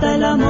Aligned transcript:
Falta 0.00 0.14
el 0.14 0.24
amor, 0.24 0.49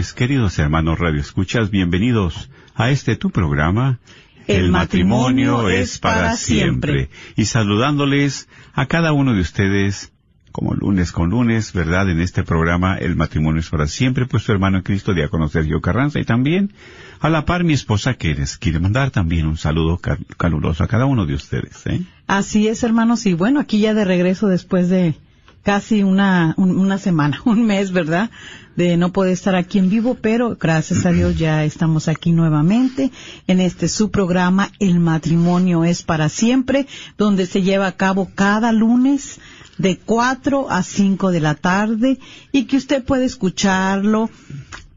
tardes, 0.00 0.12
queridos 0.14 0.58
hermanos 0.58 0.98
Radio 0.98 1.20
Escuchas, 1.20 1.70
bienvenidos 1.70 2.48
a 2.74 2.90
este 2.90 3.16
tu 3.16 3.30
programa. 3.30 3.98
El 4.46 4.70
matrimonio 4.70 5.68
es 5.68 5.98
para 5.98 6.36
siempre. 6.36 7.10
Y 7.36 7.44
saludándoles 7.44 8.48
a 8.72 8.86
cada 8.86 9.12
uno 9.12 9.34
de 9.34 9.40
ustedes, 9.42 10.12
como 10.52 10.74
lunes 10.74 11.12
con 11.12 11.28
lunes, 11.30 11.72
¿verdad? 11.74 12.08
En 12.08 12.20
este 12.20 12.42
programa, 12.42 12.96
El 12.96 13.14
matrimonio 13.14 13.60
es 13.60 13.68
para 13.68 13.86
siempre, 13.86 14.24
pues 14.26 14.42
su 14.44 14.52
hermano 14.52 14.78
en 14.78 14.82
Cristo, 14.84 15.12
diácono 15.12 15.48
Sergio 15.48 15.80
Carranza, 15.82 16.18
y 16.18 16.24
también 16.24 16.72
a 17.20 17.28
la 17.28 17.44
par 17.44 17.62
mi 17.64 17.74
esposa 17.74 18.14
que 18.14 18.34
les 18.34 18.56
quiere 18.56 18.80
mandar 18.80 19.10
también 19.10 19.46
un 19.46 19.58
saludo 19.58 19.98
ca- 19.98 20.18
caluroso 20.38 20.82
a 20.82 20.88
cada 20.88 21.04
uno 21.04 21.26
de 21.26 21.34
ustedes, 21.34 21.86
¿eh? 21.86 22.00
Así 22.26 22.68
es, 22.68 22.82
hermanos. 22.84 23.26
Y 23.26 23.34
bueno, 23.34 23.60
aquí 23.60 23.80
ya 23.80 23.92
de 23.92 24.04
regreso 24.06 24.48
después 24.48 24.88
de 24.88 25.14
casi 25.62 26.02
una, 26.02 26.54
un- 26.56 26.78
una 26.78 26.98
semana, 26.98 27.40
un 27.44 27.64
mes, 27.66 27.92
¿verdad? 27.92 28.30
De 28.76 28.96
no 28.96 29.12
poder 29.12 29.32
estar 29.32 29.54
aquí 29.56 29.78
en 29.78 29.90
vivo, 29.90 30.16
pero 30.20 30.56
gracias 30.58 31.04
a 31.04 31.12
Dios 31.12 31.36
ya 31.38 31.64
estamos 31.64 32.08
aquí 32.08 32.32
nuevamente 32.32 33.10
en 33.46 33.60
este 33.60 33.88
su 33.88 34.10
programa 34.10 34.70
El 34.78 35.00
matrimonio 35.00 35.84
es 35.84 36.02
para 36.02 36.28
siempre, 36.28 36.86
donde 37.18 37.46
se 37.46 37.62
lleva 37.62 37.88
a 37.88 37.96
cabo 37.96 38.30
cada 38.34 38.72
lunes 38.72 39.38
de 39.76 39.98
4 39.98 40.70
a 40.70 40.82
5 40.82 41.30
de 41.30 41.40
la 41.40 41.54
tarde 41.54 42.18
y 42.52 42.64
que 42.64 42.76
usted 42.76 43.02
puede 43.04 43.24
escucharlo 43.24 44.30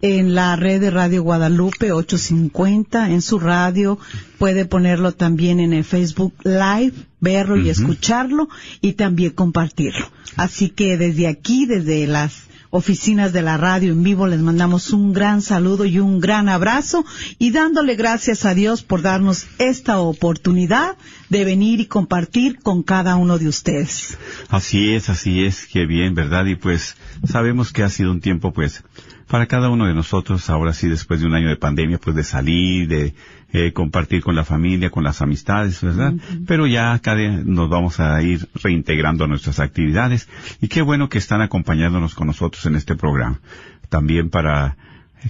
en 0.03 0.35
la 0.35 0.57
red 0.57 0.81
de 0.81 0.91
Radio 0.91 1.23
Guadalupe 1.23 1.93
850, 1.93 3.11
en 3.11 3.21
su 3.21 3.39
radio, 3.39 3.97
puede 4.37 4.65
ponerlo 4.65 5.13
también 5.13 5.61
en 5.61 5.71
el 5.71 5.85
Facebook 5.85 6.33
Live, 6.43 6.91
verlo 7.21 7.55
y 7.55 7.69
escucharlo 7.69 8.49
y 8.81 8.93
también 8.93 9.31
compartirlo. 9.31 10.05
Así 10.35 10.69
que 10.69 10.97
desde 10.97 11.27
aquí, 11.27 11.65
desde 11.65 12.05
las 12.05 12.43
oficinas 12.69 13.31
de 13.31 13.43
la 13.43 13.55
radio 13.55 13.93
en 13.93 14.03
vivo, 14.03 14.27
les 14.27 14.41
mandamos 14.41 14.91
un 14.91 15.13
gran 15.13 15.41
saludo 15.41 15.85
y 15.85 15.99
un 15.99 16.19
gran 16.19 16.49
abrazo 16.49 17.05
y 17.39 17.51
dándole 17.51 17.95
gracias 17.95 18.43
a 18.43 18.53
Dios 18.53 18.83
por 18.83 19.03
darnos 19.03 19.45
esta 19.57 19.99
oportunidad 19.99 20.97
de 21.29 21.45
venir 21.45 21.79
y 21.79 21.85
compartir 21.85 22.59
con 22.59 22.83
cada 22.83 23.15
uno 23.15 23.37
de 23.37 23.47
ustedes. 23.47 24.17
Así 24.49 24.95
es, 24.95 25.07
así 25.07 25.45
es, 25.45 25.65
qué 25.65 25.85
bien, 25.85 26.13
¿verdad? 26.13 26.45
Y 26.47 26.55
pues 26.55 26.97
sabemos 27.25 27.71
que 27.71 27.83
ha 27.83 27.89
sido 27.89 28.11
un 28.11 28.19
tiempo, 28.19 28.51
pues, 28.51 28.83
para 29.33 29.47
cada 29.47 29.71
uno 29.71 29.87
de 29.87 29.95
nosotros, 29.95 30.47
ahora 30.51 30.73
sí, 30.73 30.87
después 30.87 31.19
de 31.19 31.25
un 31.25 31.33
año 31.33 31.49
de 31.49 31.55
pandemia, 31.55 31.97
pues 31.97 32.15
de 32.15 32.23
salir, 32.23 32.87
de 32.87 33.15
eh, 33.51 33.73
compartir 33.73 34.21
con 34.21 34.35
la 34.35 34.43
familia, 34.43 34.91
con 34.91 35.03
las 35.03 35.23
amistades, 35.23 35.81
¿verdad? 35.81 36.13
Pero 36.45 36.67
ya 36.67 36.99
cada 36.99 37.17
nos 37.43 37.67
vamos 37.67 37.99
a 37.99 38.21
ir 38.21 38.47
reintegrando 38.53 39.23
a 39.23 39.27
nuestras 39.27 39.59
actividades 39.59 40.29
y 40.61 40.67
qué 40.67 40.83
bueno 40.83 41.09
que 41.09 41.17
están 41.17 41.41
acompañándonos 41.41 42.13
con 42.13 42.27
nosotros 42.27 42.63
en 42.67 42.75
este 42.75 42.93
programa. 42.93 43.39
También 43.89 44.29
para 44.29 44.77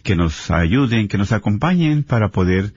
que 0.04 0.18
nos 0.18 0.52
ayuden, 0.52 1.08
que 1.08 1.18
nos 1.18 1.32
acompañen 1.32 2.04
para 2.04 2.28
poder 2.28 2.74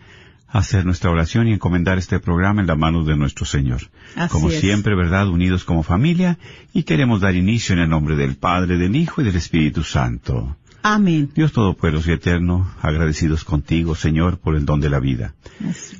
hacer 0.46 0.84
nuestra 0.86 1.10
oración 1.10 1.48
y 1.48 1.54
encomendar 1.54 1.98
este 1.98 2.20
programa 2.20 2.60
en 2.60 2.68
la 2.68 2.76
mano 2.76 3.02
de 3.02 3.16
nuestro 3.16 3.46
Señor. 3.46 3.80
Así 4.14 4.32
como 4.32 4.48
es. 4.48 4.60
siempre, 4.60 4.94
¿verdad? 4.94 5.26
Unidos 5.28 5.64
como 5.64 5.82
familia 5.82 6.38
y 6.72 6.84
queremos 6.84 7.20
dar 7.20 7.34
inicio 7.34 7.72
en 7.72 7.80
el 7.80 7.88
nombre 7.88 8.14
del 8.14 8.36
Padre, 8.36 8.78
del 8.78 8.94
Hijo 8.94 9.22
y 9.22 9.24
del 9.24 9.34
Espíritu 9.34 9.82
Santo. 9.82 10.56
Amén. 10.88 11.32
Dios 11.34 11.50
Todopoderoso 11.50 12.10
y 12.10 12.14
Eterno, 12.14 12.70
agradecidos 12.80 13.42
contigo, 13.42 13.96
Señor, 13.96 14.38
por 14.38 14.54
el 14.54 14.64
don 14.64 14.78
de 14.78 14.88
la 14.88 15.00
vida. 15.00 15.34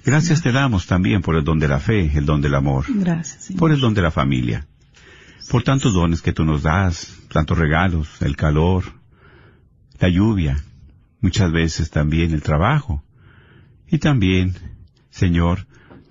Gracias 0.05 0.43
te 0.43 0.53
damos 0.53 0.87
también 0.87 1.23
por 1.23 1.35
el 1.35 1.43
don 1.43 1.59
de 1.59 1.67
la 1.67 1.81
fe, 1.81 2.13
el 2.17 2.25
don 2.25 2.41
del 2.41 2.55
amor, 2.55 2.85
Gracias. 2.89 3.47
Señor. 3.47 3.59
por 3.59 3.73
el 3.73 3.81
don 3.81 3.95
de 3.95 4.03
la 4.03 4.13
familia, 4.13 4.69
por 5.51 5.65
tantos 5.65 5.93
dones 5.93 6.23
que 6.23 6.33
tú 6.33 6.45
nos 6.45 6.63
das, 6.63 7.19
tantos 7.33 7.59
regalos, 7.59 8.23
el 8.23 8.37
calor, 8.37 8.85
la 9.99 10.09
lluvia, 10.09 10.63
muchas 11.21 11.51
veces 11.51 11.91
también 11.91 12.33
el 12.33 12.43
trabajo, 12.43 13.03
y 13.89 13.99
también, 13.99 14.55
Señor, 15.11 15.67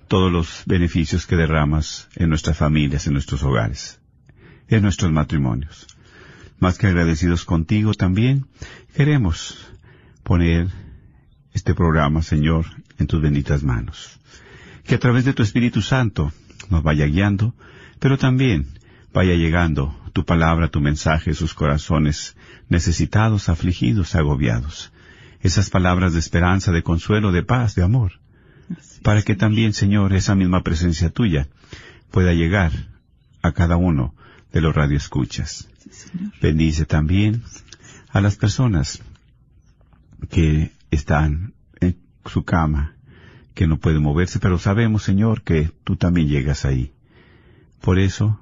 todos 0.06 0.30
los 0.30 0.64
beneficios 0.66 1.26
que 1.26 1.36
derramas 1.36 2.08
en 2.14 2.28
nuestras 2.28 2.58
familias, 2.58 3.06
en 3.06 3.14
nuestros 3.14 3.42
hogares, 3.42 4.02
en 4.68 4.82
nuestros 4.82 5.10
matrimonios. 5.10 5.95
Más 6.58 6.78
que 6.78 6.86
agradecidos 6.86 7.44
contigo 7.44 7.92
también, 7.94 8.46
queremos 8.94 9.58
poner 10.22 10.68
este 11.52 11.74
programa, 11.74 12.22
Señor, 12.22 12.66
en 12.98 13.06
tus 13.06 13.20
benditas 13.20 13.62
manos. 13.62 14.18
Que 14.84 14.94
a 14.94 14.98
través 14.98 15.24
de 15.24 15.34
tu 15.34 15.42
Espíritu 15.42 15.82
Santo 15.82 16.32
nos 16.70 16.82
vaya 16.82 17.06
guiando, 17.06 17.54
pero 17.98 18.16
también 18.16 18.66
vaya 19.12 19.34
llegando 19.34 19.98
tu 20.12 20.24
palabra, 20.24 20.68
tu 20.68 20.80
mensaje, 20.80 21.34
sus 21.34 21.52
corazones 21.52 22.36
necesitados, 22.68 23.48
afligidos, 23.48 24.14
agobiados. 24.14 24.92
Esas 25.42 25.68
palabras 25.68 26.14
de 26.14 26.20
esperanza, 26.20 26.72
de 26.72 26.82
consuelo, 26.82 27.32
de 27.32 27.42
paz, 27.42 27.74
de 27.74 27.82
amor. 27.82 28.12
Para 29.02 29.22
que 29.22 29.36
también, 29.36 29.74
Señor, 29.74 30.14
esa 30.14 30.34
misma 30.34 30.62
presencia 30.62 31.10
tuya 31.10 31.48
pueda 32.10 32.32
llegar 32.32 32.72
a 33.42 33.52
cada 33.52 33.76
uno 33.76 34.14
de 34.56 34.62
los 34.62 34.74
radioescuchas. 34.74 35.68
Bendice 36.40 36.86
también 36.86 37.42
a 38.08 38.22
las 38.22 38.36
personas 38.36 39.02
que 40.30 40.72
están 40.90 41.52
en 41.78 41.98
su 42.24 42.42
cama, 42.42 42.96
que 43.52 43.66
no 43.66 43.76
pueden 43.76 44.00
moverse, 44.00 44.38
pero 44.38 44.58
sabemos, 44.58 45.02
Señor, 45.02 45.42
que 45.42 45.70
tú 45.84 45.96
también 45.96 46.28
llegas 46.28 46.64
ahí. 46.64 46.94
Por 47.82 47.98
eso, 47.98 48.40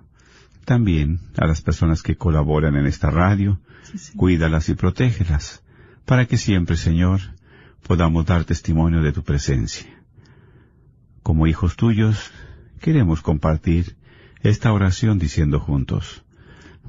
también 0.64 1.18
a 1.36 1.48
las 1.48 1.62
personas 1.62 2.00
que 2.04 2.14
colaboran 2.14 2.76
en 2.76 2.86
esta 2.86 3.10
radio, 3.10 3.58
cuídalas 4.14 4.68
y 4.68 4.74
protégelas, 4.74 5.64
para 6.04 6.26
que 6.26 6.36
siempre, 6.36 6.76
Señor, 6.76 7.22
podamos 7.82 8.24
dar 8.24 8.44
testimonio 8.44 9.02
de 9.02 9.10
tu 9.10 9.24
presencia. 9.24 9.90
Como 11.24 11.48
hijos 11.48 11.74
tuyos, 11.74 12.30
queremos 12.80 13.20
compartir 13.20 13.96
esta 14.44 14.72
oración 14.72 15.18
diciendo 15.18 15.58
juntos, 15.58 16.22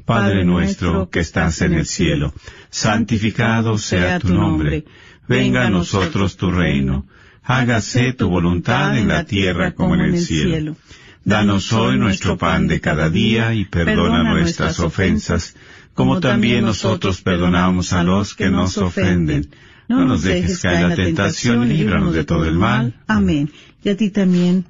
Padre 0.05 0.45
nuestro 0.45 1.09
que 1.09 1.21
estás 1.21 1.61
en 1.61 1.73
el 1.73 1.85
cielo, 1.85 2.33
santificado 2.69 3.77
sea 3.77 4.19
tu 4.19 4.33
nombre, 4.33 4.85
venga 5.27 5.65
a 5.65 5.69
nosotros 5.69 6.37
tu 6.37 6.51
reino, 6.51 7.07
hágase 7.43 8.13
tu 8.13 8.29
voluntad 8.29 8.97
en 8.97 9.07
la 9.07 9.23
tierra 9.25 9.73
como 9.73 9.95
en 9.95 10.01
el 10.01 10.19
cielo. 10.19 10.75
Danos 11.23 11.73
hoy 11.73 11.97
nuestro 11.97 12.37
pan 12.37 12.67
de 12.67 12.79
cada 12.81 13.09
día 13.09 13.55
y 13.55 13.65
perdona 13.65 14.31
nuestras 14.31 14.79
ofensas, 14.79 15.55
como 15.95 16.19
también 16.19 16.65
nosotros 16.65 17.21
perdonamos 17.21 17.93
a 17.93 18.03
los 18.03 18.35
que 18.35 18.49
nos 18.49 18.77
ofenden. 18.77 19.49
No 19.87 20.05
nos 20.05 20.23
dejes 20.23 20.59
caer 20.59 20.83
en 20.83 20.89
la 20.89 20.95
tentación 20.95 21.71
y 21.71 21.77
líbranos 21.77 22.13
de 22.13 22.25
todo 22.25 22.45
el 22.45 22.55
mal. 22.55 23.01
Amén. 23.07 23.49
Y 23.83 23.89
a 23.89 23.97
ti 23.97 24.09
también, 24.09 24.65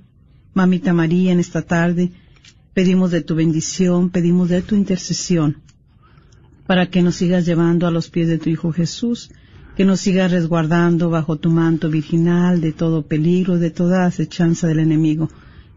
mamita 0.54 0.94
María, 0.94 1.34
en 1.34 1.40
esta 1.40 1.62
tarde, 1.62 2.12
pedimos 2.76 3.10
de 3.10 3.22
tu 3.22 3.36
bendición, 3.36 4.10
pedimos 4.10 4.50
de 4.50 4.62
tu 4.62 4.76
intercesión, 4.76 5.62
para 6.68 6.90
que 6.90 7.02
nos 7.02 7.16
sigas 7.16 7.46
llevando 7.46 7.88
a 7.88 7.92
los 7.92 8.10
pies 8.10 8.28
de 8.28 8.38
tu 8.38 8.50
Hijo 8.50 8.74
Jesús, 8.74 9.32
que 9.78 9.86
nos 9.86 10.02
sigas 10.02 10.32
resguardando 10.32 11.10
bajo 11.10 11.38
tu 11.38 11.50
manto 11.50 11.90
virginal 11.90 12.60
de 12.60 12.74
todo 12.74 13.08
peligro, 13.08 13.58
de 13.58 13.72
toda 13.72 14.06
acechanza 14.06 14.68
del 14.68 14.80
enemigo. 14.80 15.30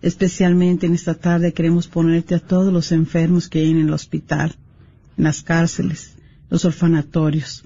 Especialmente 0.03 0.87
en 0.87 0.95
esta 0.95 1.15
tarde 1.15 1.53
queremos 1.53 1.87
ponerte 1.87 2.35
a 2.35 2.41
todos 2.41 2.73
los 2.73 2.91
enfermos 2.91 3.49
que 3.49 3.61
hay 3.61 3.71
en 3.71 3.79
el 3.79 3.93
hospital, 3.93 4.57
en 5.17 5.25
las 5.25 5.43
cárceles, 5.43 6.17
los 6.51 6.65
orfanatorios, 6.65 7.65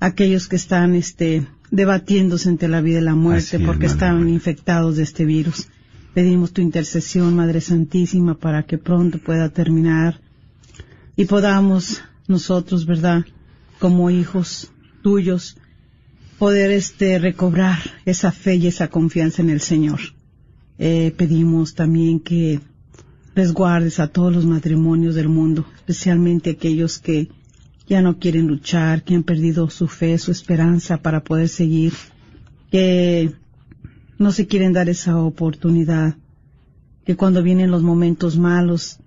aquellos 0.00 0.48
que 0.48 0.56
están 0.56 0.94
este, 0.94 1.46
debatiéndose 1.70 2.50
entre 2.50 2.68
la 2.68 2.82
vida 2.82 2.98
y 2.98 3.04
la 3.04 3.14
muerte 3.14 3.58
porque 3.58 3.86
están 3.86 4.28
infectados 4.28 4.96
de 4.96 5.02
este 5.02 5.24
virus. 5.24 5.68
Pedimos 6.14 6.52
tu 6.52 6.62
intercesión, 6.62 7.34
Madre 7.34 7.60
Santísima, 7.60 8.38
para 8.38 8.62
que 8.62 8.78
pronto 8.78 9.18
pueda 9.18 9.48
terminar 9.48 10.20
y 11.16 11.24
podamos 11.24 12.02
nosotros, 12.28 12.86
¿verdad? 12.86 13.24
Como 13.80 14.10
hijos 14.10 14.70
tuyos, 15.02 15.56
poder 16.38 16.70
este 16.70 17.18
recobrar 17.18 17.78
esa 18.04 18.30
fe 18.30 18.54
y 18.54 18.68
esa 18.68 18.88
confianza 18.88 19.42
en 19.42 19.50
el 19.50 19.60
Señor. 19.60 19.98
Eh, 20.78 21.12
pedimos 21.16 21.74
también 21.74 22.20
que 22.20 22.60
resguardes 23.34 23.98
a 23.98 24.06
todos 24.06 24.32
los 24.32 24.46
matrimonios 24.46 25.16
del 25.16 25.28
mundo, 25.28 25.66
especialmente 25.74 26.50
aquellos 26.50 27.00
que 27.00 27.28
ya 27.88 28.02
no 28.02 28.20
quieren 28.20 28.46
luchar, 28.46 29.02
que 29.02 29.16
han 29.16 29.24
perdido 29.24 29.68
su 29.68 29.88
fe, 29.88 30.16
su 30.18 30.30
esperanza 30.30 30.98
para 30.98 31.24
poder 31.24 31.48
seguir, 31.48 31.92
que 32.70 33.32
no 34.24 34.32
se 34.32 34.46
quieren 34.46 34.72
dar 34.72 34.88
esa 34.88 35.18
oportunidad, 35.18 36.16
que 37.04 37.14
cuando 37.14 37.42
vienen 37.42 37.70
los 37.70 37.82
momentos 37.82 38.38
malos, 38.38 38.98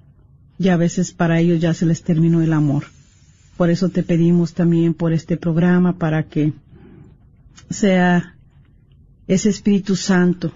ya 0.59 0.75
a 0.75 0.77
veces 0.77 1.11
para 1.11 1.39
ellos 1.39 1.59
ya 1.59 1.73
se 1.73 1.87
les 1.87 2.03
terminó 2.03 2.43
el 2.43 2.53
amor. 2.53 2.83
Por 3.57 3.71
eso 3.71 3.89
te 3.89 4.03
pedimos 4.03 4.53
también 4.53 4.93
por 4.93 5.13
este 5.13 5.35
programa 5.35 5.97
para 5.97 6.21
que 6.27 6.53
sea 7.71 8.35
ese 9.27 9.49
Espíritu 9.49 9.95
Santo 9.95 10.51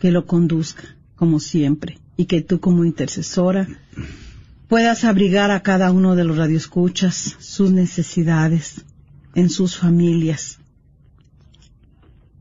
que 0.00 0.10
lo 0.10 0.26
conduzca, 0.26 0.96
como 1.14 1.38
siempre, 1.38 1.98
y 2.16 2.24
que 2.24 2.42
tú 2.42 2.58
como 2.58 2.84
intercesora 2.84 3.68
puedas 4.66 5.04
abrigar 5.04 5.52
a 5.52 5.62
cada 5.62 5.92
uno 5.92 6.16
de 6.16 6.24
los 6.24 6.36
radioescuchas 6.36 7.36
sus 7.38 7.70
necesidades 7.70 8.84
en 9.36 9.48
sus 9.48 9.76
familias 9.76 10.58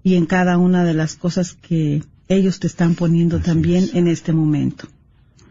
y 0.03 0.15
en 0.15 0.25
cada 0.25 0.57
una 0.57 0.83
de 0.83 0.93
las 0.93 1.15
cosas 1.15 1.53
que 1.53 2.03
ellos 2.27 2.59
te 2.59 2.67
están 2.67 2.95
poniendo 2.95 3.39
también 3.39 3.89
en 3.93 4.07
este 4.07 4.33
momento. 4.33 4.87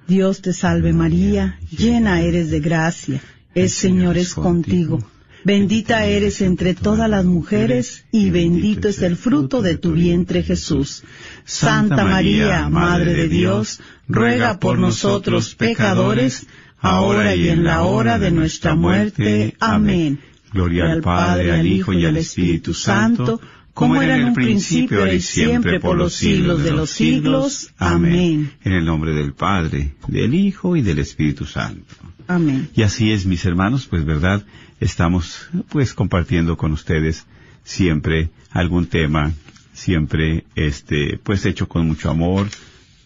Dios 0.08 0.42
te 0.42 0.52
salve 0.52 0.92
María, 0.92 1.58
llena 1.70 2.22
eres 2.22 2.50
de 2.50 2.60
gracia, 2.60 3.20
el 3.54 3.70
Señor 3.70 4.16
es 4.18 4.34
contigo. 4.34 5.04
Bendita 5.44 6.04
eres 6.04 6.42
entre 6.42 6.74
todas 6.74 7.08
las 7.08 7.24
mujeres 7.24 8.04
y 8.12 8.30
bendito 8.30 8.88
es 8.88 9.00
el 9.00 9.16
fruto 9.16 9.62
de 9.62 9.78
tu 9.78 9.92
vientre 9.92 10.42
Jesús. 10.42 11.02
Santa 11.44 12.04
María, 12.04 12.68
Madre 12.68 13.14
de 13.14 13.28
Dios, 13.28 13.80
ruega 14.06 14.58
por 14.58 14.78
nosotros 14.78 15.54
pecadores, 15.54 16.46
ahora 16.78 17.34
y 17.34 17.48
en 17.48 17.64
la 17.64 17.84
hora 17.84 18.18
de 18.18 18.30
nuestra 18.30 18.74
muerte. 18.74 19.54
Amén. 19.60 20.20
Gloria 20.52 20.90
al 20.90 21.00
Padre, 21.00 21.52
al 21.52 21.66
Hijo 21.66 21.92
y 21.92 22.04
al 22.04 22.16
Espíritu 22.16 22.74
Santo, 22.74 23.40
como 23.74 24.02
era 24.02 24.16
en 24.16 24.24
un 24.26 24.34
principio, 24.34 25.12
y 25.12 25.20
siempre, 25.20 25.80
por 25.80 25.96
los 25.96 26.14
siglos 26.14 26.62
de 26.62 26.72
los 26.72 26.90
siglos. 26.90 27.72
Amén. 27.78 28.52
En 28.62 28.72
el 28.72 28.84
nombre 28.84 29.12
del 29.12 29.32
Padre, 29.32 29.94
del 30.08 30.34
Hijo 30.34 30.76
y 30.76 30.82
del 30.82 30.98
Espíritu 30.98 31.46
Santo. 31.46 31.94
Amén. 32.26 32.68
Y 32.74 32.82
así 32.82 33.12
es, 33.12 33.26
mis 33.26 33.44
hermanos, 33.44 33.86
pues 33.86 34.04
verdad, 34.04 34.44
estamos 34.80 35.48
pues 35.68 35.94
compartiendo 35.94 36.56
con 36.56 36.72
ustedes 36.72 37.26
siempre 37.64 38.30
algún 38.50 38.86
tema, 38.86 39.32
siempre 39.72 40.44
este, 40.54 41.18
pues 41.22 41.44
hecho 41.46 41.68
con 41.68 41.86
mucho 41.86 42.10
amor, 42.10 42.48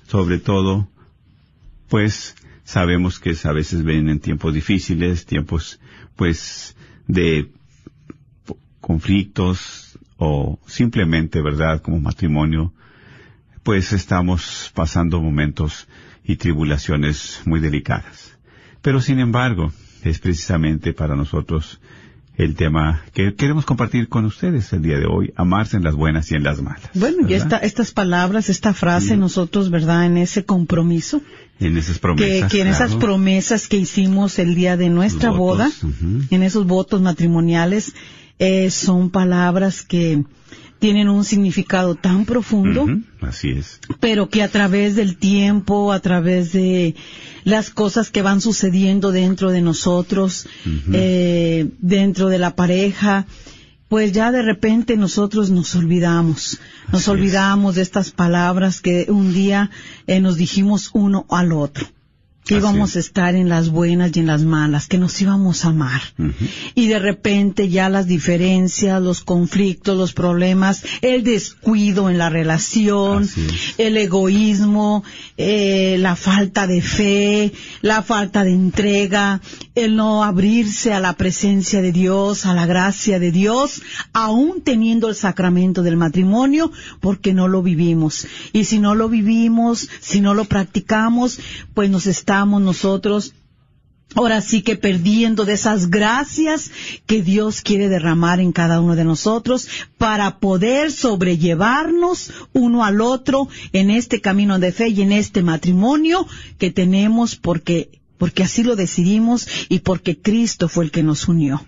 sobre 0.08 0.38
todo, 0.38 0.88
pues 1.88 2.36
sabemos 2.64 3.18
que 3.20 3.36
a 3.44 3.52
veces 3.52 3.84
ven 3.84 4.08
en 4.08 4.20
tiempos 4.20 4.54
difíciles, 4.54 5.26
tiempos 5.26 5.78
pues 6.16 6.76
de 7.06 7.50
conflictos 8.80 9.83
o 10.24 10.58
simplemente, 10.66 11.42
¿verdad?, 11.42 11.82
como 11.82 12.00
matrimonio, 12.00 12.72
pues 13.62 13.92
estamos 13.92 14.70
pasando 14.74 15.20
momentos 15.20 15.86
y 16.24 16.36
tribulaciones 16.36 17.42
muy 17.44 17.60
delicadas. 17.60 18.38
Pero 18.82 19.00
sin 19.00 19.20
embargo, 19.20 19.72
es 20.02 20.18
precisamente 20.18 20.92
para 20.92 21.16
nosotros 21.16 21.80
el 22.36 22.56
tema 22.56 23.02
que 23.12 23.34
queremos 23.34 23.64
compartir 23.64 24.08
con 24.08 24.24
ustedes 24.24 24.72
el 24.72 24.82
día 24.82 24.98
de 24.98 25.06
hoy, 25.06 25.32
amarse 25.36 25.76
en 25.76 25.84
las 25.84 25.94
buenas 25.94 26.30
y 26.32 26.34
en 26.34 26.42
las 26.42 26.60
malas. 26.60 26.90
Bueno, 26.94 27.28
y 27.28 27.34
esta, 27.34 27.58
estas 27.58 27.92
palabras, 27.92 28.48
esta 28.48 28.74
frase, 28.74 29.16
nosotros, 29.16 29.70
¿verdad? 29.70 30.06
En 30.06 30.18
ese 30.18 30.44
compromiso. 30.44 31.22
En 31.60 31.76
esas 31.76 31.98
promesas. 31.98 32.50
Que, 32.50 32.60
en 32.60 32.66
esas 32.66 32.96
promesas 32.96 33.68
que 33.68 33.76
hicimos 33.76 34.38
el 34.38 34.54
día 34.54 34.76
de 34.76 34.90
nuestra 34.90 35.30
boda, 35.30 35.70
en 36.30 36.42
esos 36.42 36.66
votos 36.66 37.00
matrimoniales, 37.00 37.94
eh, 38.40 38.70
son 38.70 39.10
palabras 39.10 39.82
que 39.82 40.24
tienen 40.78 41.08
un 41.08 41.24
significado 41.24 41.94
tan 41.94 42.24
profundo. 42.24 42.86
Así 43.20 43.50
es. 43.50 43.80
Pero 44.00 44.28
que 44.28 44.42
a 44.42 44.48
través 44.48 44.96
del 44.96 45.16
tiempo, 45.16 45.92
a 45.92 46.00
través 46.00 46.52
de 46.52 46.94
las 47.44 47.70
cosas 47.70 48.10
que 48.10 48.22
van 48.22 48.40
sucediendo 48.40 49.12
dentro 49.12 49.50
de 49.50 49.62
nosotros, 49.62 50.46
eh, 50.92 51.70
dentro 51.78 52.28
de 52.28 52.38
la 52.38 52.54
pareja, 52.54 53.26
pues 53.88 54.12
ya 54.12 54.32
de 54.32 54.42
repente 54.42 54.96
nosotros 54.96 55.50
nos 55.50 55.74
olvidamos, 55.74 56.58
nos 56.90 57.06
olvidamos 57.08 57.76
de 57.76 57.82
estas 57.82 58.10
palabras 58.10 58.80
que 58.80 59.06
un 59.08 59.32
día 59.32 59.70
eh, 60.06 60.20
nos 60.20 60.36
dijimos 60.36 60.90
uno 60.92 61.26
al 61.30 61.52
otro. 61.52 61.86
Que 62.44 62.56
Así 62.56 62.62
íbamos 62.62 62.90
es. 62.90 62.96
a 62.96 62.98
estar 63.00 63.34
en 63.34 63.48
las 63.48 63.70
buenas 63.70 64.10
y 64.14 64.20
en 64.20 64.26
las 64.26 64.42
malas, 64.42 64.86
que 64.86 64.98
nos 64.98 65.20
íbamos 65.20 65.64
a 65.64 65.68
amar. 65.68 66.02
Y 66.74 66.86
de 66.86 66.98
repente 66.98 67.68
ya 67.68 67.88
las 67.88 68.06
diferencias, 68.06 69.02
los 69.02 69.22
conflictos, 69.22 69.96
los 69.96 70.12
problemas, 70.12 70.84
el 71.00 71.24
descuido 71.24 72.10
en 72.10 72.18
la 72.18 72.28
relación, 72.28 73.28
el 73.78 73.96
egoísmo, 73.96 75.04
eh, 75.36 75.96
la 75.98 76.16
falta 76.16 76.66
de 76.66 76.82
fe, 76.82 77.52
la 77.80 78.02
falta 78.02 78.44
de 78.44 78.52
entrega, 78.52 79.40
el 79.74 79.96
no 79.96 80.22
abrirse 80.22 80.92
a 80.92 81.00
la 81.00 81.14
presencia 81.14 81.80
de 81.82 81.92
Dios, 81.92 82.46
a 82.46 82.54
la 82.54 82.66
gracia 82.66 83.18
de 83.18 83.32
Dios, 83.32 83.82
aún 84.12 84.62
teniendo 84.62 85.08
el 85.08 85.14
sacramento 85.14 85.82
del 85.82 85.96
matrimonio, 85.96 86.70
porque 87.00 87.32
no 87.32 87.48
lo 87.48 87.62
vivimos. 87.62 88.26
Y 88.52 88.64
si 88.64 88.78
no 88.78 88.94
lo 88.94 89.08
vivimos, 89.08 89.88
si 90.00 90.20
no 90.20 90.34
lo 90.34 90.44
practicamos, 90.44 91.38
pues 91.72 91.90
nos 91.90 92.06
estamos 92.34 92.62
nosotros 92.62 93.32
Ahora 94.16 94.40
sí 94.40 94.62
que 94.62 94.76
perdiendo 94.76 95.44
de 95.44 95.54
esas 95.54 95.88
gracias 95.88 96.70
que 97.06 97.22
Dios 97.22 97.62
quiere 97.62 97.88
derramar 97.88 98.38
en 98.38 98.52
cada 98.52 98.80
uno 98.80 98.96
de 98.96 99.04
nosotros 99.04 99.68
para 99.98 100.38
poder 100.38 100.92
sobrellevarnos 100.92 102.32
uno 102.52 102.84
al 102.84 103.00
otro 103.00 103.48
en 103.72 103.90
este 103.90 104.20
camino 104.20 104.58
de 104.58 104.72
fe 104.72 104.88
y 104.88 105.02
en 105.02 105.10
este 105.10 105.42
matrimonio 105.42 106.26
que 106.58 106.70
tenemos 106.70 107.34
porque 107.34 108.02
porque 108.18 108.42
así 108.42 108.62
lo 108.62 108.76
decidimos 108.76 109.48
y 109.68 109.80
porque 109.80 110.18
Cristo 110.18 110.68
fue 110.68 110.84
el 110.84 110.90
que 110.90 111.02
nos 111.02 111.28
unió. 111.28 111.64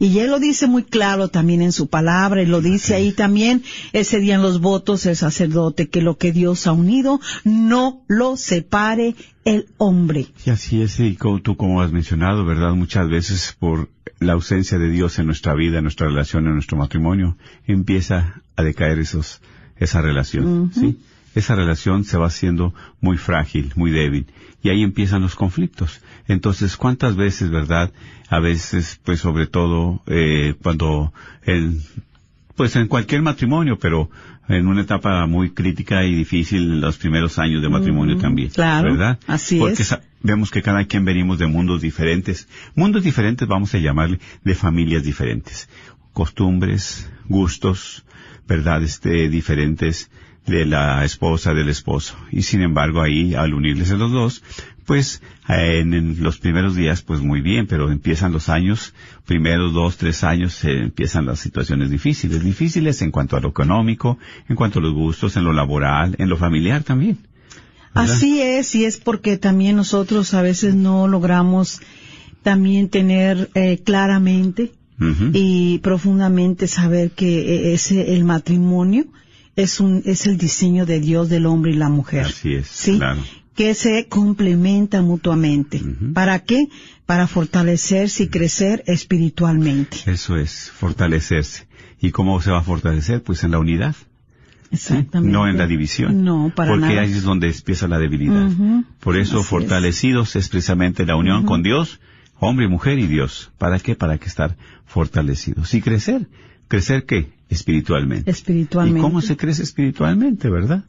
Y 0.00 0.18
él 0.18 0.30
lo 0.30 0.40
dice 0.40 0.66
muy 0.66 0.82
claro 0.82 1.28
también 1.28 1.62
en 1.62 1.70
su 1.70 1.88
palabra, 1.88 2.42
y 2.42 2.46
lo 2.46 2.60
dice 2.60 2.94
ahí 2.94 3.12
también 3.12 3.62
ese 3.92 4.18
día 4.18 4.34
en 4.34 4.42
los 4.42 4.60
votos 4.60 5.06
el 5.06 5.14
sacerdote, 5.14 5.88
que 5.88 6.02
lo 6.02 6.18
que 6.18 6.32
Dios 6.32 6.66
ha 6.66 6.72
unido 6.72 7.20
no 7.44 8.02
lo 8.08 8.36
separe 8.36 9.14
el 9.44 9.66
hombre. 9.76 10.26
Y 10.44 10.50
así 10.50 10.82
es, 10.82 10.98
y 10.98 11.14
como 11.14 11.40
tú 11.40 11.56
como 11.56 11.80
has 11.82 11.92
mencionado, 11.92 12.44
¿verdad? 12.44 12.74
Muchas 12.74 13.08
veces 13.08 13.56
por 13.58 13.88
la 14.18 14.32
ausencia 14.32 14.78
de 14.78 14.90
Dios 14.90 15.18
en 15.18 15.26
nuestra 15.26 15.54
vida, 15.54 15.78
en 15.78 15.84
nuestra 15.84 16.08
relación, 16.08 16.46
en 16.46 16.54
nuestro 16.54 16.76
matrimonio, 16.76 17.36
empieza 17.66 18.42
a 18.56 18.62
decaer 18.62 18.98
esos, 18.98 19.40
esa 19.76 20.02
relación, 20.02 20.72
¿sí? 20.74 20.98
Esa 21.34 21.54
relación 21.54 22.04
se 22.04 22.18
va 22.18 22.26
haciendo 22.26 22.74
muy 23.00 23.16
frágil, 23.16 23.72
muy 23.76 23.92
débil, 23.92 24.26
y 24.62 24.70
ahí 24.70 24.82
empiezan 24.82 25.22
los 25.22 25.34
conflictos. 25.34 26.00
Entonces, 26.26 26.76
¿cuántas 26.76 27.16
veces, 27.16 27.50
verdad? 27.50 27.92
A 28.28 28.40
veces, 28.40 29.00
pues 29.04 29.20
sobre 29.20 29.46
todo, 29.46 30.02
eh, 30.06 30.54
cuando 30.62 31.12
el, 31.44 31.80
pues 32.56 32.74
en 32.76 32.88
cualquier 32.88 33.22
matrimonio, 33.22 33.78
pero 33.78 34.10
en 34.48 34.66
una 34.66 34.82
etapa 34.82 35.26
muy 35.26 35.50
crítica 35.50 36.04
y 36.04 36.14
difícil 36.14 36.62
en 36.62 36.80
los 36.80 36.96
primeros 36.96 37.38
años 37.38 37.62
de 37.62 37.68
matrimonio 37.68 38.16
también. 38.16 38.48
claro, 38.48 38.92
¿Verdad? 38.92 39.18
así 39.26 39.58
Porque 39.58 39.82
es. 39.82 39.96
vemos 40.22 40.50
que 40.50 40.62
cada 40.62 40.84
quien 40.86 41.04
venimos 41.04 41.38
de 41.38 41.46
mundos 41.46 41.82
diferentes. 41.82 42.48
Mundos 42.74 43.04
diferentes 43.04 43.46
vamos 43.46 43.74
a 43.74 43.78
llamarle 43.78 44.18
de 44.42 44.54
familias 44.54 45.04
diferentes. 45.04 45.68
Costumbres, 46.12 47.10
gustos, 47.28 48.04
verdad, 48.48 48.82
este, 48.82 49.28
diferentes 49.28 50.10
de 50.48 50.66
la 50.66 51.04
esposa, 51.04 51.54
del 51.54 51.68
esposo. 51.68 52.16
Y 52.30 52.42
sin 52.42 52.62
embargo 52.62 53.00
ahí, 53.02 53.34
al 53.34 53.54
unirles 53.54 53.90
a 53.90 53.96
los 53.96 54.10
dos, 54.10 54.42
pues 54.84 55.22
eh, 55.48 55.80
en, 55.80 55.92
en 55.94 56.22
los 56.22 56.38
primeros 56.38 56.74
días, 56.74 57.02
pues 57.02 57.20
muy 57.20 57.40
bien, 57.40 57.66
pero 57.66 57.90
empiezan 57.90 58.32
los 58.32 58.48
años, 58.48 58.94
primeros 59.26 59.72
dos, 59.72 59.96
tres 59.96 60.24
años, 60.24 60.64
eh, 60.64 60.78
empiezan 60.84 61.26
las 61.26 61.40
situaciones 61.40 61.90
difíciles. 61.90 62.42
Difíciles 62.42 63.02
en 63.02 63.10
cuanto 63.10 63.36
a 63.36 63.40
lo 63.40 63.50
económico, 63.50 64.18
en 64.48 64.56
cuanto 64.56 64.78
a 64.78 64.82
los 64.82 64.94
gustos, 64.94 65.36
en 65.36 65.44
lo 65.44 65.52
laboral, 65.52 66.16
en 66.18 66.28
lo 66.28 66.36
familiar 66.36 66.82
también. 66.82 67.18
¿verdad? 67.94 68.14
Así 68.14 68.40
es, 68.40 68.74
y 68.74 68.84
es 68.84 68.96
porque 68.96 69.36
también 69.36 69.76
nosotros 69.76 70.32
a 70.34 70.42
veces 70.42 70.74
no 70.74 71.06
logramos 71.06 71.80
también 72.42 72.88
tener 72.88 73.50
eh, 73.54 73.78
claramente 73.84 74.72
y 75.32 75.78
profundamente 75.78 76.66
saber 76.66 77.12
que 77.12 77.28
eh, 77.38 77.74
ese 77.74 78.16
el 78.16 78.24
matrimonio 78.24 79.04
es 79.58 79.80
un 79.80 80.02
es 80.06 80.26
el 80.26 80.38
diseño 80.38 80.86
de 80.86 81.00
Dios 81.00 81.28
del 81.28 81.44
hombre 81.46 81.72
y 81.72 81.74
la 81.74 81.88
mujer. 81.88 82.26
Así 82.26 82.54
es, 82.54 82.68
¿sí? 82.68 82.96
claro. 82.96 83.20
Que 83.56 83.74
se 83.74 84.06
complementan 84.06 85.04
mutuamente. 85.04 85.82
¿Para 86.14 86.38
qué? 86.44 86.68
Para 87.06 87.26
fortalecerse 87.26 88.22
y 88.22 88.28
crecer 88.28 88.84
espiritualmente. 88.86 89.96
Eso 90.06 90.36
es, 90.36 90.70
fortalecerse. 90.70 91.66
¿Y 92.00 92.12
cómo 92.12 92.40
se 92.40 92.52
va 92.52 92.58
a 92.60 92.62
fortalecer? 92.62 93.20
Pues 93.24 93.42
en 93.42 93.50
la 93.50 93.58
unidad, 93.58 93.96
Exactamente. 94.70 95.32
no 95.32 95.48
en 95.48 95.58
la 95.58 95.66
división. 95.66 96.22
No, 96.22 96.52
para 96.54 96.70
Porque 96.70 96.86
nada. 96.86 97.00
ahí 97.00 97.10
es 97.10 97.24
donde 97.24 97.48
empieza 97.48 97.88
la 97.88 97.98
debilidad. 97.98 98.48
Por 99.00 99.16
eso, 99.16 99.40
Así 99.40 99.48
fortalecidos 99.48 100.36
es 100.36 100.48
precisamente 100.48 101.04
la 101.04 101.16
unión 101.16 101.44
con 101.44 101.64
Dios, 101.64 101.98
hombre, 102.38 102.68
mujer 102.68 103.00
y 103.00 103.08
Dios. 103.08 103.50
¿Para 103.58 103.80
qué? 103.80 103.96
Para 103.96 104.18
que 104.18 104.26
estar 104.26 104.56
fortalecidos. 104.86 105.74
Y 105.74 105.82
crecer. 105.82 106.28
¿Crecer 106.68 107.06
qué? 107.06 107.37
Espiritualmente. 107.50 108.30
Espiritualmente. 108.30 109.00
¿Y 109.00 109.02
cómo 109.02 109.20
se 109.20 109.36
crece 109.36 109.62
espiritualmente, 109.62 110.48
verdad? 110.50 110.84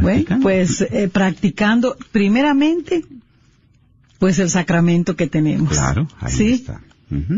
Bueno, 0.00 0.38
pues 0.42 0.80
eh, 0.80 1.08
practicando 1.12 1.96
primeramente, 2.12 3.04
pues 4.18 4.38
el 4.38 4.50
sacramento 4.50 5.16
que 5.16 5.26
tenemos. 5.26 5.70
Claro, 5.70 6.08
ahí 6.20 6.32
¿Sí? 6.32 6.52
está. 6.52 6.80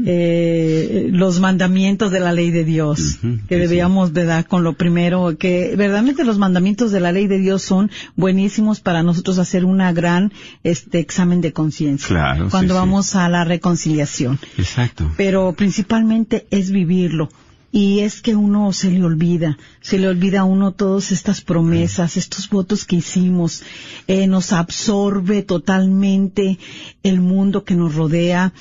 Eh, 0.06 1.09
los 1.12 1.40
mandamientos 1.40 2.11
de 2.11 2.21
la 2.21 2.33
ley 2.33 2.50
de 2.50 2.64
Dios, 2.64 3.18
que 3.49 3.56
sí, 3.56 3.61
debíamos 3.61 4.14
de 4.14 4.25
dar 4.25 4.47
con 4.47 4.64
lo 4.64 4.73
primero, 4.75 5.37
que 5.37 5.75
verdaderamente 5.76 6.25
los 6.25 6.38
mandamientos 6.38 6.92
de 6.92 7.00
la 7.00 7.12
ley 7.12 7.26
de 7.26 7.38
Dios 7.38 7.62
son 7.62 7.90
buenísimos 8.14 8.80
para 8.80 9.02
nosotros 9.02 9.38
hacer 9.38 9.64
una 9.64 9.92
gran 9.92 10.33
este 10.64 10.99
examen 10.99 11.40
de 11.42 11.52
conciencia 11.52 12.09
Claro, 12.09 12.49
cuando 12.49 12.75
sí, 12.75 12.78
sí. 12.78 12.80
vamos 12.87 13.14
a 13.16 13.28
la 13.28 13.45
reconciliación. 13.45 14.38
Exacto. 14.56 15.11
Pero 15.16 15.52
principalmente 15.52 16.47
es 16.50 16.71
vivirlo. 16.71 17.28
Y 17.73 18.00
es 18.00 18.23
que 18.23 18.35
uno 18.35 18.73
se 18.73 18.90
le 18.90 19.02
olvida, 19.04 19.58
se 19.80 19.99
le 19.99 20.08
olvida 20.08 20.40
a 20.40 20.44
uno 20.44 20.73
todas 20.73 21.12
estas 21.12 21.42
promesas, 21.42 22.16
estos 22.16 22.49
votos 22.49 22.85
que 22.85 22.96
hicimos, 22.96 23.62
eh, 24.06 24.26
nos 24.26 24.52
absorbe 24.52 25.42
totalmente 25.42 26.58
el 27.02 27.20
mundo 27.20 27.64
que 27.64 27.75
nos 27.75 27.94
rodea, 27.94 28.52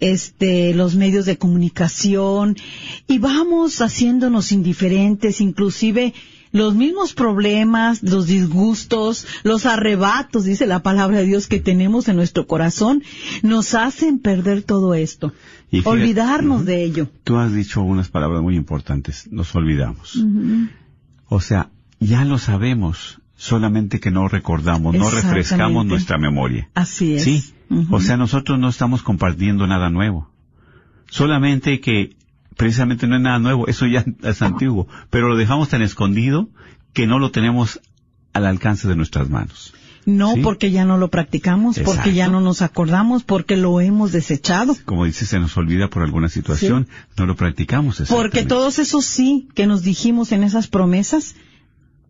este, 0.00 0.74
los 0.74 0.96
medios 0.96 1.24
de 1.24 1.38
comunicación, 1.38 2.56
y 3.06 3.18
vamos 3.18 3.80
haciéndonos 3.80 4.52
indiferentes, 4.52 5.40
inclusive 5.40 6.12
los 6.52 6.74
mismos 6.74 7.12
problemas, 7.14 8.02
los 8.02 8.26
disgustos, 8.26 9.26
los 9.42 9.66
arrebatos, 9.66 10.44
dice 10.44 10.66
la 10.66 10.82
palabra 10.82 11.18
de 11.18 11.26
Dios 11.26 11.46
que 11.46 11.60
tenemos 11.60 12.08
en 12.08 12.16
nuestro 12.16 12.46
corazón, 12.46 13.02
nos 13.42 13.74
hacen 13.74 14.18
perder 14.18 14.62
todo 14.62 14.94
esto, 14.94 15.32
Y 15.70 15.78
fíjate- 15.78 15.88
olvidarnos 15.90 16.64
de 16.64 16.84
ello. 16.84 17.08
Tú 17.24 17.36
has 17.38 17.52
dicho 17.52 17.82
unas 17.82 18.08
palabras 18.08 18.42
muy 18.42 18.56
importantes. 18.56 19.28
Nos 19.30 19.54
olvidamos. 19.54 20.22
O 21.28 21.40
sea, 21.40 21.70
ya 22.00 22.24
lo 22.24 22.38
sabemos, 22.38 23.20
solamente 23.36 24.00
que 24.00 24.10
no 24.10 24.28
recordamos, 24.28 24.94
no 24.94 25.10
refrescamos 25.10 25.84
nuestra 25.86 26.18
memoria. 26.18 26.68
Así 26.74 27.14
es. 27.14 27.24
Sí. 27.24 27.44
O 27.90 28.00
sea, 28.00 28.16
nosotros 28.16 28.58
no 28.58 28.68
estamos 28.68 29.02
compartiendo 29.02 29.66
nada 29.66 29.90
nuevo. 29.90 30.30
Solamente 31.10 31.80
que 31.80 32.16
precisamente 32.58 33.06
no 33.06 33.14
es 33.14 33.22
nada 33.22 33.38
nuevo, 33.38 33.68
eso 33.68 33.86
ya 33.86 34.04
es 34.24 34.42
antiguo, 34.42 34.88
pero 35.10 35.28
lo 35.28 35.36
dejamos 35.36 35.68
tan 35.68 35.80
escondido 35.80 36.50
que 36.92 37.06
no 37.06 37.20
lo 37.20 37.30
tenemos 37.30 37.80
al 38.32 38.44
alcance 38.46 38.88
de 38.88 38.96
nuestras 38.96 39.30
manos. 39.30 39.72
No 40.04 40.34
Sí. 40.34 40.40
porque 40.40 40.70
ya 40.70 40.84
no 40.84 40.96
lo 40.96 41.08
practicamos, 41.08 41.78
porque 41.78 42.14
ya 42.14 42.28
no 42.28 42.40
nos 42.40 42.62
acordamos, 42.62 43.22
porque 43.22 43.56
lo 43.56 43.80
hemos 43.80 44.10
desechado. 44.10 44.74
Como 44.86 45.04
dices, 45.04 45.28
se 45.28 45.38
nos 45.38 45.56
olvida 45.56 45.88
por 45.88 46.02
alguna 46.02 46.28
situación, 46.28 46.88
no 47.16 47.26
lo 47.26 47.36
practicamos. 47.36 48.02
Porque 48.08 48.44
todos 48.44 48.78
esos 48.78 49.04
sí 49.04 49.48
que 49.54 49.66
nos 49.66 49.82
dijimos 49.82 50.32
en 50.32 50.42
esas 50.42 50.66
promesas, 50.66 51.36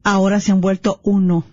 ahora 0.02 0.40
se 0.40 0.52
han 0.52 0.60
vuelto 0.60 1.00
uno. 1.02 1.44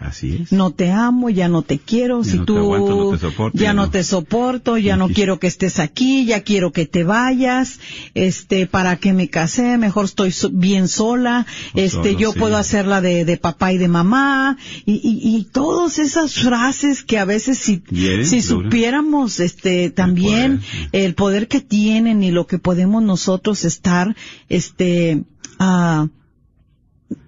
Así 0.00 0.42
es. 0.42 0.52
No 0.52 0.70
te 0.70 0.92
amo, 0.92 1.28
ya 1.28 1.48
no 1.48 1.62
te 1.62 1.80
quiero, 1.80 2.22
Ya 2.22 2.30
si 2.30 2.36
no 2.36 2.42
te 2.44 2.46
tú 2.46 2.58
aguanto, 2.58 2.94
no 2.96 3.10
te 3.10 3.18
soporto, 3.18 3.58
ya 3.58 3.64
ya 3.64 3.72
no 3.74 3.82
no. 3.86 3.90
te 3.90 4.04
soporto, 4.04 4.78
ya 4.78 4.96
no 4.96 5.08
quiero 5.08 5.40
que 5.40 5.48
estés 5.48 5.80
aquí, 5.80 6.24
ya 6.24 6.42
quiero 6.42 6.70
que 6.70 6.86
te 6.86 7.02
vayas, 7.02 7.80
este, 8.14 8.66
para 8.68 8.96
que 8.96 9.12
me 9.12 9.28
casé, 9.28 9.76
mejor 9.76 10.04
estoy 10.04 10.30
so- 10.30 10.50
bien 10.50 10.86
sola, 10.86 11.46
O 11.74 11.78
este, 11.80 11.90
solo, 11.90 12.18
yo 12.18 12.32
sí. 12.32 12.38
puedo 12.38 12.56
hacer 12.56 12.86
la 12.86 13.00
de, 13.00 13.24
de 13.24 13.36
papá 13.38 13.72
y 13.72 13.78
de 13.78 13.88
mamá, 13.88 14.56
y, 14.86 14.92
y, 15.02 15.36
y 15.36 15.44
todas 15.46 15.98
esas 15.98 16.34
frases 16.34 17.02
que 17.02 17.18
a 17.18 17.24
veces 17.24 17.58
si, 17.58 17.82
si 18.24 18.40
supiéramos, 18.40 19.40
este, 19.40 19.90
también 19.90 20.58
poder, 20.58 20.88
el 20.92 21.14
poder 21.16 21.48
que 21.48 21.60
tienen 21.60 22.22
y 22.22 22.30
lo 22.30 22.46
que 22.46 22.58
podemos 22.60 23.02
nosotros 23.02 23.64
estar, 23.64 24.14
este, 24.48 25.24
ah, 25.58 26.06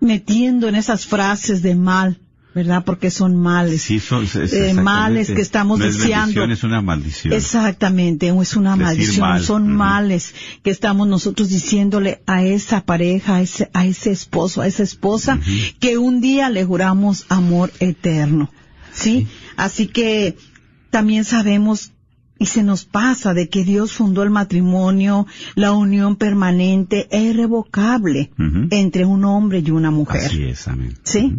metiendo 0.00 0.68
en 0.68 0.76
esas 0.76 1.06
frases 1.06 1.62
de 1.62 1.74
mal, 1.74 2.20
¿verdad? 2.54 2.84
Porque 2.84 3.10
son 3.10 3.36
males. 3.36 3.82
Sí, 3.82 4.00
son, 4.00 4.26
Eh, 4.34 4.74
males 4.74 5.28
que 5.30 5.40
estamos 5.40 5.78
no 5.78 5.84
es 5.84 5.98
deseando. 5.98 6.44
es 6.44 6.64
una 6.64 6.80
maldición. 6.82 7.32
Exactamente, 7.32 8.28
es 8.28 8.56
una 8.56 8.72
Decir 8.76 8.84
maldición, 8.84 9.20
mal, 9.20 9.42
son 9.42 9.68
males 9.72 10.34
que 10.62 10.70
estamos 10.70 11.06
nosotros 11.06 11.48
diciéndole 11.48 12.22
a 12.26 12.42
esa 12.42 12.84
pareja, 12.84 13.36
a 13.36 13.42
ese, 13.42 13.70
a 13.72 13.86
ese 13.86 14.10
esposo, 14.10 14.62
a 14.62 14.66
esa 14.66 14.82
esposa, 14.82 15.38
que 15.78 15.98
un 15.98 16.20
día 16.20 16.50
le 16.50 16.64
juramos 16.64 17.26
amor 17.28 17.72
eterno. 17.80 18.50
¿Sí? 18.92 19.28
Así 19.56 19.86
que 19.86 20.36
también 20.90 21.24
sabemos 21.24 21.92
y 22.40 22.46
se 22.46 22.62
nos 22.62 22.84
pasa 22.86 23.34
de 23.34 23.48
que 23.48 23.64
Dios 23.64 23.92
fundó 23.92 24.22
el 24.22 24.30
matrimonio, 24.30 25.26
la 25.54 25.72
unión 25.72 26.16
permanente 26.16 27.06
e 27.10 27.20
irrevocable 27.22 28.30
entre 28.70 29.04
un 29.04 29.24
hombre 29.26 29.62
y 29.64 29.70
una 29.70 29.90
mujer. 29.90 30.24
Así 30.26 30.44
es, 30.44 30.66
amén. 30.66 30.96
¿Sí? 31.04 31.34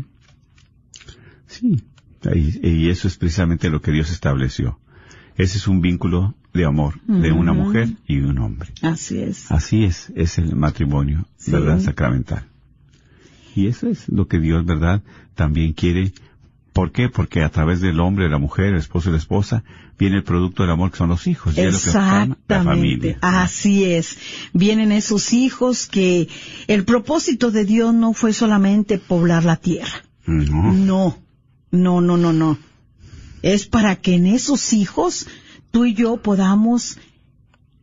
Sí. 1.52 1.84
Y, 2.34 2.90
eso 2.90 3.08
es 3.08 3.18
precisamente 3.18 3.70
lo 3.70 3.82
que 3.82 3.92
Dios 3.92 4.12
estableció. 4.12 4.80
Ese 5.38 5.58
es 5.58 5.68
un 5.68 5.82
vínculo 5.82 6.36
de 6.54 6.66
amor 6.66 7.00
de 7.08 7.32
una 7.32 7.54
mujer 7.54 7.90
y 8.08 8.20
un 8.20 8.38
hombre. 8.40 8.70
Así 8.82 9.20
es. 9.20 9.52
Así 9.52 9.86
es, 9.86 10.12
es 10.16 10.38
el 10.38 10.56
matrimonio, 10.56 11.26
Sí. 11.38 11.52
¿verdad? 11.52 11.80
Sacramental. 11.80 12.46
Y 13.56 13.68
eso 13.68 13.88
es 13.88 14.08
lo 14.08 14.28
que 14.28 14.40
Dios, 14.40 14.66
¿verdad? 14.66 15.02
También 15.36 15.74
quiere. 15.74 16.14
¿Por 16.74 16.92
qué? 16.92 17.10
Porque 17.10 17.44
a 17.44 17.50
través 17.50 17.82
del 17.82 18.00
hombre, 18.00 18.30
la 18.30 18.38
mujer, 18.38 18.68
el 18.68 18.78
esposo 18.78 19.10
y 19.10 19.14
la 19.14 19.18
esposa, 19.18 19.64
viene 20.00 20.18
el 20.18 20.24
producto 20.24 20.64
del 20.64 20.72
amor 20.72 20.92
que 20.92 20.98
son 20.98 21.10
los 21.10 21.28
hijos. 21.28 21.58
y 21.58 21.62
es 21.62 21.74
lo 21.74 21.92
que 21.92 21.98
la 21.98 22.24
Exactamente, 22.24 22.64
familia. 22.64 23.18
así 23.22 23.84
es. 23.86 24.18
Vienen 24.54 24.92
esos 24.92 25.34
hijos 25.34 25.88
que 25.88 26.30
el 26.68 26.86
propósito 26.86 27.52
de 27.52 27.66
Dios 27.66 27.94
no 27.94 28.14
fue 28.14 28.32
solamente 28.32 29.00
poblar 29.00 29.44
la 29.44 29.58
tierra. 29.58 30.04
No. 30.28 30.72
No, 30.72 31.18
no, 31.72 32.02
no, 32.02 32.18
no, 32.18 32.34
no. 32.34 32.58
Es 33.42 33.66
para 33.66 33.96
que 33.96 34.16
en 34.16 34.28
esos 34.28 34.74
hijos 34.74 35.28
tú 35.72 35.86
y 35.86 35.94
yo 35.94 36.18
podamos 36.18 36.98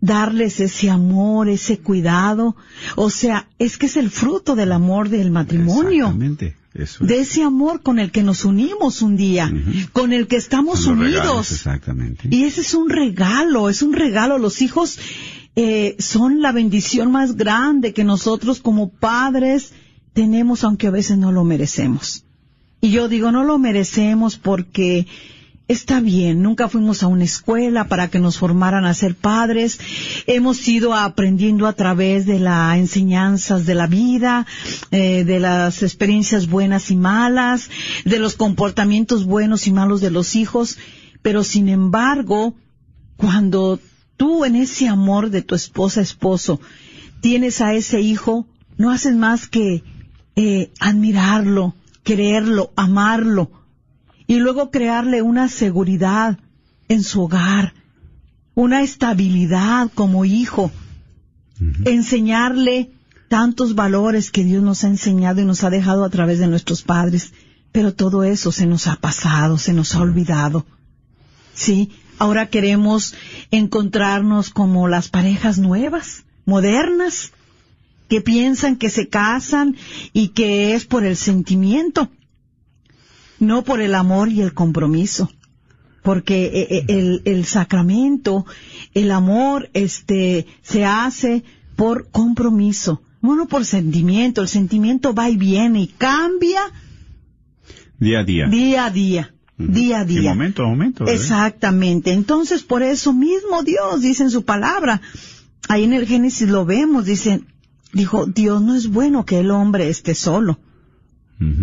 darles 0.01 0.61
ese 0.61 0.91
amor, 0.91 1.49
ese 1.49 1.79
cuidado. 1.79 2.57
O 2.97 3.11
sea, 3.11 3.49
es 3.59 3.79
que 3.79 3.87
es 3.87 3.97
el 3.97 4.11
fruto 4.11 4.55
del 4.55 4.73
amor 4.73 5.09
del 5.09 5.31
matrimonio. 5.31 6.07
Exactamente. 6.07 6.57
Eso 6.75 7.03
es. 7.03 7.09
De 7.09 7.21
ese 7.21 7.43
amor 7.43 7.83
con 7.83 7.99
el 7.99 8.13
que 8.13 8.23
nos 8.23 8.45
unimos 8.45 9.03
un 9.03 9.17
día, 9.17 9.51
con 9.93 10.13
el 10.13 10.29
que 10.29 10.37
estamos 10.37 10.85
regalos, 10.85 11.09
unidos. 11.09 11.53
exactamente. 11.53 12.29
Y 12.31 12.45
ese 12.45 12.61
es 12.61 12.75
un 12.75 12.89
regalo, 12.89 13.69
es 13.69 13.83
un 13.83 13.95
regalo. 13.95 14.39
Los 14.39 14.63
hijos 14.63 14.99
eh, 15.57 15.97
son 15.99 16.41
la 16.41 16.53
bendición 16.53 17.11
más 17.11 17.37
grande 17.37 17.93
que 17.93 18.05
nosotros 18.05 18.61
como 18.61 18.91
padres 18.91 19.73
tenemos, 20.13 20.63
aunque 20.63 20.87
a 20.87 20.91
veces 20.91 21.19
no 21.19 21.33
lo 21.33 21.43
merecemos. 21.43 22.25
Y 22.81 22.91
yo 22.91 23.09
digo, 23.09 23.33
no 23.33 23.45
lo 23.45 23.59
merecemos 23.59 24.37
porque 24.37 25.07
está 25.69 26.01
bien, 26.01 26.43
nunca 26.43 26.69
fuimos 26.69 27.03
a 27.03 27.09
una 27.09 27.25
escuela 27.25 27.89
para 27.89 28.09
que 28.09 28.21
nos 28.21 28.39
formaran 28.39 28.87
a 28.87 28.95
ser 28.95 29.15
padres, 29.15 29.79
hemos 30.27 30.67
ido 30.67 30.95
aprendiendo 30.95 31.67
a 31.67 31.75
través 31.75 32.25
de 32.25 32.39
las 32.39 32.79
enseñanzas 32.79 33.67
de 33.67 33.75
la 33.75 33.87
vida, 33.87 34.47
eh, 34.91 35.25
de 35.25 35.41
las 35.41 35.83
experiencias 35.83 36.49
buenas 36.49 36.91
y 36.91 36.97
malas, 36.97 37.69
de 38.07 38.19
los 38.19 38.37
comportamientos 38.37 39.27
buenos 39.27 39.67
y 39.67 39.73
malos 39.73 40.01
de 40.01 40.11
los 40.11 40.37
hijos, 40.37 40.79
pero 41.21 41.45
sin 41.45 41.69
embargo, 41.69 42.55
cuando 43.17 43.79
tú 44.17 44.47
en 44.47 44.57
ese 44.57 44.89
amor 44.89 45.29
de 45.29 45.43
tu 45.43 45.55
esposa, 45.55 46.01
esposo, 46.01 46.61
tienes 47.21 47.61
a 47.61 47.75
ese 47.75 48.01
hijo, 48.01 48.47
no 48.79 48.91
haces 48.91 49.15
más 49.15 49.49
que 49.49 49.83
eh, 50.37 50.71
admirarlo, 50.81 51.75
quererlo, 52.03 52.73
amarlo, 52.77 53.51
y 54.27 54.37
luego 54.37 54.71
crearle 54.71 55.23
una 55.23 55.49
seguridad 55.49 56.39
en 56.89 57.03
su 57.03 57.23
hogar, 57.23 57.75
una 58.55 58.83
estabilidad 58.83 59.91
como 59.95 60.25
hijo, 60.25 60.71
enseñarle 61.85 62.91
tantos 63.29 63.75
valores 63.75 64.31
que 64.31 64.45
Dios 64.45 64.63
nos 64.63 64.85
ha 64.85 64.89
enseñado 64.89 65.41
y 65.41 65.45
nos 65.45 65.65
ha 65.65 65.71
dejado 65.71 66.05
a 66.05 66.11
través 66.11 66.39
de 66.39 66.49
nuestros 66.49 66.83
padres, 66.83 67.33
pero 67.73 67.95
todo 67.95 68.25
eso 68.25 68.53
se 68.53 68.67
nos 68.67 68.87
ha 68.87 68.97
pasado, 68.97 69.59
se 69.59 69.73
nos 69.73 69.95
ha 69.95 70.01
olvidado. 70.01 70.67
Sí, 71.55 71.91
ahora 72.19 72.49
queremos 72.49 73.15
encontrarnos 73.51 74.51
como 74.51 74.89
las 74.89 75.09
parejas 75.09 75.59
nuevas, 75.59 76.25
modernas, 76.47 77.33
que 78.09 78.21
piensan 78.21 78.77
que 78.77 78.91
se 78.91 79.09
casan 79.09 79.77
y 80.13 80.29
que 80.29 80.75
es 80.75 80.85
por 80.85 81.05
el 81.05 81.17
sentimiento, 81.17 82.11
no 83.39 83.65
por 83.65 83.81
el 83.81 83.95
amor 83.95 84.31
y 84.31 84.41
el 84.41 84.55
compromiso. 84.55 85.31
Porque 86.03 86.47
eh, 86.47 86.67
eh, 86.71 86.85
el, 86.89 87.23
el 87.27 87.45
sacramento, 87.45 88.47
el 88.95 89.11
amor, 89.11 89.69
este, 89.75 90.47
se 90.63 90.85
hace 90.85 91.45
por 91.77 92.09
compromiso, 92.11 93.03
no 93.21 93.47
por 93.47 93.65
sentimiento. 93.65 94.41
El 94.43 94.49
sentimiento 94.49 95.13
va 95.13 95.29
y 95.29 95.37
viene 95.37 95.83
y 95.83 95.87
cambia 95.89 96.61
Día 97.99 98.21
a 98.21 98.25
día. 98.25 98.47
día 98.49 98.85
a 98.87 98.91
día, 98.91 99.35
día 99.59 100.01
a 100.01 100.05
Y 100.05 100.07
día. 100.07 100.31
momento 100.31 100.63
a 100.63 100.67
momento. 100.69 101.05
¿verdad? 101.05 101.21
Exactamente. 101.21 102.13
Entonces, 102.13 102.63
por 102.63 102.83
eso 102.83 103.13
mismo 103.13 103.63
Dios 103.65 104.01
dice 104.01 104.23
en 104.23 104.31
su 104.31 104.45
palabra, 104.45 105.01
ahí 105.69 105.85
en 105.85 105.93
el 105.93 106.07
Génesis 106.07 106.49
lo 106.49 106.65
vemos, 106.65 107.05
dice, 107.05 107.43
dijo, 107.93 108.27
Dios 108.27 108.63
no 108.63 108.75
es 108.75 108.89
bueno 108.89 109.25
que 109.25 109.41
el 109.41 109.51
hombre 109.51 109.89
esté 109.89 110.15
solo. 110.15 110.59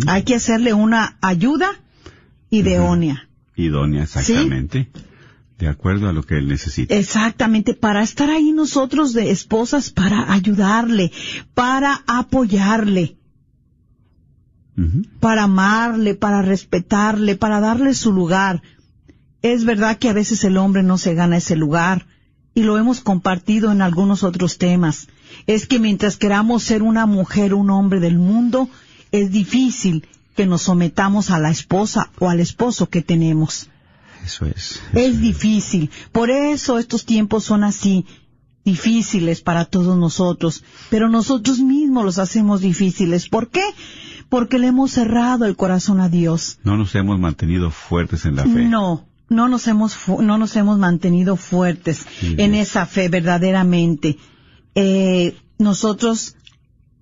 Hay 0.07 0.23
que 0.23 0.35
hacerle 0.35 0.73
una 0.73 1.17
ayuda 1.21 1.69
idónea. 2.49 3.27
Idónea, 3.55 4.03
exactamente. 4.03 4.89
De 5.57 5.67
acuerdo 5.67 6.09
a 6.09 6.13
lo 6.13 6.23
que 6.23 6.37
él 6.37 6.47
necesita. 6.47 6.95
Exactamente, 6.95 7.73
para 7.73 8.03
estar 8.03 8.29
ahí 8.29 8.51
nosotros 8.51 9.13
de 9.13 9.31
esposas, 9.31 9.89
para 9.89 10.31
ayudarle, 10.31 11.11
para 11.53 12.03
apoyarle, 12.07 13.17
para 15.19 15.43
amarle, 15.43 16.15
para 16.15 16.41
respetarle, 16.41 17.35
para 17.35 17.59
darle 17.59 17.93
su 17.93 18.11
lugar. 18.11 18.61
Es 19.41 19.63
verdad 19.63 19.97
que 19.97 20.09
a 20.09 20.13
veces 20.13 20.43
el 20.43 20.57
hombre 20.57 20.83
no 20.83 20.97
se 20.97 21.13
gana 21.13 21.37
ese 21.37 21.55
lugar 21.55 22.07
y 22.53 22.63
lo 22.63 22.77
hemos 22.77 23.01
compartido 23.01 23.71
en 23.71 23.81
algunos 23.81 24.23
otros 24.23 24.57
temas. 24.57 25.07
Es 25.47 25.67
que 25.67 25.79
mientras 25.79 26.17
queramos 26.17 26.63
ser 26.63 26.81
una 26.81 27.05
mujer, 27.05 27.53
un 27.53 27.69
hombre 27.69 27.99
del 27.99 28.17
mundo, 28.17 28.69
es 29.11 29.31
difícil 29.31 30.07
que 30.35 30.45
nos 30.45 30.63
sometamos 30.63 31.29
a 31.29 31.39
la 31.39 31.49
esposa 31.51 32.09
o 32.19 32.29
al 32.29 32.39
esposo 32.39 32.89
que 32.89 33.01
tenemos. 33.01 33.69
Eso 34.25 34.45
es. 34.47 34.81
Es 34.93 35.21
difícil. 35.21 35.91
Por 36.11 36.29
eso 36.31 36.79
estos 36.79 37.05
tiempos 37.05 37.43
son 37.43 37.63
así, 37.63 38.05
difíciles 38.65 39.41
para 39.41 39.65
todos 39.65 39.97
nosotros. 39.97 40.63
Pero 40.89 41.09
nosotros 41.09 41.59
mismos 41.59 42.03
los 42.03 42.17
hacemos 42.17 42.61
difíciles. 42.61 43.29
¿Por 43.29 43.49
qué? 43.49 43.63
Porque 44.27 44.57
le 44.57 44.67
hemos 44.67 44.91
cerrado 44.91 45.45
el 45.45 45.55
corazón 45.55 45.99
a 45.99 46.09
Dios. 46.09 46.57
No 46.63 46.75
nos 46.75 46.95
hemos 46.95 47.19
mantenido 47.19 47.69
fuertes 47.69 48.25
en 48.25 48.35
la 48.35 48.43
fe. 48.43 48.65
No, 48.65 49.05
no 49.29 49.47
nos 49.47 49.67
hemos, 49.67 49.95
no 50.19 50.37
nos 50.39 50.55
hemos 50.55 50.79
mantenido 50.79 51.35
fuertes 51.35 52.05
Sí. 52.19 52.35
en 52.39 52.55
esa 52.55 52.87
fe 52.87 53.07
verdaderamente. 53.09 54.17
Eh, 54.75 55.35
nosotros 55.57 56.35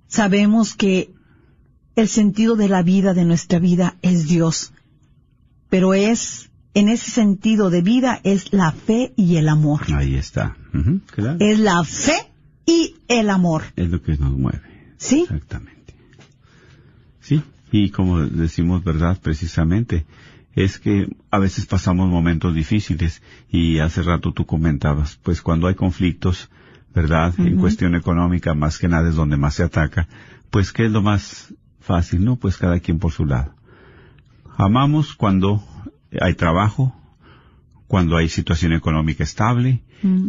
sabemos 0.07 0.75
que 0.75 1.11
el 1.95 2.07
sentido 2.07 2.55
de 2.55 2.69
la 2.69 2.83
vida, 2.83 3.13
de 3.13 3.25
nuestra 3.25 3.59
vida, 3.59 3.97
es 4.01 4.27
Dios. 4.27 4.73
Pero 5.69 5.93
es, 5.93 6.51
en 6.73 6.89
ese 6.89 7.11
sentido 7.11 7.69
de 7.69 7.81
vida, 7.81 8.19
es 8.23 8.53
la 8.53 8.71
fe 8.71 9.13
y 9.15 9.37
el 9.37 9.49
amor. 9.49 9.81
Ahí 9.93 10.15
está. 10.15 10.55
Claro. 11.07 11.37
Es 11.39 11.59
la 11.59 11.83
fe 11.83 12.31
y 12.65 12.95
el 13.07 13.29
amor. 13.29 13.63
Es 13.75 13.89
lo 13.89 14.01
que 14.01 14.17
nos 14.17 14.31
mueve. 14.31 14.61
¿Sí? 14.97 15.21
Exactamente. 15.21 15.73
Sí, 17.19 17.41
y 17.71 17.89
como 17.89 18.21
decimos, 18.21 18.83
¿verdad? 18.83 19.19
Precisamente, 19.21 20.05
es 20.55 20.77
que 20.77 21.15
a 21.31 21.39
veces 21.39 21.65
pasamos 21.65 22.09
momentos 22.09 22.53
difíciles 22.53 23.21
y 23.49 23.79
hace 23.79 24.03
rato 24.03 24.33
tú 24.33 24.45
comentabas, 24.45 25.19
pues 25.23 25.41
cuando 25.41 25.67
hay 25.67 25.75
conflictos, 25.75 26.49
¿verdad? 26.93 27.33
En 27.39 27.57
cuestión 27.57 27.95
económica, 27.95 28.53
más 28.53 28.77
que 28.77 28.87
nada 28.87 29.09
es 29.09 29.15
donde 29.15 29.37
más 29.37 29.55
se 29.55 29.63
ataca, 29.63 30.07
pues 30.49 30.71
¿qué 30.71 30.85
es 30.85 30.91
lo 30.91 31.01
más 31.01 31.53
fácil? 31.79 32.23
No, 32.23 32.35
pues 32.35 32.57
cada 32.57 32.79
quien 32.79 32.99
por 32.99 33.11
su 33.11 33.25
lado. 33.25 33.55
Amamos 34.57 35.15
cuando 35.15 35.63
hay 36.21 36.35
trabajo, 36.35 36.95
cuando 37.87 38.17
hay 38.17 38.29
situación 38.29 38.73
económica 38.73 39.23
estable, 39.23 39.81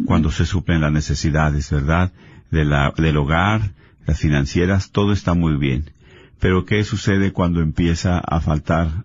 cuando 0.07 0.31
se 0.31 0.46
suplen 0.46 0.81
las 0.81 0.92
necesidades, 0.92 1.70
¿verdad? 1.70 2.12
De 2.50 2.64
la, 2.64 2.92
del 2.96 3.16
hogar, 3.16 3.72
las 4.07 4.20
financieras, 4.20 4.92
todo 4.92 5.12
está 5.12 5.35
muy 5.35 5.57
bien. 5.57 5.90
Pero 6.38 6.64
¿qué 6.64 6.85
sucede 6.85 7.33
cuando 7.33 7.61
empieza 7.61 8.18
a 8.18 8.40
faltar 8.40 9.05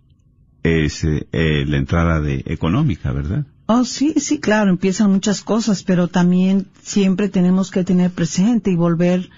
ese, 0.64 1.28
eh, 1.32 1.66
la 1.68 1.78
entrada 1.78 2.22
de 2.22 2.44
económica, 2.46 3.12
verdad? 3.12 3.46
Oh, 3.72 3.86
sí, 3.86 4.16
sí, 4.18 4.40
claro, 4.40 4.72
empiezan 4.72 5.12
muchas 5.12 5.44
cosas, 5.44 5.84
pero 5.84 6.08
también 6.08 6.66
siempre 6.82 7.30
tenemos 7.30 7.70
que 7.70 7.84
tener 7.84 8.10
presente 8.10 8.72
y 8.72 8.76
volver 8.76 9.30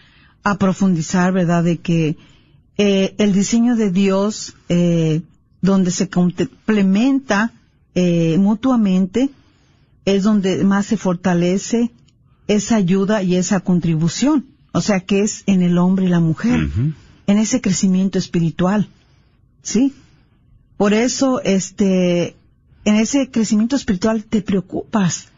a 0.42 0.58
profundizar, 0.58 1.34
¿verdad? 1.34 1.66
De 1.66 1.80
que 1.80 2.16
eh, 2.78 3.14
el 3.18 3.34
diseño 3.34 3.76
de 3.76 3.92
Dios, 3.92 4.56
eh, 4.70 5.22
donde 5.62 5.92
se 5.92 6.08
complementa 6.08 7.52
eh, 7.94 8.38
mutuamente, 8.40 9.32
es 10.06 10.24
donde 10.24 10.64
más 10.64 10.86
se 10.86 10.96
fortalece 10.96 11.92
esa 12.48 12.78
ayuda 12.78 13.24
y 13.24 13.36
esa 13.36 13.60
contribución. 13.60 14.46
O 14.72 14.80
sea, 14.80 15.02
que 15.02 15.24
es 15.24 15.44
en 15.46 15.62
el 15.62 15.78
hombre 15.78 16.06
y 16.06 16.08
la 16.08 16.22
mujer, 16.22 16.70
en 17.28 17.38
ese 17.38 17.60
crecimiento 17.60 18.18
espiritual. 18.18 18.88
¿Sí? 19.62 19.94
Por 20.78 20.94
eso, 20.94 21.42
este, 21.44 22.38
en 22.86 22.96
ese 22.96 23.30
crecimiento 23.30 23.76
espiritual 23.76 24.24
te 24.24 24.42
preocupas 24.42 25.32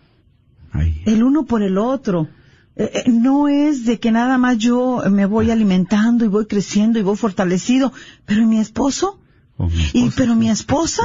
el 1.06 1.23
uno 1.23 1.45
por 1.45 1.62
el 1.62 1.77
otro. 1.77 2.27
Eh, 2.75 3.03
eh, 3.06 3.12
no 3.12 3.47
es 3.47 3.86
de 3.86 3.99
que 3.99 4.12
nada 4.12 4.38
más 4.38 4.58
yo 4.58 5.03
me 5.12 5.25
voy 5.25 5.51
alimentando 5.51 6.25
y 6.25 6.27
voy 6.27 6.47
creciendo 6.47 6.97
y 6.97 7.03
voy 7.03 7.15
fortalecido, 7.15 7.93
pero 8.25 8.47
mi 8.47 8.60
esposo, 8.60 9.19
O 9.58 9.67
mi 9.67 9.89
y 9.93 10.10
pero 10.15 10.36
mi 10.36 10.49
esposa. 10.49 11.03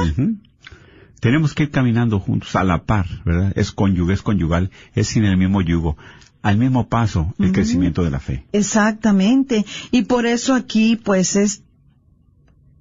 Tenemos 1.19 1.53
que 1.53 1.63
ir 1.63 1.71
caminando 1.71 2.19
juntos 2.19 2.55
a 2.55 2.63
la 2.63 2.83
par, 2.83 3.05
¿verdad? 3.25 3.51
Es 3.55 3.71
cónyuge, 3.71 4.13
es 4.13 4.21
conyugal, 4.21 4.71
es 4.95 5.07
sin 5.07 5.25
el 5.25 5.37
mismo 5.37 5.61
yugo. 5.61 5.97
Al 6.41 6.57
mismo 6.57 6.87
paso, 6.87 7.33
el 7.37 7.51
crecimiento 7.51 8.03
de 8.03 8.11
la 8.11 8.21
fe. 8.21 8.45
exactamente. 8.53 9.65
Y 9.91 10.03
por 10.03 10.25
eso 10.25 10.55
aquí, 10.55 10.95
pues, 10.95 11.35
es 11.35 11.63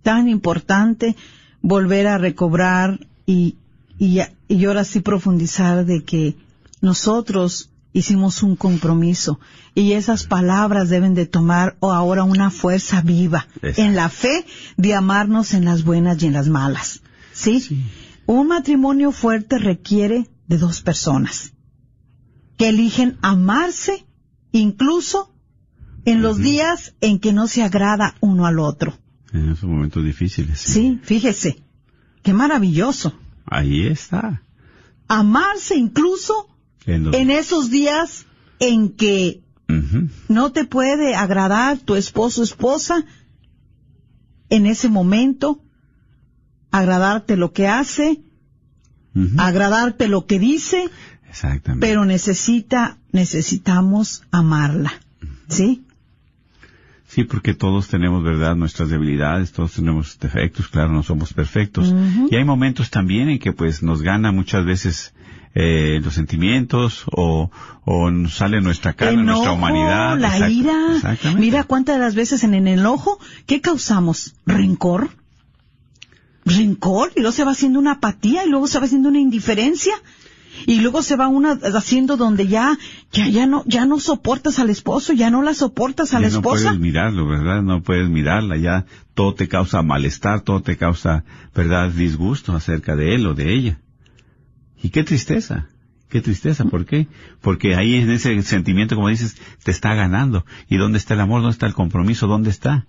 tan 0.03 0.29
importante 0.29 1.16
volver 1.61 2.07
a 2.07 2.18
recobrar 2.18 3.01
y, 3.29 3.59
y, 3.99 4.21
y 4.49 4.64
ahora 4.64 4.85
sí 4.85 5.01
profundizar 5.01 5.85
de 5.85 6.03
que 6.03 6.35
nosotros 6.81 7.71
hicimos 7.93 8.43
un 8.43 8.57
compromiso 8.57 9.38
y 9.75 9.93
esas 9.93 10.25
palabras 10.25 10.88
deben 10.88 11.12
de 11.12 11.27
tomar 11.27 11.77
o 11.81 11.93
ahora 11.93 12.25
una 12.25 12.51
fuerza 12.51 13.03
viva 13.03 13.47
Exacto. 13.57 13.83
en 13.83 13.97
la 13.97 14.09
fe 14.09 14.47
de 14.79 14.95
amarnos 14.95 15.53
en 15.53 15.67
las 15.67 15.85
buenas 15.85 16.23
y 16.23 16.27
en 16.27 16.33
las 16.33 16.49
malas. 16.49 17.03
¿Sí? 17.33 17.85
Un 18.25 18.49
matrimonio 18.49 19.12
fuerte 19.12 19.59
requiere 19.59 20.27
de 20.47 20.57
dos 20.57 20.81
personas 20.81 21.53
que 22.57 22.71
eligen 22.71 23.19
amarse 23.21 24.07
incluso 24.53 25.35
en 26.07 26.23
los 26.23 26.38
días 26.38 26.95
en 27.03 27.19
que 27.19 27.35
no 27.35 27.47
se 27.47 27.62
agrada 27.62 28.14
uno 28.21 28.47
al 28.47 28.59
otro. 28.59 28.99
En 29.35 29.51
esos 29.51 29.69
momentos 29.69 30.03
difíciles. 30.03 30.59
Sí, 30.59 30.99
fíjese, 31.03 31.62
qué 32.29 32.35
maravilloso. 32.35 33.14
Ahí 33.47 33.87
está. 33.87 34.43
Amarse 35.09 35.77
incluso 35.77 36.47
En 36.85 37.31
esos 37.31 37.71
días 37.71 38.27
en 38.61 38.91
que 38.91 39.43
no 40.29 40.53
te 40.53 40.64
puede 40.67 41.14
agradar 41.14 41.79
tu 41.79 41.97
esposo 41.97 42.43
o 42.43 42.45
esposa, 42.45 43.07
en 44.51 44.67
ese 44.67 44.91
momento, 44.91 45.62
agradarte 46.71 47.38
lo 47.38 47.53
que 47.55 47.67
hace, 47.67 48.21
agradarte 49.38 50.09
lo 50.09 50.27
que 50.27 50.38
dice, 50.38 50.91
Exactamente. 51.31 51.87
pero 51.87 52.05
necesita, 52.05 52.99
necesitamos 53.11 54.23
amarla. 54.31 54.93
¿Sí? 55.49 55.87
Sí, 57.09 57.25
porque 57.25 57.55
todos 57.55 57.88
tenemos, 57.88 58.23
¿verdad?, 58.23 58.55
nuestras 58.55 58.90
debilidades, 58.90 59.53
todos 59.53 59.73
tenemos 59.73 60.18
defectos, 60.18 60.68
claro, 60.68 60.92
no 60.92 61.03
somos 61.03 61.33
perfectos. 61.33 61.92
Y 62.31 62.37
hay 62.37 62.44
momentos 62.44 62.90
también 62.90 63.31
en 63.31 63.38
que 63.38 63.53
pues 63.53 63.83
nos 63.83 64.03
gana 64.03 64.31
muchas 64.31 64.66
veces 64.66 65.14
eh, 65.55 66.01
los 66.05 66.12
sentimientos 66.12 67.05
o, 67.11 67.51
o 67.87 68.11
nos 68.11 68.35
sale 68.35 68.61
nuestra 68.61 68.92
carne, 68.92 69.23
nuestra 69.23 69.53
humanidad. 69.53 70.18
la 70.18 70.29
Exacto, 70.35 70.53
ira. 70.53 70.94
Exactamente. 70.97 71.40
Mira 71.40 71.64
cuántas 71.64 71.97
de 71.97 72.01
las 72.03 72.14
veces 72.14 72.44
en 72.44 72.55
el 72.55 72.68
enojo, 72.68 73.18
¿qué 73.47 73.62
causamos? 73.62 74.35
Rencor. 74.44 75.09
Rencor, 76.44 77.12
y 77.16 77.21
luego 77.21 77.33
se 77.33 77.44
va 77.44 77.53
haciendo 77.53 77.79
una 77.79 77.92
apatía, 77.92 78.44
y 78.44 78.51
luego 78.51 78.66
se 78.68 78.79
va 78.79 78.85
haciendo 78.87 79.09
una 79.09 79.18
indiferencia, 79.18 79.94
y 80.67 80.81
luego 80.81 81.03
se 81.03 81.17
va 81.17 81.29
una 81.29 81.53
haciendo 81.53 82.17
donde 82.17 82.47
ya, 82.49 82.79
ya, 83.13 83.29
ya 83.29 83.47
no, 83.47 83.63
ya 83.67 83.87
no 83.87 84.01
soportas 84.01 84.59
al 84.59 84.71
esposo, 84.71 85.13
ya 85.13 85.31
no 85.31 85.43
la 85.43 85.55
soportas 85.55 86.15
a 86.15 86.21
la 86.21 86.29
Ya 86.29 86.33
no 86.35 86.39
esposa. 86.41 86.65
puedes 86.71 86.81
mirarlo, 86.81 87.27
¿verdad? 87.27 87.63
No 87.63 87.83
puedes 87.83 88.09
mirarla, 88.09 88.57
ya 88.57 88.87
todo 89.15 89.35
te 89.35 89.49
causa 89.49 89.83
malestar, 89.83 90.41
todo 90.41 90.63
te 90.63 90.77
causa, 90.77 91.25
¿verdad?, 91.55 91.91
disgusto 91.91 92.55
acerca 92.55 92.97
de 92.97 93.15
él 93.15 93.27
o 93.27 93.35
de 93.35 93.55
ella. 93.55 93.81
Y 94.83 94.91
qué 94.91 95.03
tristeza, 95.05 95.69
qué 96.09 96.21
tristeza, 96.21 96.65
¿por 96.65 96.87
qué? 96.87 97.09
Porque 97.41 97.75
ahí 97.75 97.95
en 97.97 98.11
ese 98.11 98.41
sentimiento, 98.43 98.95
como 98.95 99.09
dices, 99.09 99.37
te 99.65 99.71
está 99.71 99.95
ganando. 99.95 100.45
¿Y 100.69 100.77
dónde 100.77 100.99
está 100.99 101.15
el 101.15 101.21
amor? 101.21 101.41
¿Dónde 101.43 101.53
está 101.55 101.67
el 101.67 101.75
compromiso? 101.75 102.27
¿Dónde 102.27 102.51
está 102.51 102.87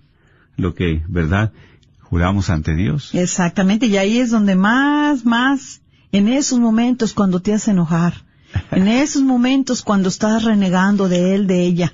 lo 0.56 0.74
que, 0.74 1.02
verdad, 1.08 1.52
juramos 2.00 2.50
ante 2.50 2.74
Dios? 2.74 3.14
Exactamente, 3.14 3.86
y 3.86 3.96
ahí 3.96 4.18
es 4.18 4.30
donde 4.30 4.54
más, 4.56 5.24
más, 5.24 5.79
en 6.12 6.28
esos 6.28 6.58
momentos 6.58 7.12
cuando 7.12 7.40
te 7.40 7.52
hace 7.54 7.70
enojar, 7.70 8.24
en 8.70 8.88
esos 8.88 9.22
momentos 9.22 9.82
cuando 9.82 10.08
estás 10.08 10.44
renegando 10.44 11.08
de 11.08 11.34
él, 11.34 11.46
de 11.46 11.64
ella, 11.64 11.92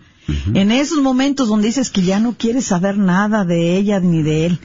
en 0.55 0.73
esos 0.73 1.01
momentos 1.01 1.49
donde 1.49 1.69
dices 1.69 1.91
que 1.91 2.03
ya 2.03 2.19
no 2.19 2.37
quieres 2.37 2.67
saber 2.67 2.99
nada 2.99 3.45
de 3.45 3.77
ella 3.77 4.01
ni 4.01 4.23
de 4.23 4.47
él, 4.47 4.59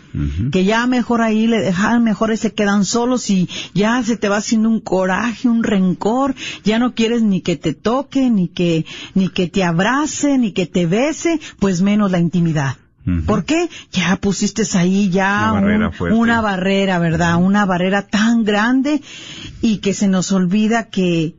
que 0.51 0.65
ya 0.65 0.87
mejor 0.87 1.21
ahí 1.21 1.45
le 1.45 1.59
dejan, 1.59 2.03
mejor 2.03 2.35
se 2.35 2.53
quedan 2.53 2.83
solos 2.83 3.29
y 3.29 3.47
ya 3.73 4.01
se 4.03 4.17
te 4.17 4.29
va 4.29 4.37
haciendo 4.37 4.69
un 4.69 4.79
coraje, 4.79 5.47
un 5.47 5.63
rencor, 5.63 6.33
ya 6.63 6.79
no 6.79 6.95
quieres 6.95 7.21
ni 7.21 7.41
que 7.41 7.57
te 7.57 7.73
toque, 7.73 8.29
ni 8.29 8.47
que, 8.47 8.85
ni 9.13 9.29
que 9.29 9.47
te 9.47 9.63
abrace, 9.63 10.37
ni 10.37 10.51
que 10.51 10.65
te 10.65 10.87
bese, 10.87 11.39
pues 11.59 11.81
menos 11.81 12.09
la 12.09 12.19
intimidad. 12.19 12.77
¿Por 13.25 13.45
qué? 13.45 13.67
Ya 13.91 14.15
pusiste 14.17 14.63
ahí 14.77 15.09
ya 15.09 15.51
Una 15.51 15.61
barrera 15.61 15.87
un- 15.87 15.93
fuerte. 15.93 16.17
una 16.17 16.41
barrera, 16.41 16.99
¿verdad? 16.99 17.37
Una 17.37 17.65
barrera 17.65 18.07
tan 18.07 18.43
grande 18.43 19.01
y 19.61 19.77
que 19.77 19.93
se 19.93 20.07
nos 20.07 20.31
olvida 20.31 20.89
que 20.89 21.35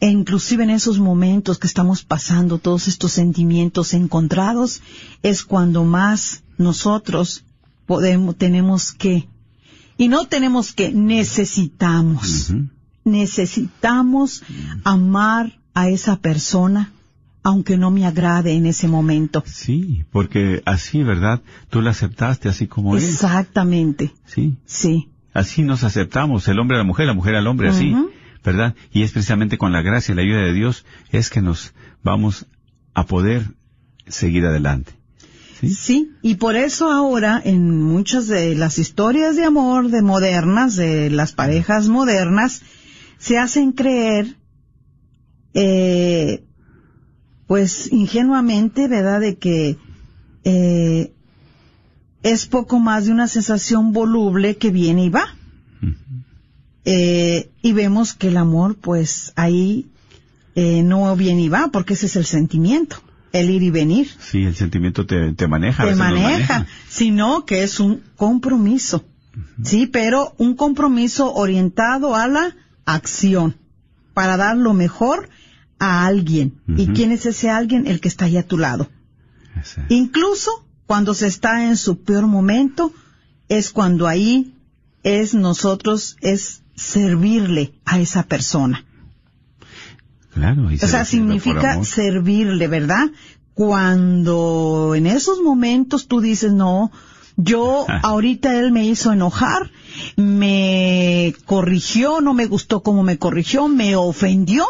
e 0.00 0.08
inclusive 0.10 0.64
en 0.64 0.70
esos 0.70 0.98
momentos 0.98 1.58
que 1.58 1.66
estamos 1.66 2.02
pasando 2.04 2.58
todos 2.58 2.86
estos 2.88 3.12
sentimientos 3.12 3.94
encontrados 3.94 4.82
es 5.22 5.42
cuando 5.44 5.84
más 5.84 6.42
nosotros 6.58 7.44
podemos 7.86 8.36
tenemos 8.36 8.92
que 8.92 9.28
y 9.96 10.08
no 10.08 10.26
tenemos 10.26 10.72
que 10.72 10.90
necesitamos 10.92 12.52
necesitamos 13.04 14.42
amar 14.84 15.58
a 15.74 15.88
esa 15.88 16.16
persona 16.16 16.92
aunque 17.46 17.76
no 17.76 17.92
me 17.92 18.04
agrade 18.04 18.54
en 18.54 18.66
ese 18.66 18.88
momento 18.88 19.44
Sí, 19.46 20.04
porque 20.10 20.62
así, 20.66 21.04
¿verdad? 21.04 21.42
Tú 21.70 21.80
la 21.80 21.90
aceptaste 21.90 22.48
así 22.48 22.66
como 22.66 22.96
es. 22.96 23.04
exactamente 23.04 24.12
Sí. 24.24 24.56
sí 24.64 25.10
Así 25.32 25.62
nos 25.62 25.84
aceptamos, 25.84 26.48
el 26.48 26.58
hombre 26.58 26.76
a 26.76 26.78
la 26.78 26.84
mujer, 26.84 27.06
la 27.06 27.12
mujer 27.14 27.36
al 27.36 27.46
hombre, 27.46 27.68
así. 27.68 27.94
¿verdad? 28.42 28.74
Y 28.90 29.02
es 29.02 29.12
precisamente 29.12 29.58
con 29.58 29.70
la 29.70 29.82
gracia 29.82 30.12
y 30.12 30.16
la 30.16 30.22
ayuda 30.22 30.40
de 30.40 30.54
Dios 30.54 30.84
es 31.12 31.30
que 31.30 31.40
nos 31.40 31.72
vamos 32.02 32.46
a 32.94 33.04
poder 33.06 33.42
seguir 34.08 34.44
adelante. 34.44 34.92
¿Sí? 35.60 35.68
Sí, 35.74 36.10
y 36.22 36.36
por 36.36 36.56
eso 36.56 36.90
ahora 36.90 37.40
en 37.44 37.80
muchas 37.80 38.26
de 38.26 38.56
las 38.56 38.78
historias 38.78 39.36
de 39.36 39.44
amor 39.44 39.90
de 39.90 40.02
modernas, 40.02 40.74
de 40.74 41.10
las 41.10 41.32
parejas 41.32 41.88
modernas, 41.88 42.62
se 43.18 43.38
hacen 43.38 43.72
creer, 43.72 44.36
eh, 45.54 46.45
pues 47.46 47.92
ingenuamente, 47.92 48.88
¿verdad?, 48.88 49.20
de 49.20 49.36
que 49.36 49.76
eh, 50.44 51.12
es 52.22 52.46
poco 52.46 52.78
más 52.80 53.06
de 53.06 53.12
una 53.12 53.28
sensación 53.28 53.92
voluble 53.92 54.56
que 54.56 54.70
viene 54.70 55.04
y 55.04 55.10
va. 55.10 55.36
Eh, 56.84 57.50
y 57.62 57.72
vemos 57.72 58.14
que 58.14 58.28
el 58.28 58.36
amor, 58.36 58.76
pues 58.76 59.32
ahí 59.34 59.86
eh, 60.54 60.82
no 60.82 61.14
viene 61.16 61.42
y 61.42 61.48
va, 61.48 61.68
porque 61.72 61.94
ese 61.94 62.06
es 62.06 62.16
el 62.16 62.24
sentimiento, 62.24 63.02
el 63.32 63.50
ir 63.50 63.62
y 63.64 63.70
venir 63.70 64.08
Sí, 64.20 64.44
el 64.44 64.54
sentimiento 64.54 65.04
te, 65.04 65.32
te 65.32 65.48
maneja. 65.48 65.84
te 65.84 65.96
maneja, 65.96 66.66
sino 66.88 67.44
que 67.44 67.62
es 67.64 67.80
un 67.80 68.02
compromiso. 68.16 69.04
Sí, 69.62 69.86
pero 69.86 70.34
un 70.38 70.54
compromiso 70.54 71.34
orientado 71.34 72.14
a 72.14 72.26
la 72.28 72.56
acción, 72.84 73.56
para 74.14 74.36
dar 74.36 74.56
lo 74.56 74.72
mejor 74.72 75.28
a 75.78 76.06
alguien. 76.06 76.60
¿Y 76.76 76.88
quién 76.88 77.12
es 77.12 77.26
ese 77.26 77.50
alguien? 77.50 77.86
El 77.86 78.00
que 78.00 78.08
está 78.08 78.26
ahí 78.26 78.36
a 78.36 78.46
tu 78.46 78.58
lado. 78.58 78.88
Incluso 79.88 80.66
cuando 80.86 81.14
se 81.14 81.26
está 81.26 81.66
en 81.66 81.76
su 81.76 82.02
peor 82.02 82.26
momento, 82.26 82.92
es 83.48 83.70
cuando 83.70 84.06
ahí 84.06 84.54
es 85.02 85.34
nosotros, 85.34 86.16
es 86.20 86.62
servirle 86.74 87.74
a 87.84 87.98
esa 87.98 88.24
persona. 88.24 88.84
Claro. 90.32 90.70
y 90.70 90.76
O 90.76 90.78
se 90.78 90.88
sea, 90.88 91.04
significa 91.04 91.82
servirle, 91.84 92.68
¿verdad? 92.68 93.10
Cuando 93.54 94.94
en 94.94 95.06
esos 95.06 95.40
momentos 95.40 96.08
tú 96.08 96.20
dices, 96.20 96.52
no, 96.52 96.92
yo 97.36 97.86
ahorita 98.02 98.58
él 98.58 98.72
me 98.72 98.86
hizo 98.86 99.12
enojar, 99.12 99.70
me 100.16 101.34
corrigió, 101.44 102.20
no 102.20 102.34
me 102.34 102.46
gustó 102.46 102.82
cómo 102.82 103.02
me 103.02 103.18
corrigió, 103.18 103.68
me 103.68 103.96
ofendió. 103.96 104.64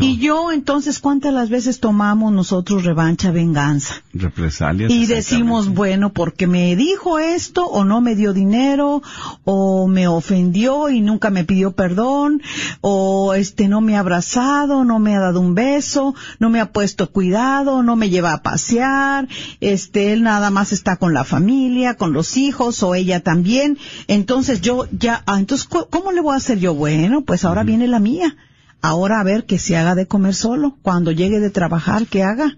Y 0.00 0.18
yo 0.18 0.52
entonces, 0.52 0.98
¿cuántas 0.98 1.32
las 1.32 1.48
veces 1.48 1.80
tomamos 1.80 2.32
nosotros 2.32 2.84
revancha, 2.84 3.30
venganza? 3.30 4.02
Represalias. 4.12 4.90
Y 4.90 5.06
decimos, 5.06 5.68
bueno, 5.68 6.12
porque 6.12 6.46
me 6.46 6.74
dijo 6.76 7.18
esto, 7.18 7.66
o 7.66 7.84
no 7.84 8.00
me 8.00 8.14
dio 8.14 8.32
dinero, 8.32 9.02
o 9.44 9.86
me 9.86 10.08
ofendió 10.08 10.88
y 10.88 11.00
nunca 11.00 11.30
me 11.30 11.44
pidió 11.44 11.72
perdón, 11.72 12.42
o 12.80 13.34
este 13.34 13.68
no 13.68 13.80
me 13.80 13.96
ha 13.96 14.00
abrazado, 14.00 14.84
no 14.84 14.98
me 14.98 15.14
ha 15.14 15.20
dado 15.20 15.40
un 15.40 15.54
beso, 15.54 16.14
no 16.38 16.50
me 16.50 16.60
ha 16.60 16.72
puesto 16.72 17.10
cuidado, 17.10 17.82
no 17.82 17.96
me 17.96 18.10
lleva 18.10 18.32
a 18.32 18.42
pasear, 18.42 19.28
este 19.60 20.12
él 20.12 20.22
nada 20.22 20.50
más 20.50 20.72
está 20.72 20.96
con 20.96 21.14
la 21.14 21.24
familia, 21.24 21.87
con 21.96 22.12
los 22.12 22.36
hijos 22.36 22.82
o 22.82 22.94
ella 22.94 23.20
también. 23.20 23.78
Entonces 24.06 24.60
yo 24.60 24.86
ya, 24.90 25.22
ah, 25.26 25.38
entonces, 25.38 25.66
¿cu- 25.66 25.86
¿cómo 25.90 26.12
le 26.12 26.20
voy 26.20 26.34
a 26.34 26.38
hacer 26.38 26.58
yo? 26.58 26.74
Bueno, 26.74 27.22
pues 27.24 27.44
ahora 27.44 27.62
viene 27.64 27.88
la 27.88 27.98
mía. 28.00 28.36
Ahora 28.80 29.20
a 29.20 29.24
ver 29.24 29.44
que 29.46 29.58
se 29.58 29.76
haga 29.76 29.94
de 29.94 30.06
comer 30.06 30.34
solo. 30.34 30.76
Cuando 30.82 31.10
llegue 31.12 31.40
de 31.40 31.50
trabajar, 31.50 32.06
que 32.06 32.22
haga. 32.22 32.56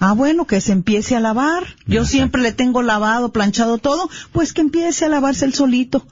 Ah, 0.00 0.12
bueno, 0.14 0.46
que 0.46 0.60
se 0.60 0.72
empiece 0.72 1.14
a 1.16 1.20
lavar. 1.20 1.62
Yo 1.86 2.04
siempre 2.04 2.42
le 2.42 2.52
tengo 2.52 2.82
lavado, 2.82 3.32
planchado 3.32 3.78
todo, 3.78 4.08
pues 4.32 4.52
que 4.52 4.60
empiece 4.62 5.04
a 5.04 5.08
lavarse 5.08 5.44
el 5.44 5.54
solito. 5.54 6.06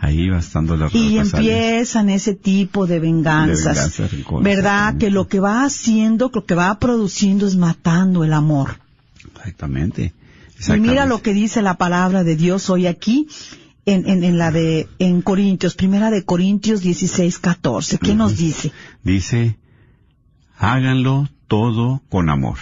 Ahí 0.00 0.28
va 0.28 0.38
estando 0.38 0.76
la 0.76 0.88
Y 0.92 1.18
empiezan 1.18 2.10
ese 2.10 2.34
tipo 2.34 2.86
de 2.86 3.00
venganzas. 3.00 3.96
De 3.96 4.24
¿Verdad? 4.42 4.96
Que 4.98 5.10
lo 5.10 5.28
que 5.28 5.40
va 5.40 5.64
haciendo, 5.64 6.30
lo 6.34 6.44
que 6.44 6.54
va 6.54 6.78
produciendo 6.78 7.46
es 7.46 7.56
matando 7.56 8.22
el 8.24 8.32
amor. 8.32 8.78
Exactamente. 9.36 10.12
Y 10.68 10.80
mira 10.80 11.06
lo 11.06 11.22
que 11.22 11.32
dice 11.34 11.62
la 11.62 11.76
palabra 11.76 12.24
de 12.24 12.36
Dios 12.36 12.70
hoy 12.70 12.86
aquí 12.86 13.28
en, 13.86 14.08
en, 14.08 14.24
en 14.24 14.38
la 14.38 14.50
de 14.50 14.88
en 14.98 15.20
Corintios, 15.22 15.74
primera 15.74 16.10
de 16.10 16.24
Corintios 16.24 16.80
16, 16.80 17.38
14. 17.38 17.98
¿Qué 17.98 18.14
nos 18.14 18.36
dice? 18.36 18.72
Dice, 19.02 19.58
háganlo 20.56 21.28
todo 21.48 22.02
con 22.08 22.30
amor. 22.30 22.58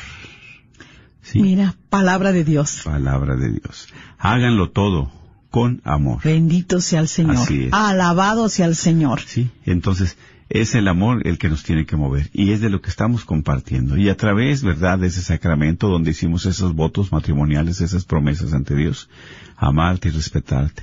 Sí, 1.22 1.40
Mira, 1.40 1.76
palabra 1.88 2.32
de 2.32 2.44
Dios. 2.44 2.80
palabra 2.84 3.36
de 3.36 3.50
Dios. 3.52 3.88
Háganlo 4.18 4.70
todo 4.70 5.12
con 5.50 5.80
amor. 5.84 6.20
Bendito 6.24 6.80
sea 6.80 7.00
el 7.00 7.08
Señor. 7.08 7.36
Así 7.36 7.64
es. 7.64 7.72
Alabado 7.72 8.48
sea 8.48 8.66
el 8.66 8.74
Señor. 8.74 9.20
Sí, 9.20 9.50
entonces 9.64 10.16
es 10.54 10.74
el 10.74 10.86
amor 10.86 11.26
el 11.26 11.38
que 11.38 11.48
nos 11.48 11.62
tiene 11.62 11.86
que 11.86 11.96
mover 11.96 12.28
y 12.34 12.52
es 12.52 12.60
de 12.60 12.68
lo 12.68 12.82
que 12.82 12.90
estamos 12.90 13.24
compartiendo. 13.24 13.96
Y 13.96 14.10
a 14.10 14.16
través, 14.16 14.62
¿verdad?, 14.62 14.98
de 14.98 15.06
ese 15.06 15.22
sacramento 15.22 15.88
donde 15.88 16.10
hicimos 16.10 16.44
esos 16.44 16.74
votos 16.74 17.10
matrimoniales, 17.10 17.80
esas 17.80 18.04
promesas 18.04 18.52
ante 18.52 18.74
Dios, 18.76 19.08
amarte 19.56 20.08
y 20.08 20.12
respetarte. 20.12 20.82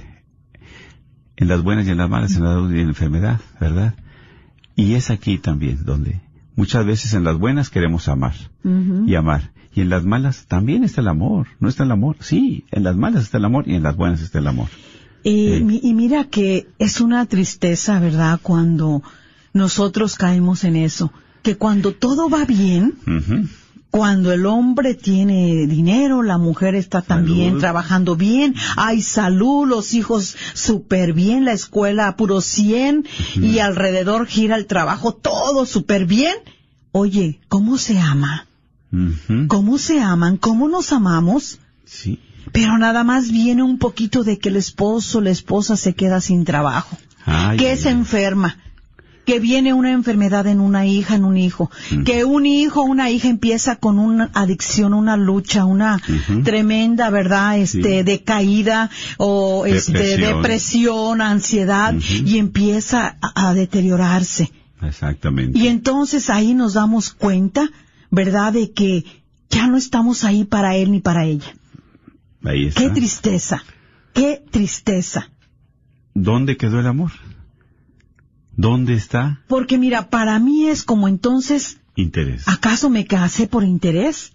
En 1.37 1.47
las 1.47 1.61
buenas 1.61 1.87
y 1.87 1.91
en 1.91 1.97
las 1.97 2.09
malas, 2.09 2.35
en 2.35 2.43
la 2.43 2.53
y 2.75 2.79
en 2.79 2.85
la 2.85 2.89
enfermedad, 2.89 3.39
¿verdad? 3.61 3.93
Y 4.75 4.95
es 4.95 5.11
aquí 5.11 5.37
también 5.37 5.85
donde 5.85 6.19
muchas 6.55 6.83
veces 6.85 7.13
en 7.13 7.23
las 7.23 7.37
buenas 7.37 7.69
queremos 7.69 8.07
amar 8.07 8.33
y 8.63 9.13
amar. 9.13 9.51
Y 9.75 9.81
en 9.81 9.89
las 9.89 10.03
malas 10.03 10.47
también 10.47 10.83
está 10.83 11.01
el 11.01 11.09
amor. 11.09 11.47
¿No 11.59 11.69
está 11.69 11.83
el 11.83 11.91
amor? 11.91 12.17
Sí, 12.21 12.65
en 12.71 12.83
las 12.83 12.95
malas 12.95 13.23
está 13.23 13.37
el 13.37 13.45
amor 13.45 13.67
y 13.67 13.75
en 13.75 13.83
las 13.83 13.95
buenas 13.95 14.21
está 14.21 14.39
el 14.39 14.47
amor. 14.47 14.67
Y 15.23 15.93
mira 15.93 16.23
que 16.23 16.67
es 16.79 17.01
una 17.01 17.27
tristeza, 17.27 17.99
¿verdad? 17.99 18.39
Cuando 18.41 19.03
nosotros 19.53 20.15
caemos 20.15 20.63
en 20.63 20.75
eso. 20.75 21.11
Que 21.43 21.55
cuando 21.57 21.93
todo 21.93 22.29
va 22.29 22.45
bien, 22.45 22.95
cuando 23.91 24.31
el 24.31 24.45
hombre 24.45 24.93
tiene 24.93 25.65
dinero, 25.67 26.21
la 26.21 26.37
mujer 26.37 26.75
está 26.75 27.01
también 27.01 27.49
Salud. 27.51 27.59
trabajando 27.61 28.15
bien, 28.15 28.53
hay 28.75 29.01
salud, 29.01 29.67
los 29.67 29.93
hijos 29.93 30.35
súper 30.53 31.13
bien, 31.13 31.45
la 31.45 31.53
escuela 31.53 32.15
puro 32.17 32.41
100 32.41 33.07
y 33.35 33.59
alrededor 33.59 34.27
gira 34.27 34.57
el 34.57 34.65
trabajo 34.67 35.13
todo 35.13 35.65
súper 35.65 36.05
bien. 36.05 36.35
Oye, 36.91 37.39
¿cómo 37.47 37.77
se 37.77 37.99
ama? 37.99 38.45
¿Cómo 39.47 39.77
se 39.77 40.01
aman? 40.01 40.37
¿Cómo 40.37 40.67
nos 40.67 40.91
amamos? 40.91 41.59
Sí. 41.85 42.19
Pero 42.51 42.77
nada 42.79 43.03
más 43.03 43.31
viene 43.31 43.61
un 43.63 43.77
poquito 43.77 44.23
de 44.23 44.39
que 44.39 44.49
el 44.49 44.55
esposo, 44.55 45.21
la 45.21 45.29
esposa 45.29 45.77
se 45.77 45.93
queda 45.93 46.19
sin 46.21 46.45
trabajo, 46.45 46.97
Ay, 47.25 47.57
que 47.57 47.69
ay, 47.71 47.77
se 47.77 47.89
ay. 47.89 47.95
enferma, 47.95 48.57
que 49.29 49.39
viene 49.39 49.73
una 49.73 49.91
enfermedad 49.91 50.47
en 50.47 50.59
una 50.59 50.85
hija, 50.85 51.15
en 51.15 51.23
un 51.25 51.37
hijo, 51.37 51.69
Ujú. 51.91 52.03
que 52.03 52.25
un 52.25 52.45
hijo, 52.45 52.81
una 52.81 53.09
hija 53.11 53.27
empieza 53.29 53.75
con 53.75 53.99
una 53.99 54.31
adicción, 54.33 54.93
una 54.93 55.15
lucha, 55.17 55.65
una 55.65 56.01
tremenda, 56.43 57.09
¿verdad? 57.09 57.59
Este, 57.59 57.99
Sí. 57.99 58.03
decaída 58.03 58.89
o 59.17 59.65
este, 59.67 59.91
Depresión. 59.93 60.35
depresión, 60.41 61.21
ansiedad 61.21 61.93
y 62.25 62.37
empieza 62.39 63.17
a, 63.21 63.49
a 63.49 63.53
deteriorarse. 63.53 64.51
Exactamente. 64.81 65.59
Y 65.59 65.67
entonces 65.67 66.29
ahí 66.29 66.53
nos 66.53 66.73
damos 66.73 67.11
cuenta, 67.11 67.69
¿verdad? 68.09 68.53
De 68.53 68.71
que 68.71 69.03
ya 69.49 69.67
no 69.67 69.77
estamos 69.77 70.23
ahí 70.23 70.43
para 70.45 70.75
él 70.75 70.91
ni 70.91 71.01
para 71.01 71.25
ella. 71.25 71.53
Ahí 72.43 72.65
está. 72.67 72.81
Qué 72.81 72.89
tristeza, 72.89 73.63
qué 74.13 74.41
tristeza. 74.49 75.29
¿Dónde 76.13 76.57
quedó 76.57 76.79
el 76.79 76.87
amor? 76.87 77.11
¿Dónde 78.59 78.93
está 78.93 79.39
Porque 79.47 79.77
mira, 79.77 80.09
para 80.09 80.37
mí 80.37 80.67
es 80.67 80.83
como 80.83 81.07
entonces, 81.07 81.77
interés? 81.95 82.45
¿acaso 82.45 82.89
me 82.89 83.05
casé 83.05 83.47
por 83.47 83.63
interés? 83.63 84.33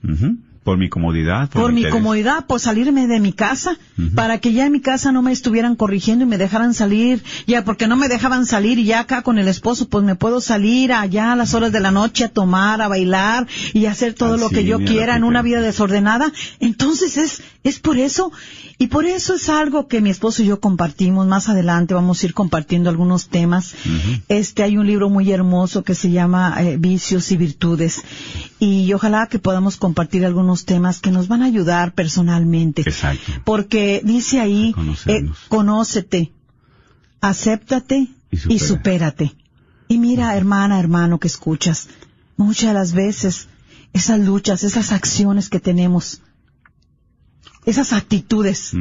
Por 0.65 0.79
mi 0.79 0.89
comodidad. 0.89 1.51
Por, 1.51 1.63
Por 1.63 1.73
mi 1.73 1.83
interés. 1.83 1.95
comodidad, 1.95 2.47
por 2.47 2.59
salirme 2.59 3.07
de 3.07 3.21
mi 3.21 3.33
casa, 3.33 3.77
para 4.15 4.39
que 4.39 4.53
ya 4.53 4.65
en 4.67 4.73
mi 4.73 4.81
casa 4.81 5.13
no 5.13 5.21
me 5.23 5.31
estuvieran 5.31 5.77
corrigiendo 5.77 6.25
y 6.25 6.29
me 6.29 6.39
dejaran 6.39 6.73
salir, 6.75 7.23
ya 7.47 7.65
porque 7.65 7.87
no 7.87 7.97
me 7.97 8.09
dejaban 8.09 8.47
salir 8.47 8.79
y 8.79 8.85
ya 8.85 9.01
acá 9.01 9.23
con 9.23 9.39
el 9.39 9.47
esposo 9.47 9.89
pues 9.89 10.05
me 10.05 10.17
puedo 10.17 10.41
salir 10.41 10.93
allá 10.93 11.33
a 11.33 11.37
las 11.37 11.53
horas 11.55 11.71
de 11.71 11.81
la 11.81 11.91
noche 11.91 12.25
a 12.25 12.29
tomar, 12.31 12.81
a 12.81 12.89
bailar 12.89 13.47
y 13.75 13.87
hacer 13.87 14.15
todo 14.15 14.39
lo 14.39 14.49
que 14.49 14.65
yo 14.65 14.79
quiera 14.79 15.17
en 15.17 15.25
una 15.25 15.43
vida 15.43 15.61
desordenada. 15.61 16.33
Entonces 16.61 17.19
es, 17.19 17.43
es 17.63 17.79
por 17.79 17.99
eso, 17.99 18.33
y 18.79 18.87
por 18.89 19.05
eso 19.05 19.35
es 19.35 19.49
algo 19.51 19.87
que 19.87 20.01
mi 20.01 20.11
esposo 20.11 20.43
y 20.43 20.47
yo 20.47 20.61
compartimos. 20.61 21.27
Más 21.27 21.49
adelante 21.49 21.93
vamos 21.95 22.23
a 22.23 22.27
ir 22.27 22.33
compartiendo 22.35 22.89
algunos 22.89 23.29
temas. 23.29 23.75
Este 24.29 24.63
hay 24.63 24.79
un 24.79 24.87
libro 24.87 25.11
muy 25.11 25.31
hermoso 25.31 25.83
que 25.85 25.95
se 25.95 26.11
llama 26.11 26.55
eh, 26.59 26.77
Vicios 26.79 27.31
y 27.33 27.37
Virtudes 27.37 28.03
y 28.59 28.93
ojalá 28.95 29.27
que 29.27 29.39
podamos 29.39 29.77
compartir 29.77 30.25
algunos 30.25 30.54
temas 30.65 31.01
que 31.01 31.11
nos 31.11 31.27
van 31.27 31.43
a 31.43 31.47
ayudar 31.47 31.95
personalmente. 31.95 32.83
Exacto. 32.83 33.33
Porque 33.45 34.01
dice 34.05 34.39
ahí, 34.41 34.73
eh, 35.07 35.25
conócete, 35.49 36.33
acéptate 37.21 38.09
Y 38.31 38.37
y, 38.55 38.59
supera. 38.61 38.67
supérate. 38.69 39.37
Y 39.89 39.99
mira, 39.99 40.37
hermana, 40.37 40.79
hermano, 40.79 41.19
que 41.19 41.27
escuchas, 41.29 41.89
muchas 42.37 42.69
de 42.69 42.75
las 42.75 42.93
veces 42.93 43.49
esas 43.93 44.21
luchas, 44.21 44.65
esas 44.65 44.93
acciones 44.93 45.49
que 45.49 45.61
tenemos, 45.61 46.21
esas 47.65 47.93
actitudes. 47.93 48.73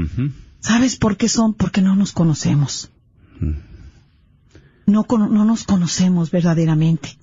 ¿sabes 0.59 0.95
por 0.97 1.17
qué 1.17 1.27
son? 1.29 1.53
Porque 1.53 1.81
no 1.81 1.95
nos 1.95 2.11
conocemos. 2.13 2.89
No, 4.85 5.05
no 5.09 5.45
nos 5.45 5.63
conocemos 5.63 6.31
verdaderamente. 6.31 7.17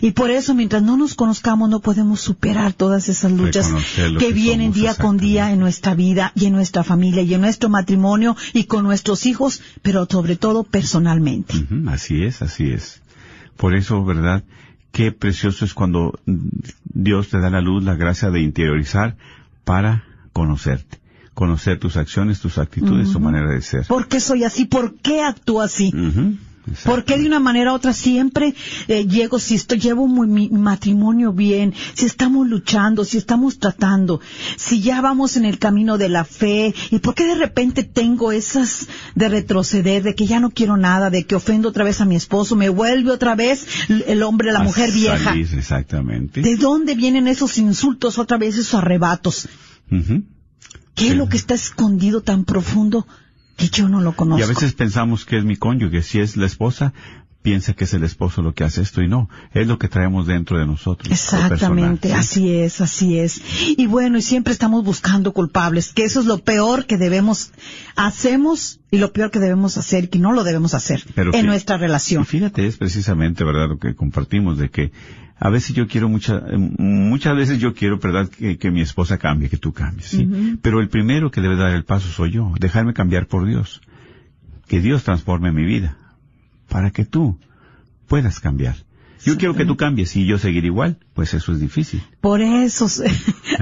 Y 0.00 0.12
por 0.12 0.30
eso, 0.30 0.54
mientras 0.54 0.82
no 0.82 0.96
nos 0.96 1.14
conozcamos, 1.14 1.68
no 1.68 1.80
podemos 1.80 2.20
superar 2.20 2.72
todas 2.72 3.08
esas 3.08 3.32
luchas 3.32 3.70
que 3.96 4.30
que 4.30 4.32
vienen 4.32 4.72
día 4.72 4.94
con 4.94 5.16
día 5.16 5.52
en 5.52 5.60
nuestra 5.60 5.94
vida 5.94 6.32
y 6.34 6.46
en 6.46 6.52
nuestra 6.52 6.84
familia 6.84 7.22
y 7.22 7.34
en 7.34 7.40
nuestro 7.40 7.68
matrimonio 7.68 8.36
y 8.52 8.64
con 8.64 8.84
nuestros 8.84 9.26
hijos, 9.26 9.60
pero 9.82 10.06
sobre 10.10 10.36
todo 10.36 10.62
personalmente. 10.62 11.54
Así 11.88 12.22
es, 12.22 12.42
así 12.42 12.70
es. 12.70 13.00
Por 13.56 13.74
eso, 13.74 14.04
¿verdad? 14.04 14.44
Qué 14.92 15.12
precioso 15.12 15.64
es 15.64 15.74
cuando 15.74 16.18
Dios 16.84 17.28
te 17.28 17.40
da 17.40 17.50
la 17.50 17.60
luz, 17.60 17.84
la 17.84 17.94
gracia 17.94 18.30
de 18.30 18.40
interiorizar 18.40 19.16
para 19.64 20.04
conocerte. 20.32 20.98
Conocer 21.34 21.78
tus 21.78 21.96
acciones, 21.96 22.40
tus 22.40 22.58
actitudes, 22.58 23.12
tu 23.12 23.20
manera 23.20 23.50
de 23.50 23.62
ser. 23.62 23.86
¿Por 23.86 24.08
qué 24.08 24.20
soy 24.20 24.44
así? 24.44 24.64
¿Por 24.64 24.96
qué 24.96 25.22
actúo 25.22 25.60
así? 25.60 25.92
¿Por 26.84 27.04
qué 27.04 27.16
de 27.18 27.26
una 27.26 27.40
manera 27.40 27.72
u 27.72 27.74
otra 27.74 27.92
siempre 27.92 28.54
eh, 28.86 29.06
llego, 29.06 29.38
si 29.38 29.54
estoy, 29.54 29.78
llevo 29.80 30.06
muy- 30.06 30.28
mi 30.28 30.48
matrimonio 30.50 31.32
bien, 31.32 31.74
si 31.94 32.04
estamos 32.06 32.46
luchando, 32.46 33.04
si 33.04 33.16
estamos 33.18 33.58
tratando, 33.58 34.20
si 34.56 34.80
ya 34.80 35.00
vamos 35.00 35.36
en 35.36 35.46
el 35.46 35.58
camino 35.58 35.98
de 35.98 36.08
la 36.10 36.24
fe, 36.24 36.74
y 36.90 36.98
por 36.98 37.14
qué 37.14 37.24
de 37.24 37.34
repente 37.34 37.82
tengo 37.82 38.30
esas 38.30 38.86
de 39.14 39.28
retroceder, 39.30 40.02
de 40.02 40.14
que 40.14 40.26
ya 40.26 40.38
no 40.38 40.50
quiero 40.50 40.76
nada, 40.76 41.10
de 41.10 41.24
que 41.24 41.34
ofendo 41.34 41.70
otra 41.70 41.82
vez 41.82 42.00
a 42.00 42.04
mi 42.04 42.14
esposo, 42.14 42.54
me 42.56 42.68
vuelve 42.68 43.10
otra 43.10 43.34
vez 43.34 43.66
el 44.06 44.22
hombre, 44.22 44.52
la 44.52 44.60
A 44.60 44.64
mujer 44.64 44.92
vieja? 44.92 45.34
exactamente. 45.34 46.42
¿De 46.42 46.56
dónde 46.56 46.94
vienen 46.94 47.26
esos 47.26 47.58
insultos 47.58 48.18
otra 48.18 48.36
vez, 48.38 48.56
esos 48.58 48.74
arrebatos? 48.74 49.48
¿Qué 50.94 51.08
es 51.08 51.16
lo 51.16 51.28
que 51.28 51.36
está 51.36 51.54
escondido 51.54 52.20
tan 52.20 52.44
profundo 52.44 53.06
que 53.60 53.68
yo 53.68 53.88
no 53.88 54.00
lo 54.00 54.12
conozco? 54.12 54.40
Y 54.40 54.42
a 54.42 54.46
veces 54.46 54.72
pensamos 54.72 55.24
que 55.24 55.36
es 55.36 55.44
mi 55.44 55.56
cónyuge. 55.56 56.02
Si 56.02 56.18
es 56.18 56.36
la 56.36 56.46
esposa, 56.46 56.94
piensa 57.42 57.72
que 57.72 57.84
es 57.84 57.94
el 57.94 58.04
esposo 58.04 58.42
lo 58.42 58.52
que 58.52 58.64
hace 58.64 58.82
esto 58.82 59.02
y 59.02 59.08
no. 59.08 59.28
Es 59.52 59.66
lo 59.66 59.78
que 59.78 59.88
traemos 59.88 60.26
dentro 60.26 60.58
de 60.58 60.66
nosotros. 60.66 61.10
Exactamente, 61.10 61.58
personal, 61.58 61.98
¿sí? 62.02 62.12
así 62.12 62.54
es, 62.54 62.80
así 62.80 63.18
es. 63.18 63.42
Y 63.76 63.86
bueno, 63.86 64.18
y 64.18 64.22
siempre 64.22 64.52
estamos 64.52 64.84
buscando 64.84 65.32
culpables, 65.32 65.92
que 65.92 66.04
eso 66.04 66.20
es 66.20 66.26
lo 66.26 66.38
peor 66.38 66.86
que 66.86 66.98
debemos, 66.98 67.52
hacemos 67.96 68.80
y 68.90 68.98
lo 68.98 69.12
peor 69.12 69.30
que 69.30 69.38
debemos 69.38 69.78
hacer, 69.78 70.10
que 70.10 70.18
no 70.18 70.32
lo 70.32 70.44
debemos 70.44 70.74
hacer 70.74 71.02
Pero 71.14 71.34
en 71.34 71.46
nuestra 71.46 71.78
relación. 71.78 72.26
fíjate, 72.26 72.66
es 72.66 72.76
precisamente, 72.76 73.44
¿verdad?, 73.44 73.68
lo 73.68 73.78
que 73.78 73.94
compartimos, 73.94 74.58
de 74.58 74.70
que 74.70 74.92
a 75.38 75.48
veces 75.48 75.74
yo 75.74 75.88
quiero 75.88 76.08
mucha, 76.10 76.36
eh, 76.36 76.58
muchas 76.58 77.34
veces 77.34 77.58
yo 77.58 77.72
quiero, 77.72 77.98
¿verdad?, 77.98 78.28
que, 78.28 78.58
que 78.58 78.70
mi 78.70 78.82
esposa 78.82 79.16
cambie, 79.16 79.48
que 79.48 79.56
tú 79.56 79.72
cambies, 79.72 80.08
¿sí? 80.08 80.28
Pero 80.60 80.80
el 80.80 80.88
primero 80.88 81.30
que 81.30 81.40
debe 81.40 81.56
dar 81.56 81.72
el 81.72 81.84
paso 81.84 82.08
soy 82.08 82.32
yo, 82.32 82.52
dejarme 82.60 82.92
cambiar 82.92 83.26
por 83.26 83.46
Dios. 83.46 83.80
Que 84.66 84.80
Dios 84.80 85.02
transforme 85.02 85.50
mi 85.50 85.64
vida, 85.64 85.96
para 86.70 86.90
que 86.90 87.04
tú 87.04 87.38
puedas 88.06 88.40
cambiar. 88.40 88.76
Yo 89.24 89.36
quiero 89.36 89.54
que 89.54 89.66
tú 89.66 89.76
cambies 89.76 90.16
y 90.16 90.26
yo 90.26 90.38
seguir 90.38 90.64
igual, 90.64 90.98
pues 91.14 91.34
eso 91.34 91.52
es 91.52 91.60
difícil. 91.60 92.02
Por 92.20 92.40
eso, 92.40 92.86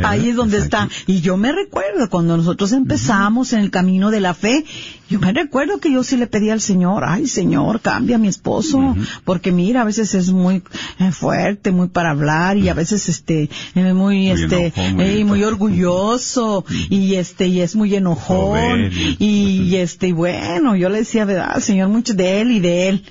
ahí 0.05 0.29
es 0.29 0.37
donde 0.37 0.59
está. 0.59 0.88
Y 1.07 1.21
yo 1.21 1.37
me 1.37 1.53
recuerdo 1.53 2.09
cuando 2.09 2.37
nosotros 2.37 2.73
empezamos 2.73 3.53
en 3.53 3.61
el 3.61 3.71
camino 3.71 4.11
de 4.11 4.21
la 4.21 4.35
fe, 4.35 4.64
yo 5.09 5.18
me 5.18 5.33
recuerdo 5.33 5.79
que 5.79 5.92
yo 5.92 6.05
sí 6.05 6.16
le 6.16 6.27
pedí 6.27 6.51
al 6.51 6.61
Señor, 6.61 7.03
ay 7.07 7.27
Señor, 7.27 7.81
cambia 7.81 8.16
a 8.16 8.18
mi 8.18 8.29
esposo, 8.29 8.97
porque 9.25 9.51
mira, 9.51 9.83
a 9.83 9.85
veces 9.85 10.14
es 10.14 10.31
muy 10.31 10.62
eh, 11.01 11.11
fuerte, 11.12 11.73
muy 11.73 11.88
para 11.88 12.11
hablar 12.11 12.57
y 12.57 12.68
a 12.68 12.75
veces 12.75 13.09
este, 13.09 13.51
eh, 13.75 13.94
muy, 13.94 14.31
este, 14.31 14.73
muy, 14.94 15.25
muy 15.25 15.42
orgulloso 15.44 16.64
y 16.88 17.14
este, 17.14 17.49
y 17.49 17.62
es 17.62 17.75
muy 17.75 17.94
enojón 17.94 18.90
y, 19.18 19.75
este, 19.77 20.09
y 20.09 20.12
bueno, 20.12 20.77
yo 20.77 20.88
le 20.88 20.99
decía, 20.99 21.25
verdad, 21.25 21.59
Señor, 21.61 21.88
mucho 21.88 22.14
de 22.14 22.40
él 22.40 22.53
y 22.53 22.61
de 22.61 22.88
él. 22.88 23.05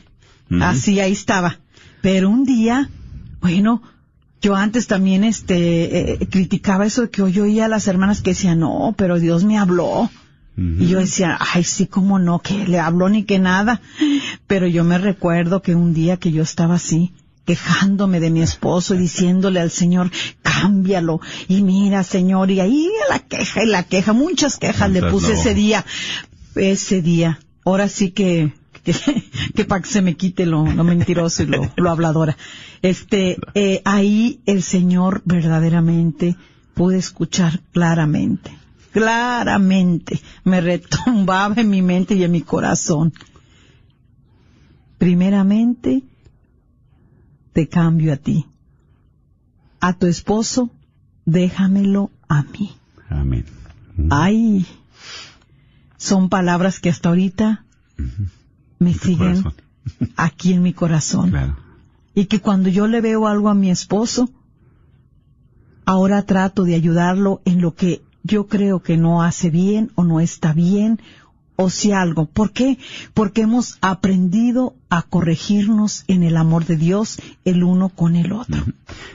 Así 0.62 1.02
ahí 1.02 1.12
estaba. 1.12 1.60
Pero 2.02 2.30
un 2.30 2.44
día, 2.44 2.90
bueno, 3.42 3.82
yo 4.42 4.56
antes 4.56 4.88
también 4.88 5.24
este 5.24 6.14
eh, 6.14 6.28
criticaba 6.30 6.86
eso 6.86 7.04
de 7.04 7.10
que 7.10 7.32
yo 7.32 7.44
oía 7.44 7.66
a 7.66 7.70
las 7.70 7.88
hermanas 7.88 8.22
que 8.22 8.32
decían, 8.32 8.60
no, 8.60 8.94
pero 8.98 9.20
Dios 9.20 9.44
me 9.44 9.58
habló. 9.58 10.10
Y 10.60 10.88
yo 10.88 10.98
decía, 10.98 11.38
ay, 11.54 11.64
sí, 11.64 11.86
cómo 11.86 12.18
no, 12.18 12.40
que 12.40 12.66
le 12.66 12.80
habló 12.80 13.10
ni 13.10 13.26
que 13.26 13.38
nada. 13.38 13.80
Pero 14.48 14.66
yo 14.66 14.84
me 14.84 14.98
recuerdo 14.98 15.62
que 15.62 15.76
un 15.76 15.94
día 15.94 16.18
que 16.18 16.32
yo 16.32 16.42
estaba 16.42 16.76
así, 16.76 17.14
quejándome 17.46 18.20
de 18.20 18.32
mi 18.32 18.42
esposo 18.42 18.96
y 18.96 18.98
diciéndole 18.98 19.60
al 19.60 19.70
Señor, 19.70 20.10
cámbialo. 20.42 21.22
Y 21.48 21.62
mira, 21.62 22.04
Señor, 22.04 22.50
y 22.50 22.60
ahí 22.60 22.90
la 23.08 23.20
queja 23.20 23.64
y 23.64 23.68
la 23.68 23.84
queja, 23.84 24.14
muchas 24.14 24.58
quejas 24.58 24.90
le 24.90 25.04
puse 25.04 25.34
ese 25.34 25.54
día. 25.54 25.86
Ese 26.56 27.04
día. 27.04 27.40
Ahora 27.64 27.88
sí 27.88 28.10
que 28.10 28.52
que, 29.56 29.66
para 29.66 29.82
que 29.82 29.90
se 29.90 30.02
me 30.02 30.16
quite 30.16 30.46
lo, 30.46 30.64
mentiroso 30.64 31.44
y 31.44 31.48
lo, 31.48 31.90
habladora. 31.90 32.38
Este, 32.82 33.38
eh, 33.54 33.82
ahí 33.86 34.42
el 34.46 34.64
Señor 34.64 35.22
verdaderamente 35.26 36.36
pude 36.74 36.98
escuchar 36.98 37.62
claramente, 37.74 38.52
claramente, 38.92 40.22
me 40.44 40.62
retumbaba 40.62 41.56
en 41.58 41.70
mi 41.70 41.82
mente 41.82 42.16
y 42.16 42.24
en 42.24 42.32
mi 42.32 42.42
corazón. 42.42 43.14
Primeramente, 44.98 46.04
te 47.54 47.68
cambio 47.68 48.14
a 48.14 48.18
ti. 48.18 48.46
A 49.80 49.94
tu 49.94 50.08
esposo, 50.08 50.72
déjamelo 51.26 52.12
a 52.28 52.44
mí. 52.44 52.72
Amén. 53.10 53.46
Ay, 54.10 54.66
son 55.98 56.30
palabras 56.30 56.80
que 56.80 56.90
hasta 56.90 57.10
ahorita 57.10 57.66
me 58.80 58.94
siguen 58.94 59.44
aquí 60.16 60.54
en 60.54 60.62
mi 60.62 60.74
corazón. 60.74 61.56
Y 62.14 62.26
que 62.26 62.42
cuando 62.42 62.70
yo 62.70 62.88
le 62.88 63.02
veo 63.02 63.28
algo 63.28 63.50
a 63.50 63.54
mi 63.54 63.70
esposo, 63.70 64.30
ahora 65.86 66.24
trato 66.24 66.64
de 66.64 66.76
ayudarlo 66.76 67.42
en 67.46 67.62
lo 67.62 67.76
que 67.76 68.02
yo 68.24 68.48
creo 68.48 68.82
que 68.82 68.98
no 68.98 69.24
hace 69.24 69.50
bien 69.50 69.92
o 69.96 70.04
no 70.04 70.20
está 70.20 70.54
bien 70.54 71.00
o 71.58 71.70
si 71.70 71.92
algo. 71.92 72.26
¿Por 72.26 72.54
qué? 72.54 72.78
Porque 73.14 73.42
hemos 73.42 73.78
aprendido 73.82 74.76
a 74.90 75.02
corregirnos 75.02 76.06
en 76.08 76.24
el 76.24 76.38
amor 76.38 76.66
de 76.66 76.78
Dios 76.78 77.20
el 77.44 77.64
uno 77.64 77.90
con 77.90 78.16
el 78.16 78.32
otro. 78.32 78.64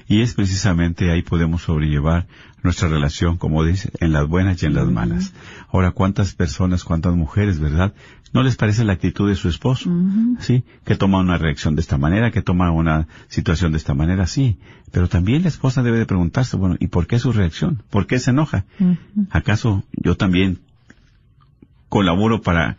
Y 0.07 0.20
es 0.20 0.35
precisamente 0.35 1.11
ahí 1.11 1.22
podemos 1.22 1.62
sobrellevar 1.62 2.26
nuestra 2.62 2.88
relación, 2.88 3.38
como 3.38 3.64
dice, 3.64 3.90
en 4.00 4.12
las 4.12 4.28
buenas 4.28 4.62
y 4.62 4.66
en 4.66 4.74
las 4.74 4.88
malas. 4.88 5.33
Ahora, 5.72 5.92
¿cuántas 5.92 6.35
personas, 6.35 6.85
cuántas 6.85 7.14
mujeres, 7.14 7.59
verdad? 7.59 7.94
¿No 8.33 8.42
les 8.42 8.57
parece 8.57 8.85
la 8.85 8.94
actitud 8.94 9.28
de 9.28 9.37
su 9.37 9.48
esposo? 9.48 9.90
Sí, 10.38 10.64
que 10.85 10.96
toma 10.96 11.20
una 11.20 11.38
reacción 11.38 11.74
de 11.74 11.81
esta 11.81 11.98
manera, 11.98 12.31
que 12.31 12.42
toma 12.42 12.70
una 12.70 13.09
situación 13.28 13.72
de 13.72 13.78
esta 13.78 13.94
manera, 13.94 14.26
sí. 14.26 14.59
Pero 14.90 15.09
también 15.09 15.42
la 15.42 15.48
esposa 15.48 15.83
debe 15.83 15.98
de 15.98 16.07
preguntarse, 16.07 16.57
bueno, 16.57 16.76
¿y 16.78 16.87
por 16.88 17.07
qué 17.07 17.18
su 17.18 17.33
reacción? 17.33 17.83
¿Por 17.90 18.07
qué 18.07 18.18
se 18.18 18.31
enoja? 18.31 18.64
¿Acaso 19.31 19.85
yo 19.92 20.16
también 20.16 20.61
colaboro 21.92 22.40
para 22.40 22.78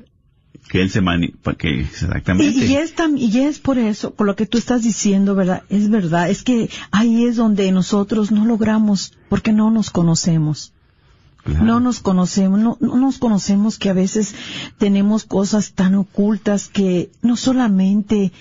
que 0.70 0.82
él 0.82 0.90
se 0.90 1.00
mani 1.02 1.36
que 1.60 1.82
exactamente 1.82 2.66
y, 2.66 2.74
es 2.74 2.96
y 3.16 3.40
es 3.42 3.60
por 3.60 3.78
eso 3.78 4.16
con 4.16 4.26
lo 4.26 4.36
que 4.36 4.48
tú 4.48 4.58
estás 4.58 4.82
diciendo 4.82 5.36
verdad 5.36 5.62
es 5.70 5.92
verdad 5.92 6.32
es 6.32 6.42
que 6.42 6.68
ahí 6.90 7.26
es 7.26 7.36
donde 7.36 7.72
nosotros 7.72 8.32
no 8.32 8.44
logramos 8.44 9.14
porque 9.30 9.54
no 9.54 9.70
nos 9.70 9.92
conocemos 9.92 10.74
no 11.46 11.80
nos 11.82 12.00
conocemos, 12.00 12.58
no, 12.58 12.78
nos 12.80 13.18
conocemos 13.20 13.78
que 13.78 13.90
a 13.90 13.94
veces 13.94 14.34
tenemos 14.80 15.26
cosas 15.26 15.74
tan 15.74 15.94
ocultas 15.94 16.70
que 16.70 17.12
no 17.22 17.36
solamente 17.36 18.32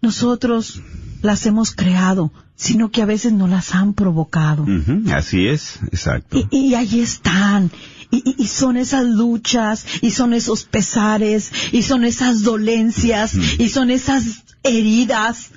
nosotros 0.00 0.80
las 1.20 1.44
hemos 1.46 1.74
creado, 1.74 2.32
sino 2.54 2.92
que 2.92 3.02
a 3.02 3.06
veces 3.06 3.32
no 3.32 3.48
las 3.48 3.74
han 3.74 3.92
provocado. 3.92 4.64
así 5.12 5.48
es, 5.48 5.80
exacto. 5.90 6.48
Y, 6.52 6.68
y 6.68 6.74
ahí 6.76 7.00
están. 7.00 7.72
Y, 8.10 8.34
y, 8.38 8.46
son 8.46 8.76
esas 8.76 9.04
luchas, 9.04 9.86
y 10.00 10.10
son 10.10 10.34
esos 10.34 10.64
pesares, 10.64 11.50
y 11.72 11.82
son 11.82 12.04
esas 12.04 12.42
dolencias, 12.42 13.34
y 13.34 13.68
son 13.68 13.90
esas 13.90 14.44
heridas 14.62 15.50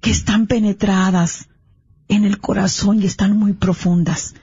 que 0.00 0.10
están 0.10 0.46
penetradas 0.46 1.48
en 2.08 2.24
el 2.24 2.38
corazón 2.38 3.02
y 3.02 3.06
están 3.06 3.36
muy 3.36 3.52
profundas 3.52 4.34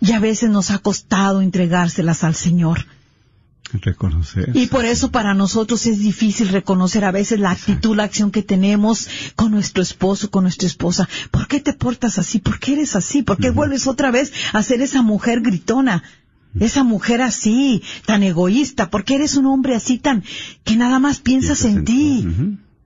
y 0.00 0.12
a 0.12 0.20
veces 0.20 0.50
nos 0.50 0.70
ha 0.70 0.78
costado 0.78 1.42
entregárselas 1.42 2.24
al 2.24 2.34
Señor. 2.34 2.86
Reconocer. 3.72 4.50
Y 4.54 4.66
por 4.66 4.84
eso 4.84 5.10
para 5.10 5.34
nosotros 5.34 5.86
es 5.86 5.98
difícil 5.98 6.48
reconocer 6.48 7.04
a 7.04 7.12
veces 7.12 7.38
la 7.38 7.50
actitud, 7.50 7.96
la 7.96 8.04
acción 8.04 8.30
que 8.30 8.42
tenemos 8.42 9.08
con 9.36 9.50
nuestro 9.50 9.82
esposo, 9.82 10.30
con 10.30 10.44
nuestra 10.44 10.66
esposa. 10.66 11.08
¿Por 11.30 11.48
qué 11.48 11.60
te 11.60 11.74
portas 11.74 12.18
así? 12.18 12.38
¿Por 12.38 12.58
qué 12.58 12.74
eres 12.74 12.96
así? 12.96 13.22
¿Por 13.22 13.38
qué 13.38 13.50
vuelves 13.50 13.86
otra 13.86 14.10
vez 14.10 14.32
a 14.52 14.62
ser 14.62 14.80
esa 14.80 15.02
mujer 15.02 15.40
gritona? 15.40 16.02
Esa 16.58 16.82
mujer 16.82 17.20
así, 17.20 17.82
tan 18.06 18.22
egoísta, 18.22 18.90
¿por 18.90 19.04
qué 19.04 19.16
eres 19.16 19.36
un 19.36 19.46
hombre 19.46 19.74
así 19.74 19.98
tan, 19.98 20.24
que 20.64 20.76
nada 20.76 20.98
más 20.98 21.20
piensas 21.20 21.64
en 21.64 21.84
ti? 21.84 22.26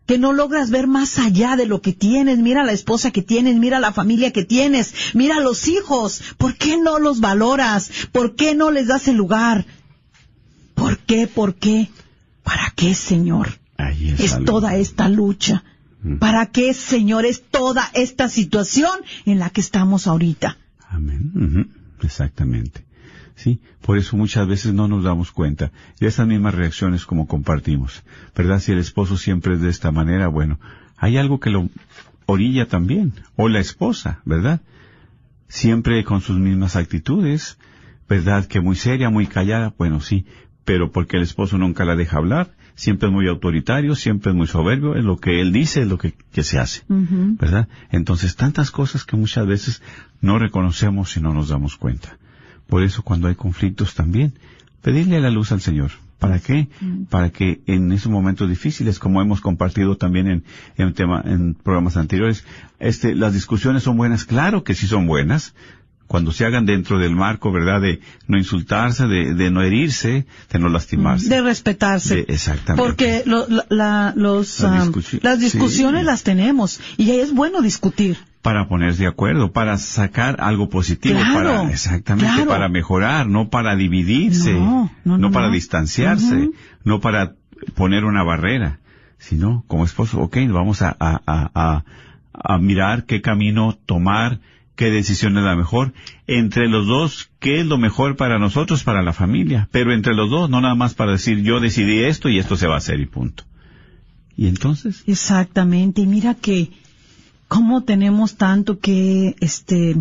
que 0.05 0.19
no 0.19 0.33
logras 0.33 0.71
ver 0.71 0.89
más 0.89 1.19
allá 1.19 1.57
de 1.57 1.65
lo 1.65 1.81
que 1.81 1.93
tienes. 1.93 2.39
Mira 2.39 2.65
la 2.65 2.73
esposa 2.73 3.13
que 3.13 3.23
tienes, 3.23 3.57
mira 3.57 3.79
la 3.79 3.93
familia 3.93 4.33
que 4.33 4.45
tienes, 4.45 4.93
mira 5.15 5.41
los 5.41 5.69
hijos. 5.69 6.23
¿Por 6.39 6.57
qué 6.57 6.77
no 6.77 6.99
los 6.99 7.21
valoras? 7.21 7.91
¿Por 8.11 8.35
qué 8.35 8.55
no 8.55 8.71
les 8.71 8.89
das 8.89 9.09
el 9.09 9.17
lugar? 9.17 9.65
¿Por 11.03 11.07
qué? 11.07 11.27
¿Por 11.27 11.55
qué? 11.55 11.91
¿Para 12.43 12.73
qué, 12.77 12.95
Señor? 12.95 13.59
es, 13.79 14.45
toda 14.45 14.77
esta 14.77 15.09
lucha. 15.09 15.65
¿Para 16.19 16.47
qué, 16.47 16.75
Señor, 16.75 17.25
es 17.27 17.43
toda 17.43 17.91
esta 17.95 18.29
situación 18.29 18.93
en 19.25 19.39
la 19.39 19.51
que 19.51 19.61
estamos 19.61 20.07
ahorita? 20.07 20.57
Amén. 20.89 21.71
Exactamente. 22.03 22.85
¿sí? 23.35 23.61
Por 23.81 23.99
eso 23.99 24.17
muchas 24.17 24.47
veces 24.47 24.75
no 24.75 24.89
nos 24.89 25.05
damos 25.05 25.33
cuenta 25.33 25.73
de 25.99 26.07
esas 26.07 26.27
mismas 26.27 26.55
reacciones 26.55 27.05
como 27.05 27.27
compartimos, 27.27 28.03
¿verdad? 28.37 28.61
Si 28.61 28.73
el 28.73 28.79
esposo 28.79 29.17
siempre 29.17 29.55
es 29.55 29.61
de 29.61 29.71
esta 29.71 29.91
manera, 29.91 30.29
bueno, 30.29 30.61
hay 30.97 31.17
algo 31.17 31.41
que 31.41 31.51
lo 31.51 31.69
orilla 32.27 32.67
también, 32.67 33.13
o 33.37 33.49
la 33.49 33.61
esposa, 33.61 34.21
¿verdad? 34.25 34.61
Siempre 35.49 36.05
con 36.05 36.21
sus 36.21 36.39
mismas 36.39 36.77
actitudes, 36.77 37.59
¿verdad? 38.09 38.47
Que 38.47 38.61
muy 38.61 38.77
seria, 38.77 39.11
muy 39.11 39.27
callada, 39.27 39.75
bueno, 39.77 40.01
sí, 40.01 40.27
pero 40.65 40.93
porque 40.93 41.17
el 41.17 41.23
esposo 41.23 41.59
nunca 41.59 41.85
la 41.85 41.97
deja 41.97 42.19
hablar, 42.19 42.53
siempre 42.75 43.09
es 43.09 43.13
muy 43.13 43.29
autoritario, 43.29 43.95
siempre 43.95 44.31
es 44.31 44.37
muy 44.37 44.47
soberbio, 44.47 44.97
es 44.97 45.05
lo 45.05 45.17
que 45.17 45.41
él 45.41 45.53
dice, 45.53 45.83
es 45.83 45.89
lo 45.89 45.99
que, 45.99 46.15
se 46.43 46.59
hace, 46.59 46.83
¿verdad? 46.89 47.69
Entonces, 47.91 48.37
tantas 48.37 48.71
cosas 48.71 49.05
que 49.05 49.17
muchas 49.17 49.47
veces 49.47 49.83
no 50.21 50.39
reconocemos 50.39 51.17
y 51.17 51.21
no 51.21 51.33
nos 51.33 51.49
damos 51.49 51.77
cuenta. 51.77 52.17
Por 52.67 52.83
eso 52.83 53.03
cuando 53.03 53.29
hay 53.29 53.35
conflictos 53.35 53.95
también, 53.95 54.35
pedirle 54.83 55.21
la 55.21 55.31
luz 55.31 55.53
al 55.53 55.61
Señor. 55.61 55.91
¿Para 56.19 56.39
qué? 56.39 56.69
Mm. 56.81 57.05
Para 57.07 57.31
que 57.31 57.63
en 57.67 57.91
esos 57.91 58.11
momentos 58.11 58.49
difíciles, 58.49 59.01
como 59.01 59.21
hemos 59.21 59.41
compartido 59.41 59.97
también 59.97 60.29
en, 60.29 60.45
en, 60.77 60.95
tema, 60.95 61.21
en 61.25 61.55
programas 61.55 61.97
anteriores, 61.97 62.47
este, 62.79 63.17
las 63.17 63.35
discusiones 63.35 63.83
son 63.83 63.97
buenas, 63.97 64.25
claro 64.25 64.63
que 64.63 64.75
sí 64.75 64.87
son 64.87 65.09
buenas, 65.09 65.55
cuando 66.13 66.31
se 66.31 66.45
hagan 66.45 66.67
dentro 66.67 66.99
del 66.99 67.17
marco, 67.17 67.51
¿verdad? 67.53 67.81
De 67.81 68.01
no 68.27 68.37
insultarse, 68.37 69.07
de, 69.07 69.51
no 69.51 69.63
herirse, 69.63 70.27
de 70.53 70.59
no 70.59 70.69
lastimarse. 70.69 71.27
De 71.31 71.41
respetarse. 71.41 72.27
exactamente. 72.29 72.83
Porque 72.83 73.23
los, 73.25 73.49
las 73.71 75.41
discusiones 75.41 76.05
las 76.05 76.23
tenemos 76.23 76.81
y 76.99 77.13
es 77.13 77.33
bueno 77.33 77.63
discutir 77.63 78.19
para 78.43 78.69
ponerse 78.69 79.05
de 79.05 79.09
acuerdo, 79.09 79.53
para 79.53 79.79
sacar 79.79 80.37
algo 80.41 80.69
positivo, 80.69 81.19
para 81.33 81.71
exactamente 81.71 82.45
para 82.45 82.69
mejorar, 82.69 83.27
no 83.27 83.49
para 83.49 83.75
dividirse, 83.75 84.53
no, 84.53 85.31
para 85.33 85.49
distanciarse, 85.49 86.51
no 86.85 87.01
para 87.01 87.37
poner 87.75 88.05
una 88.05 88.23
barrera, 88.23 88.81
sino 89.17 89.65
como 89.67 89.87
esposo, 89.87 90.21
ok, 90.21 90.37
vamos 90.51 90.83
a, 90.83 90.95
a, 91.01 91.23
a, 91.25 91.85
a 92.35 92.59
mirar 92.59 93.07
qué 93.07 93.23
camino 93.23 93.79
tomar, 93.87 94.41
qué 94.83 94.91
decisión 94.91 95.39
es 95.39 95.45
la 95.45 95.55
mejor, 95.55 95.93
entre 96.27 96.69
los 96.69 96.89
dos, 96.89 97.31
qué 97.39 97.61
es 97.61 97.67
lo 97.67 97.79
mejor 97.79 98.17
para 98.17 98.41
nosotros, 98.41 98.83
para 98.83 99.01
la 99.01 99.13
familia, 99.13 99.69
pero 99.71 99.93
entre 99.95 100.13
los 100.13 100.29
dos, 100.29 100.51
no 100.51 100.61
nada 100.61 100.75
más 100.75 100.95
para 100.95 101.13
decir 101.13 101.41
yo 101.45 101.61
decidí 101.61 102.03
esto 102.03 102.29
y 102.29 102.41
esto 102.41 102.57
se 102.57 102.67
va 102.67 102.75
a 102.75 102.79
hacer 102.79 102.99
y 102.99 103.07
punto. 103.07 103.45
¿Y 104.37 104.49
entonces? 104.49 105.05
Exactamente. 105.07 106.01
Y 106.01 106.09
mira 106.09 106.35
que 106.35 106.73
cómo 107.47 107.85
tenemos 107.85 108.35
tanto 108.35 108.81
que 108.81 109.37
este 109.39 109.95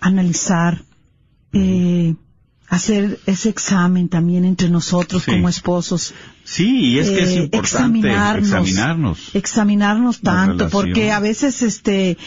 analizar, 0.00 0.82
eh, 1.52 2.14
hacer 2.68 3.20
ese 3.26 3.50
examen 3.50 4.08
también 4.08 4.46
entre 4.46 4.70
nosotros 4.70 5.24
Sí. 5.24 5.30
como 5.32 5.50
esposos. 5.50 6.14
Sí, 6.52 6.80
y 6.80 6.98
es 6.98 7.08
que 7.08 7.22
es 7.22 7.30
eh, 7.30 7.36
importante 7.44 8.10
examinarnos, 8.38 9.34
examinarnos. 9.34 10.20
tanto, 10.20 10.68
porque 10.68 11.10
a 11.10 11.18
veces 11.18 11.62
este 11.62 12.18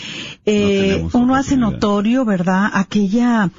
eh, 0.47 1.07
uno 1.13 1.35
hace 1.35 1.57
notorio, 1.57 2.25
¿verdad? 2.25 2.71
Aquella 2.73 3.51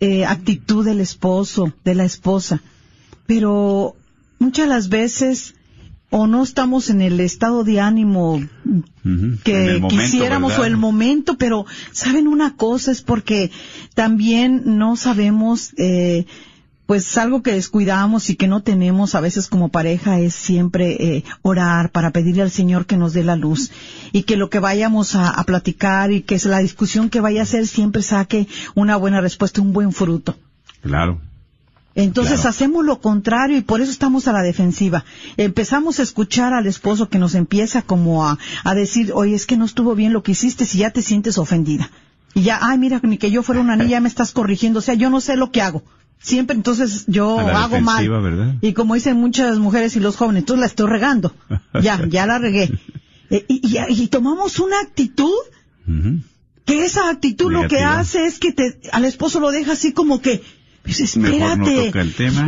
eh, 0.00 0.26
actitud 0.26 0.84
del 0.84 1.00
esposo, 1.00 1.72
de 1.86 1.94
la 1.94 2.04
esposa, 2.04 2.60
pero 3.24 3.96
muchas 4.38 4.68
las 4.68 4.90
veces 4.90 5.54
o 6.10 6.26
no 6.26 6.42
estamos 6.42 6.90
en 6.90 7.00
el 7.00 7.18
estado 7.18 7.64
de 7.64 7.80
ánimo 7.80 8.42
que 9.42 9.78
momento, 9.80 9.88
quisiéramos 9.88 10.50
¿verdad? 10.50 10.64
o 10.64 10.66
el 10.66 10.76
momento, 10.76 11.38
pero 11.38 11.64
saben 11.92 12.28
una 12.28 12.56
cosa 12.56 12.92
es 12.92 13.00
porque 13.00 13.50
también 13.94 14.64
no 14.64 14.96
sabemos, 14.96 15.72
eh, 15.78 16.26
pues 16.86 17.16
algo 17.16 17.42
que 17.42 17.52
descuidamos 17.52 18.28
y 18.28 18.36
que 18.36 18.46
no 18.46 18.62
tenemos 18.62 19.14
a 19.14 19.20
veces 19.20 19.48
como 19.48 19.70
pareja 19.70 20.20
es 20.20 20.34
siempre 20.34 21.16
eh, 21.16 21.24
orar 21.42 21.90
para 21.90 22.10
pedirle 22.10 22.42
al 22.42 22.50
Señor 22.50 22.84
que 22.86 22.96
nos 22.96 23.14
dé 23.14 23.24
la 23.24 23.36
luz 23.36 23.70
y 24.12 24.24
que 24.24 24.36
lo 24.36 24.50
que 24.50 24.58
vayamos 24.58 25.14
a, 25.14 25.30
a 25.30 25.44
platicar 25.44 26.12
y 26.12 26.22
que 26.22 26.38
la 26.44 26.58
discusión 26.58 27.08
que 27.08 27.20
vaya 27.20 27.42
a 27.42 27.46
ser 27.46 27.66
siempre 27.66 28.02
saque 28.02 28.46
una 28.74 28.96
buena 28.96 29.20
respuesta, 29.22 29.62
un 29.62 29.72
buen 29.72 29.92
fruto. 29.92 30.36
Claro. 30.82 31.20
Entonces 31.94 32.40
Claro. 32.40 32.50
hacemos 32.50 32.84
lo 32.84 33.00
contrario 33.00 33.56
y 33.56 33.62
por 33.62 33.80
eso 33.80 33.90
estamos 33.90 34.26
a 34.28 34.32
la 34.32 34.42
defensiva. 34.42 35.04
Empezamos 35.36 36.00
a 36.00 36.02
escuchar 36.02 36.52
al 36.52 36.66
esposo 36.66 37.08
que 37.08 37.18
nos 37.18 37.34
empieza 37.34 37.82
como 37.82 38.26
a, 38.26 38.38
a 38.64 38.74
decir, 38.74 39.12
oye, 39.14 39.34
es 39.34 39.46
que 39.46 39.56
no 39.56 39.64
estuvo 39.64 39.94
bien 39.94 40.12
lo 40.12 40.22
que 40.22 40.32
hiciste 40.32 40.66
si 40.66 40.78
ya 40.78 40.90
te 40.90 41.02
sientes 41.02 41.38
ofendida. 41.38 41.90
Y 42.34 42.42
ya, 42.42 42.58
ay, 42.60 42.78
mira, 42.78 43.00
ni 43.04 43.16
que 43.16 43.30
yo 43.30 43.44
fuera 43.44 43.60
una 43.60 43.76
niña 43.76 43.90
ya 43.90 44.00
me 44.00 44.08
estás 44.08 44.32
corrigiendo. 44.32 44.80
O 44.80 44.82
sea, 44.82 44.94
yo 44.94 45.08
no 45.08 45.20
sé 45.20 45.36
lo 45.36 45.52
que 45.52 45.62
hago. 45.62 45.84
Siempre 46.24 46.56
entonces 46.56 47.04
yo 47.06 47.38
hago 47.38 47.76
mal. 47.82 48.02
Y 48.62 48.72
como 48.72 48.94
dicen 48.94 49.18
muchas 49.18 49.58
mujeres 49.58 49.94
y 49.96 50.00
los 50.00 50.16
jóvenes, 50.16 50.40
entonces 50.40 50.60
la 50.60 50.66
estoy 50.66 50.88
regando. 50.88 51.34
Ya, 51.82 52.00
ya 52.08 52.24
la 52.26 52.38
regué. 52.38 52.70
Eh, 53.30 53.44
y, 53.48 53.60
y- 53.76 54.02
y 54.02 54.06
tomamos 54.08 54.58
una 54.58 54.80
actitud 54.80 55.32
que 56.64 56.84
esa 56.84 57.10
actitud 57.10 57.52
lo 57.52 57.68
que 57.68 57.76
hace 57.98 58.24
es 58.26 58.38
que 58.38 58.52
te, 58.52 58.80
al 58.92 59.04
esposo 59.04 59.38
lo 59.40 59.50
deja 59.50 59.72
así 59.72 59.92
como 59.92 60.22
que, 60.22 60.42
pues 60.82 60.98
no 61.16 61.28
espérate. 61.28 61.90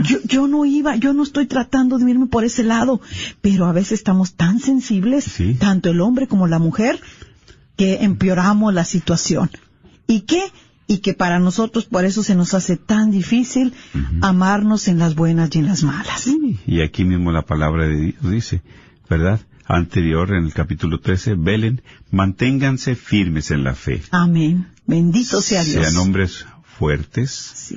Yo, 0.05 0.19
yo 0.25 0.47
no 0.49 0.65
iba, 0.65 0.97
yo 0.97 1.13
no 1.13 1.23
estoy 1.23 1.47
tratando 1.47 1.99
de 1.99 2.11
irme 2.11 2.27
por 2.29 2.45
ese 2.45 2.63
lado, 2.65 3.01
pero 3.43 3.67
a 3.67 3.73
veces 3.73 3.93
estamos 3.93 4.35
tan 4.35 4.59
sensibles, 4.59 5.25
Sí. 5.25 5.55
tanto 5.59 5.91
el 5.91 6.01
hombre 6.01 6.27
como 6.29 6.47
la 6.47 6.59
mujer, 6.59 6.99
que 7.77 8.03
empeoramos 8.05 8.73
la 8.73 8.85
situación. 8.87 9.51
¿Y 10.07 10.21
qué? 10.21 10.43
Y 10.87 10.99
que 10.99 11.15
para 11.15 11.39
nosotros 11.39 11.87
por 11.87 12.05
eso 12.05 12.23
se 12.23 12.37
nos 12.37 12.55
hace 12.55 12.77
tan 12.77 13.11
difícil 13.11 13.75
amarnos 14.21 14.87
en 14.87 14.99
las 14.99 15.15
buenas 15.17 15.55
y 15.55 15.59
en 15.59 15.67
las 15.67 15.83
malas. 15.83 16.29
Y 16.67 16.81
aquí 16.81 17.05
mismo 17.05 17.33
la 17.33 17.43
palabra 17.43 17.87
de 17.87 17.97
Dios 17.97 18.31
dice, 18.31 18.63
¿verdad? 19.11 19.41
Anterior 19.65 20.33
en 20.33 20.45
el 20.45 20.55
capítulo 20.55 21.01
13, 21.01 21.35
velen, 21.35 21.83
manténganse 22.13 22.95
firmes 22.95 23.51
en 23.51 23.65
la 23.65 23.75
fe. 23.75 24.03
Amén. 24.13 24.69
Bendito 24.87 25.41
sea 25.41 25.65
Dios. 25.65 25.85
Sean 25.85 25.97
hombres 25.97 26.47
fuertes, 26.79 27.31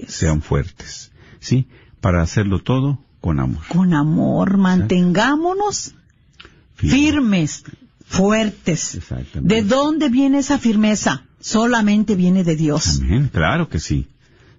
sean 0.07 0.43
fuertes. 0.43 1.11
¿Sí? 1.39 1.67
Para 2.01 2.21
hacerlo 2.21 2.59
todo 2.59 2.99
con 3.21 3.39
amor. 3.39 3.63
Con 3.69 3.93
amor, 3.93 4.57
mantengámonos 4.57 5.95
firmes, 6.75 7.63
fuertes. 8.05 8.95
Exactamente. 8.95 9.55
¿De 9.55 9.63
dónde 9.63 10.09
viene 10.09 10.39
esa 10.39 10.59
firmeza? 10.59 11.23
Solamente 11.39 12.15
viene 12.15 12.43
de 12.43 12.55
Dios. 12.55 12.99
Amén. 13.01 13.29
Claro 13.31 13.69
que 13.69 13.79
sí. 13.79 14.07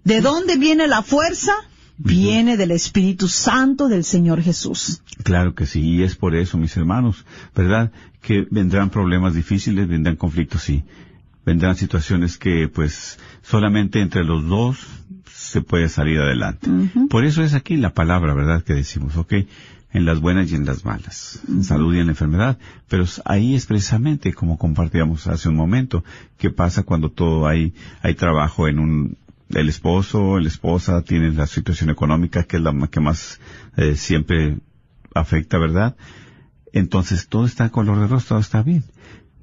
¿De 0.04 0.20
dónde 0.20 0.56
viene 0.56 0.88
la 0.88 1.02
fuerza? 1.02 1.52
Viene 1.98 2.56
del 2.56 2.70
Espíritu 2.70 3.28
Santo 3.28 3.88
del 3.88 4.04
Señor 4.04 4.40
Jesús. 4.40 5.02
Claro 5.22 5.54
que 5.54 5.66
sí, 5.66 5.80
y 5.82 6.02
es 6.02 6.16
por 6.16 6.34
eso, 6.34 6.56
mis 6.56 6.74
hermanos, 6.76 7.26
¿verdad? 7.54 7.92
Que 8.22 8.46
vendrán 8.50 8.88
problemas 8.88 9.34
difíciles, 9.34 9.86
vendrán 9.86 10.16
conflictos, 10.16 10.62
sí. 10.62 10.82
Vendrán 11.44 11.76
situaciones 11.76 12.38
que, 12.38 12.68
pues, 12.68 13.18
solamente 13.42 14.00
entre 14.00 14.24
los 14.24 14.46
dos 14.48 14.78
se 15.30 15.60
puede 15.60 15.90
salir 15.90 16.18
adelante. 16.20 16.70
Por 17.10 17.26
eso 17.26 17.42
es 17.42 17.52
aquí 17.52 17.76
la 17.76 17.92
palabra, 17.92 18.32
¿verdad? 18.32 18.62
Que 18.62 18.74
decimos, 18.74 19.16
ok, 19.16 19.34
en 19.92 20.04
las 20.04 20.20
buenas 20.20 20.50
y 20.50 20.54
en 20.54 20.64
las 20.64 20.84
malas, 20.84 21.40
en 21.48 21.64
salud 21.64 21.94
y 21.94 21.98
en 21.98 22.06
la 22.06 22.12
enfermedad. 22.12 22.58
Pero 22.88 23.04
ahí 23.24 23.54
es 23.54 23.66
precisamente 23.66 24.32
como 24.32 24.58
compartíamos 24.58 25.26
hace 25.26 25.48
un 25.48 25.56
momento, 25.56 26.04
qué 26.38 26.50
pasa 26.50 26.82
cuando 26.82 27.10
todo 27.10 27.46
hay, 27.46 27.74
hay 28.02 28.14
trabajo 28.14 28.68
en 28.68 28.78
un, 28.78 29.16
el 29.50 29.68
esposo, 29.68 30.38
la 30.38 30.48
esposa 30.48 31.02
tiene 31.02 31.32
la 31.32 31.46
situación 31.46 31.90
económica 31.90 32.44
que 32.44 32.56
es 32.56 32.62
la 32.62 32.72
que 32.88 33.00
más 33.00 33.40
eh, 33.76 33.96
siempre 33.96 34.58
afecta, 35.14 35.58
¿verdad? 35.58 35.96
Entonces 36.72 37.28
todo 37.28 37.46
está 37.46 37.70
color 37.70 37.98
de 38.00 38.06
rosa, 38.06 38.28
todo 38.28 38.38
está 38.38 38.62
bien. 38.62 38.84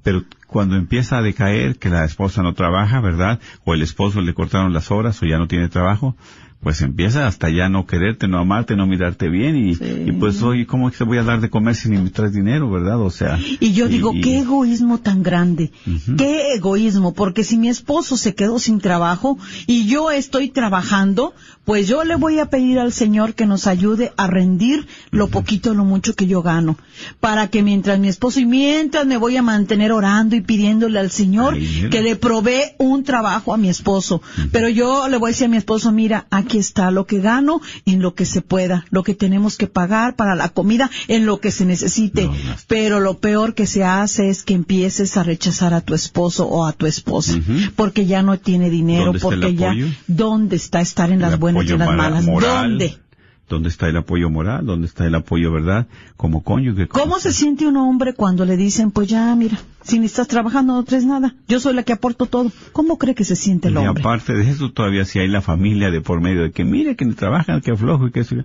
Pero 0.02 0.24
cuando 0.46 0.76
empieza 0.76 1.18
a 1.18 1.22
decaer, 1.22 1.78
que 1.78 1.90
la 1.90 2.04
esposa 2.04 2.42
no 2.42 2.54
trabaja, 2.54 3.00
¿verdad? 3.00 3.40
O 3.64 3.74
el 3.74 3.82
esposo 3.82 4.22
le 4.22 4.32
cortaron 4.32 4.72
las 4.72 4.90
horas 4.90 5.22
o 5.22 5.26
ya 5.26 5.36
no 5.38 5.48
tiene 5.48 5.68
trabajo, 5.68 6.16
pues 6.60 6.82
empieza 6.82 7.26
hasta 7.26 7.48
ya 7.50 7.68
no 7.68 7.86
quererte, 7.86 8.26
no 8.26 8.38
amarte, 8.38 8.74
no 8.74 8.86
mirarte 8.86 9.28
bien 9.28 9.56
y, 9.56 9.70
y 10.08 10.12
pues 10.12 10.42
oye, 10.42 10.66
¿cómo 10.66 10.90
te 10.90 11.04
voy 11.04 11.18
a 11.18 11.22
dar 11.22 11.40
de 11.40 11.50
comer 11.50 11.76
si 11.76 11.88
ni 11.88 11.98
me 11.98 12.10
traes 12.10 12.32
dinero, 12.32 12.68
verdad? 12.70 13.00
O 13.00 13.10
sea. 13.10 13.38
Y 13.60 13.72
yo 13.74 13.86
digo, 13.88 14.12
y- 14.12 14.20
qué 14.20 14.38
egoísmo 14.40 14.98
tan 14.98 15.22
grande, 15.22 15.70
qué 16.16 16.54
egoísmo, 16.56 17.14
porque 17.14 17.44
si 17.44 17.56
mi 17.58 17.68
esposo 17.68 18.16
se 18.16 18.34
quedó 18.34 18.58
sin 18.58 18.80
trabajo 18.80 19.38
y 19.68 19.86
yo 19.86 20.10
estoy 20.10 20.48
trabajando, 20.48 21.32
pues 21.64 21.86
yo 21.86 22.02
le 22.02 22.16
voy 22.16 22.38
a 22.40 22.46
pedir 22.46 22.78
al 22.80 22.92
Señor 22.92 23.34
que 23.34 23.46
nos 23.46 23.66
ayude 23.66 24.12
a 24.16 24.26
rendir 24.26 24.86
lo 25.10 25.28
poquito 25.28 25.70
o 25.70 25.74
lo 25.74 25.84
mucho 25.84 26.14
que 26.14 26.26
yo 26.26 26.42
gano, 26.42 26.76
para 27.20 27.48
que 27.48 27.62
mientras 27.62 27.98
mi 28.00 28.08
esposo 28.08 28.40
y 28.40 28.46
mientras 28.46 29.06
me 29.06 29.16
voy 29.16 29.36
a 29.36 29.42
mantener 29.42 29.92
orando 29.92 30.34
y 30.34 30.40
pidiéndole 30.40 30.98
al 30.98 31.10
Señor 31.10 31.56
que 31.90 32.02
le 32.02 32.16
provee 32.16 32.72
un 32.78 33.04
trabajo 33.04 33.54
a 33.54 33.58
mi 33.58 33.68
esposo. 33.68 34.22
Pero 34.50 34.68
yo 34.68 35.08
le 35.08 35.18
voy 35.18 35.28
a 35.28 35.32
decir 35.32 35.44
a 35.44 35.50
mi 35.50 35.56
esposo, 35.58 35.92
mira, 35.92 36.26
aquí 36.30 36.47
está 36.56 36.90
lo 36.90 37.04
que 37.04 37.20
gano 37.20 37.60
en 37.84 38.00
lo 38.00 38.14
que 38.14 38.24
se 38.24 38.40
pueda, 38.40 38.86
lo 38.90 39.02
que 39.02 39.14
tenemos 39.14 39.58
que 39.58 39.66
pagar 39.66 40.16
para 40.16 40.34
la 40.34 40.48
comida 40.48 40.90
en 41.08 41.26
lo 41.26 41.40
que 41.40 41.50
se 41.50 41.66
necesite. 41.66 42.22
No, 42.24 42.32
no. 42.32 42.56
Pero 42.66 43.00
lo 43.00 43.18
peor 43.18 43.54
que 43.54 43.66
se 43.66 43.84
hace 43.84 44.30
es 44.30 44.44
que 44.44 44.54
empieces 44.54 45.16
a 45.16 45.22
rechazar 45.22 45.74
a 45.74 45.82
tu 45.82 45.94
esposo 45.94 46.46
o 46.46 46.64
a 46.64 46.72
tu 46.72 46.86
esposa, 46.86 47.34
porque 47.76 48.06
ya 48.06 48.22
no 48.22 48.38
tiene 48.38 48.70
dinero, 48.70 49.12
¿Dónde 49.12 49.18
está 49.18 49.34
el 49.34 49.40
porque 49.40 49.54
ya? 49.56 49.74
¿dónde 50.06 50.56
está 50.56 50.80
estar 50.80 51.10
en 51.10 51.20
las 51.20 51.38
buenas 51.38 51.66
y 51.66 51.72
en 51.72 51.78
las 51.80 51.94
malas? 51.94 52.24
moral, 52.24 52.70
¿Dónde? 52.70 53.07
¿Dónde 53.48 53.68
está 53.70 53.88
el 53.88 53.96
apoyo 53.96 54.28
moral? 54.30 54.66
¿Dónde 54.66 54.86
está 54.86 55.06
el 55.06 55.14
apoyo, 55.14 55.50
verdad? 55.52 55.86
Como 56.16 56.42
cónyuge. 56.42 56.86
como- 56.88 57.04
¿Cómo 57.04 57.18
se 57.18 57.32
siente 57.32 57.66
un 57.66 57.76
hombre 57.78 58.12
cuando 58.14 58.44
le 58.44 58.56
dicen, 58.56 58.90
pues 58.90 59.08
ya, 59.08 59.34
mira, 59.34 59.58
si 59.82 59.98
ni 59.98 60.06
estás 60.06 60.28
trabajando 60.28 60.74
no 60.74 60.84
traes 60.84 61.06
nada, 61.06 61.34
yo 61.48 61.58
soy 61.58 61.74
la 61.74 61.82
que 61.82 61.92
aporto 61.94 62.26
todo? 62.26 62.52
¿Cómo 62.72 62.98
cree 62.98 63.14
que 63.14 63.24
se 63.24 63.36
siente 63.36 63.68
el 63.68 63.74
Y 63.74 63.76
hombre? 63.78 64.02
aparte 64.02 64.34
de 64.34 64.48
eso, 64.50 64.70
todavía 64.72 65.04
si 65.06 65.18
hay 65.18 65.28
la 65.28 65.40
familia 65.40 65.90
de 65.90 66.00
por 66.02 66.20
medio 66.20 66.42
de 66.42 66.50
que 66.52 66.64
mire 66.64 66.94
que 66.96 67.04
ni 67.06 67.14
trabajan, 67.14 67.60
que 67.62 67.74
flojo 67.76 68.06
y 68.06 68.10
que 68.10 68.20
eso. 68.20 68.36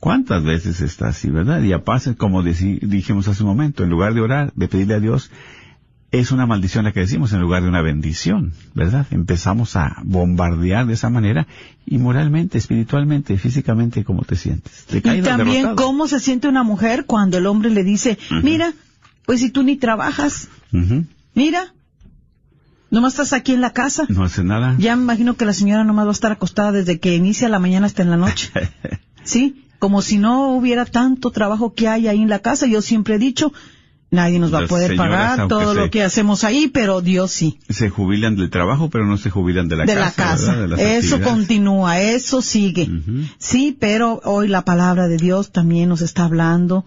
¿Cuántas 0.00 0.44
veces 0.44 0.82
está 0.82 1.08
así, 1.08 1.30
verdad? 1.30 1.62
Y 1.62 1.72
aparte, 1.72 2.14
como 2.14 2.42
deci- 2.42 2.78
dijimos 2.80 3.26
hace 3.28 3.42
un 3.42 3.48
momento, 3.48 3.84
en 3.84 3.88
lugar 3.90 4.12
de 4.12 4.20
orar, 4.20 4.52
de 4.54 4.68
pedirle 4.68 4.94
a 4.94 5.00
Dios, 5.00 5.30
es 6.20 6.30
una 6.32 6.46
maldición 6.46 6.84
la 6.84 6.92
que 6.92 7.00
decimos 7.00 7.32
en 7.32 7.40
lugar 7.40 7.62
de 7.62 7.68
una 7.68 7.82
bendición, 7.82 8.52
¿verdad? 8.74 9.06
Empezamos 9.10 9.76
a 9.76 9.96
bombardear 10.04 10.86
de 10.86 10.94
esa 10.94 11.10
manera 11.10 11.46
y 11.86 11.98
moralmente, 11.98 12.58
espiritualmente, 12.58 13.36
físicamente, 13.38 14.04
¿cómo 14.04 14.22
te 14.22 14.36
sientes? 14.36 14.84
Te 14.86 14.98
Y 14.98 15.00
también 15.22 15.62
derrotado. 15.64 15.76
cómo 15.76 16.06
se 16.08 16.20
siente 16.20 16.46
una 16.48 16.62
mujer 16.62 17.04
cuando 17.06 17.38
el 17.38 17.46
hombre 17.46 17.70
le 17.70 17.82
dice, 17.84 18.18
mira, 18.42 18.72
pues 19.26 19.40
si 19.40 19.50
tú 19.50 19.62
ni 19.62 19.76
trabajas, 19.76 20.48
Ujú. 20.72 21.04
mira, 21.34 21.72
nomás 22.90 23.14
estás 23.14 23.32
aquí 23.32 23.52
en 23.52 23.60
la 23.60 23.72
casa. 23.72 24.04
No 24.08 24.24
hace 24.24 24.44
nada. 24.44 24.76
Ya 24.78 24.94
me 24.96 25.02
imagino 25.02 25.36
que 25.36 25.44
la 25.44 25.52
señora 25.52 25.84
nomás 25.84 26.06
va 26.06 26.10
a 26.10 26.12
estar 26.12 26.32
acostada 26.32 26.72
desde 26.72 27.00
que 27.00 27.16
inicia 27.16 27.48
la 27.48 27.58
mañana 27.58 27.86
hasta 27.86 28.02
en 28.02 28.10
la 28.10 28.16
noche. 28.16 28.50
¿Sí? 29.24 29.64
Como 29.80 30.00
si 30.00 30.18
no 30.18 30.50
hubiera 30.54 30.84
tanto 30.84 31.30
trabajo 31.30 31.74
que 31.74 31.88
hay 31.88 32.06
ahí 32.08 32.22
en 32.22 32.28
la 32.28 32.38
casa. 32.38 32.66
Yo 32.66 32.80
siempre 32.82 33.16
he 33.16 33.18
dicho, 33.18 33.52
nadie 34.14 34.38
nos 34.38 34.52
va 34.54 34.60
a 34.60 34.66
poder 34.66 34.92
señoras, 34.92 35.32
pagar 35.36 35.48
todo 35.48 35.74
lo 35.74 35.90
que 35.90 36.02
hacemos 36.02 36.44
ahí, 36.44 36.68
pero 36.68 37.00
Dios 37.00 37.30
sí. 37.30 37.58
se 37.68 37.90
jubilan 37.90 38.36
del 38.36 38.50
trabajo, 38.50 38.88
pero 38.90 39.06
no 39.06 39.18
se 39.18 39.30
jubilan 39.30 39.68
de 39.68 39.76
la 39.76 39.84
de 39.84 39.94
casa. 39.94 40.04
la 40.04 40.12
casa. 40.12 40.54
¿verdad? 40.54 40.76
De 40.76 40.84
las 40.84 41.04
Eso 41.04 41.20
continúa, 41.20 42.00
eso 42.00 42.40
sigue. 42.40 42.88
Sí, 43.38 43.76
pero 43.78 44.20
hoy 44.24 44.48
la 44.48 44.64
palabra 44.64 45.08
de 45.08 45.16
Dios 45.16 45.52
también 45.52 45.88
nos 45.88 46.00
está 46.00 46.24
hablando 46.24 46.84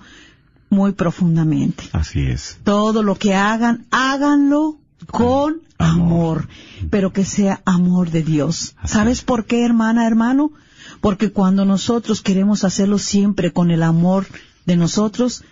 muy 0.69 0.93
profundamente. 0.93 1.84
Así 1.91 2.21
es. 2.21 2.59
Todo 2.63 3.03
lo 3.03 3.15
que 3.15 3.36
hagan, 3.36 3.86
háganlo 3.91 4.78
con 5.05 5.61
amor, 5.78 6.47
pero 6.89 7.13
que 7.13 7.23
sea 7.23 7.61
amor 7.65 8.11
de 8.11 8.23
Dios. 8.23 8.75
Así 8.78 8.93
¿Sabes 8.93 9.19
es. 9.19 9.23
por 9.23 9.45
qué, 9.45 9.63
hermana, 9.63 10.07
hermano? 10.07 10.51
Porque 11.01 11.32
cuando 11.32 11.65
nosotros 11.65 12.21
queremos 12.21 12.63
hacerlo 12.63 12.97
siempre 12.97 13.51
con 13.53 13.71
el 13.71 13.84
amor 13.84 14.25
de 14.65 14.75
nosotros, 14.75 15.43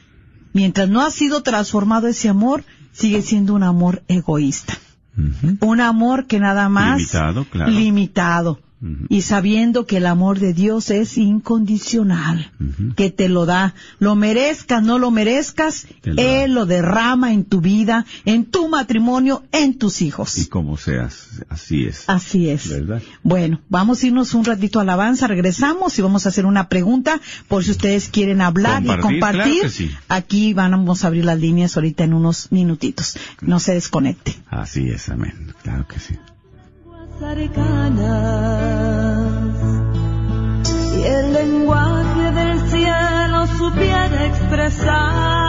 mientras 0.55 0.87
no 0.87 1.01
ha 1.01 1.11
sido 1.11 1.43
transformado 1.43 2.07
ese 2.07 2.29
amor, 2.29 2.63
sigue 2.93 3.21
siendo 3.21 3.53
un 3.53 3.63
amor 3.63 4.03
egoísta. 4.07 4.77
Un 5.59 5.81
amor 5.81 6.27
que 6.27 6.39
nada 6.39 6.69
más 6.69 6.97
Limitado, 6.97 7.45
claro. 7.45 7.71
limitado. 7.71 8.59
Y 9.09 9.21
sabiendo 9.21 9.85
que 9.85 9.97
el 9.97 10.05
amor 10.05 10.39
de 10.39 10.53
Dios 10.53 10.89
es 10.91 11.17
incondicional, 11.17 12.51
que 12.95 13.09
te 13.09 13.29
lo 13.29 13.45
da, 13.45 13.73
lo 13.99 14.15
merezcas, 14.15 14.83
no 14.83 14.99
lo 14.99 15.11
merezcas, 15.11 15.87
lo 16.03 16.21
Él 16.21 16.49
da. 16.53 16.53
lo 16.59 16.65
derrama 16.65 17.33
en 17.33 17.45
tu 17.45 17.61
vida, 17.61 18.05
en 18.25 18.45
tu 18.45 18.67
matrimonio, 18.69 19.43
en 19.51 19.77
tus 19.77 20.01
hijos. 20.01 20.37
Y 20.37 20.47
como 20.47 20.77
seas, 20.77 21.41
así 21.49 21.85
es. 21.85 22.03
Así 22.07 22.49
es. 22.49 22.69
¿Verdad? 22.69 23.01
Bueno, 23.23 23.61
vamos 23.69 24.03
a 24.03 24.07
irnos 24.07 24.33
un 24.33 24.45
ratito 24.45 24.79
a 24.79 24.83
alabanza, 24.83 25.27
regresamos 25.27 25.97
y 25.97 26.01
vamos 26.01 26.25
a 26.25 26.29
hacer 26.29 26.45
una 26.45 26.69
pregunta 26.69 27.19
por 27.47 27.63
si 27.63 27.71
ustedes 27.71 28.09
quieren 28.09 28.41
hablar 28.41 28.83
y 28.83 28.87
Compartir, 28.87 29.19
compartir. 29.19 29.41
claro 29.43 29.61
que 29.61 29.69
sí. 29.69 29.91
Aquí 30.09 30.53
vamos 30.53 31.03
a 31.03 31.07
abrir 31.07 31.25
las 31.25 31.39
líneas 31.39 31.75
ahorita 31.75 32.03
en 32.03 32.13
unos 32.13 32.51
minutitos. 32.51 33.17
No 33.41 33.59
se 33.59 33.73
desconecte. 33.73 34.35
Así 34.47 34.89
es, 34.89 35.09
amén. 35.09 35.53
Claro 35.63 35.87
que 35.87 35.99
sí. 35.99 36.15
Cercanas. 37.19 37.95
Y 40.97 41.03
el 41.03 41.33
lenguaje 41.33 42.31
del 42.31 42.59
cielo 42.69 43.47
supiera 43.57 44.25
expresar 44.25 45.44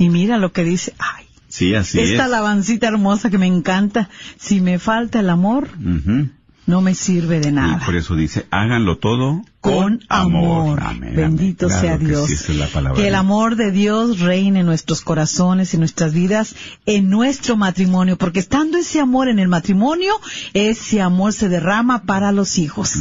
Y 0.00 0.08
mira 0.08 0.38
lo 0.38 0.52
que 0.52 0.64
dice, 0.64 0.94
ay, 0.98 1.26
Sí, 1.48 1.74
así 1.74 1.98
esta 2.00 2.14
es. 2.14 2.20
alabancita 2.20 2.86
hermosa 2.88 3.28
que 3.28 3.36
me 3.36 3.46
encanta. 3.46 4.08
Si 4.38 4.60
me 4.60 4.78
falta 4.78 5.20
el 5.20 5.28
amor, 5.30 5.68
no 6.66 6.80
me 6.80 6.94
sirve 6.94 7.40
de 7.40 7.48
Y 7.48 7.52
nada. 7.52 7.84
por 7.84 7.96
eso 7.96 8.14
dice, 8.16 8.46
háganlo 8.50 8.98
todo 8.98 9.42
con 9.60 10.00
amor. 10.08 10.80
Amén, 10.82 11.14
Bendito 11.14 11.66
amén. 11.66 11.80
sea 11.80 11.98
Claro 11.98 12.00
que 12.00 12.06
Dios. 12.06 12.26
sí, 12.28 12.34
es 12.34 12.94
que 12.94 13.08
el 13.08 13.14
amor 13.14 13.56
de 13.56 13.70
Dios 13.70 14.20
reine 14.20 14.60
en 14.60 14.66
nuestros 14.66 15.02
corazones, 15.02 15.74
en 15.74 15.80
nuestras 15.80 16.14
vidas, 16.14 16.54
en 16.86 17.10
nuestro 17.10 17.56
matrimonio, 17.56 18.16
porque 18.16 18.40
estando 18.40 18.78
ese 18.78 19.00
amor 19.00 19.28
en 19.28 19.38
el 19.38 19.48
matrimonio, 19.48 20.14
ese 20.54 21.02
amor 21.02 21.32
se 21.32 21.48
derrama 21.48 22.04
para 22.04 22.32
los 22.32 22.58
hijos. 22.58 22.94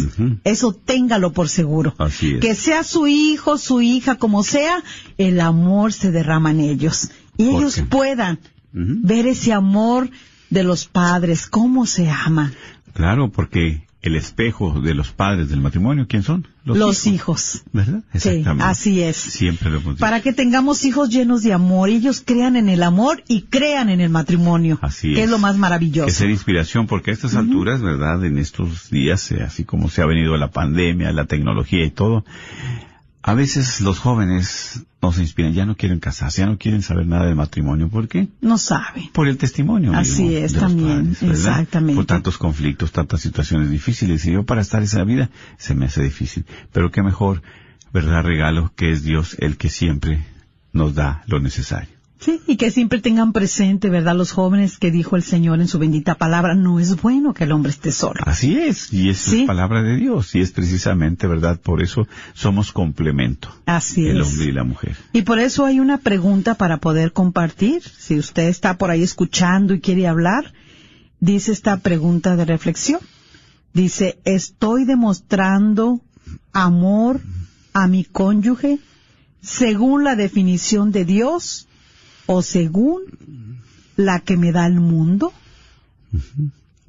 Eso 0.44 0.74
téngalo 0.74 1.32
por 1.32 1.48
seguro. 1.48 1.96
Así 1.98 2.34
es. 2.36 2.42
Que 2.42 2.56
sea 2.56 2.84
su 2.84 3.08
hijo, 3.08 3.58
su 3.58 3.82
hija, 3.82 4.16
como 4.16 4.44
sea, 4.44 4.84
el 5.18 5.40
amor 5.40 5.94
se 5.94 6.12
derrama 6.12 6.52
en 6.52 6.60
ellos. 6.60 7.10
Y 7.38 7.46
¿Por 7.46 7.62
ellos 7.62 7.84
puedan 7.90 8.40
ver 8.74 9.28
ese 9.28 9.54
amor 9.54 10.10
de 10.50 10.64
los 10.64 10.86
padres, 10.86 11.48
cómo 11.48 11.86
se 11.86 12.10
aman. 12.10 12.54
Claro, 12.94 13.32
porque 13.32 13.88
el 14.02 14.16
espejo 14.16 14.80
de 14.80 14.94
los 14.94 15.12
padres 15.12 15.50
del 15.50 15.60
matrimonio, 15.60 16.06
¿quién 16.08 16.24
son? 16.24 16.48
Los, 16.64 17.06
hijos. 17.08 17.64
¿Verdad? 17.74 18.02
Sí, 18.14 18.30
Exactamente. 18.30 18.64
así 18.64 19.02
es. 19.02 19.18
Siempre 19.18 19.70
lo 19.70 19.78
hemos 19.78 19.96
dicho. 19.96 20.00
Para 20.00 20.22
que 20.22 20.32
tengamos 20.32 20.86
hijos 20.86 21.10
llenos 21.10 21.44
de 21.44 21.52
amor, 21.52 21.90
ellos 21.90 22.22
crean 22.26 22.56
en 22.56 22.70
el 22.70 22.84
amor 22.84 23.24
y 23.28 23.42
crean 23.42 23.90
en 23.90 24.00
el 24.00 24.10
matrimonio, 24.10 24.78
Así 24.82 25.14
que 25.14 25.22
es. 25.22 25.26
es. 25.26 25.30
lo 25.32 25.40
más 25.40 25.58
maravilloso. 25.58 26.06
Que 26.06 26.14
ser 26.14 26.30
inspiración, 26.30 26.88
porque 26.88 27.12
a 27.12 27.14
estas 27.14 27.36
alturas, 27.36 27.82
¿verdad? 27.82 28.24
En 28.24 28.38
estos 28.38 28.90
días, 28.90 29.32
eh, 29.32 29.42
así 29.42 29.66
como 29.66 29.90
se 29.90 30.02
ha 30.02 30.06
venido 30.06 30.38
la 30.38 30.52
pandemia, 30.52 31.12
la 31.12 31.26
tecnología 31.26 31.84
y 31.84 31.92
todo, 31.92 32.24
a 33.22 33.34
veces 33.34 33.82
los 33.82 34.00
jóvenes 34.00 34.84
nos 35.02 35.18
inspiran, 35.18 35.54
ya 35.54 35.66
no 35.66 35.76
quieren 35.76 36.00
casarse, 36.00 36.42
ya 36.42 36.48
no 36.48 36.58
quieren 36.58 36.82
saber 36.82 37.06
nada 37.06 37.26
del 37.26 37.36
matrimonio. 37.36 37.90
¿Por 37.90 38.08
qué? 38.08 38.30
No 38.42 38.58
sabe. 38.58 39.10
Por 39.14 39.28
el 39.28 39.38
testimonio. 39.38 39.94
Así 39.94 40.24
mismo 40.24 40.38
es, 40.38 40.54
de 40.54 40.60
los 40.60 40.68
también, 40.70 41.14
padres, 41.14 41.24
exactamente. 41.24 41.96
Por 41.96 42.06
tantos 42.06 42.38
conflictos, 42.38 42.92
tantas 42.92 43.22
situaciones 43.22 43.70
difíciles. 43.70 44.26
Y 44.26 44.34
yo 44.34 44.44
para 44.44 44.62
estar 44.62 44.82
esa 44.82 45.04
vida 45.04 45.30
se 45.58 45.76
me 45.76 45.86
hace 45.86 46.04
difícil. 46.04 46.46
Pero 46.72 46.92
qué 46.92 47.04
mejor, 47.04 47.42
¿verdad? 47.94 48.24
Regalo 48.24 48.72
que 48.76 48.92
es 48.92 49.04
Dios 49.04 49.36
el 49.40 49.58
que 49.58 49.70
siempre 49.70 50.26
nos 50.72 50.96
da 50.96 51.24
lo 51.28 51.40
necesario. 51.40 51.99
Sí, 52.22 52.42
y 52.48 52.58
que 52.58 52.70
siempre 52.70 53.00
tengan 53.00 53.32
presente, 53.32 53.90
¿verdad? 53.90 54.14
Los 54.14 54.34
jóvenes 54.34 54.78
que 54.78 54.92
dijo 54.92 55.16
el 55.16 55.24
Señor 55.24 55.62
en 55.62 55.70
su 55.70 55.80
bendita 55.80 56.16
palabra, 56.16 56.54
no 56.54 56.78
es 56.82 57.02
bueno 57.02 57.34
que 57.34 57.46
el 57.46 57.54
hombre 57.54 57.72
esté 57.72 57.94
solo. 57.94 58.20
Así 58.26 58.58
es, 58.60 58.92
y 58.92 59.10
es 59.10 59.20
Sí. 59.20 59.42
la 59.42 59.48
palabra 59.48 59.82
de 59.84 59.96
Dios, 59.96 60.36
y 60.36 60.42
es 60.42 60.52
precisamente, 60.52 61.28
¿verdad? 61.28 61.62
Por 61.62 61.82
eso 61.82 62.10
somos 62.34 62.74
complemento, 62.74 63.56
Así 63.66 64.06
el 64.06 64.20
es. 64.20 64.28
hombre 64.28 64.46
y 64.48 64.52
la 64.52 64.66
mujer. 64.66 64.98
Y 65.14 65.22
por 65.22 65.40
eso 65.40 65.64
hay 65.66 65.80
una 65.80 65.98
pregunta 65.98 66.56
para 66.56 66.78
poder 66.78 67.14
compartir. 67.14 67.82
Si 67.84 68.20
usted 68.20 68.50
está 68.50 68.78
por 68.78 68.92
ahí 68.92 69.02
escuchando 69.02 69.74
y 69.74 69.80
quiere 69.80 70.06
hablar, 70.06 70.52
dice 71.22 71.54
esta 71.54 71.78
pregunta 71.78 72.36
de 72.36 72.44
reflexión. 72.44 73.00
Dice, 73.74 74.20
¿estoy 74.26 74.84
demostrando 74.84 76.02
amor 76.52 77.22
a 77.72 77.88
mi 77.88 78.04
cónyuge 78.04 78.80
según 79.42 80.04
la 80.04 80.18
definición 80.18 80.92
de 80.92 81.06
Dios 81.06 81.68
o 82.32 82.44
según 82.44 83.02
la 83.96 84.20
que 84.20 84.38
me 84.38 84.52
da 84.52 84.68
el 84.68 84.80
mundo? 84.80 85.34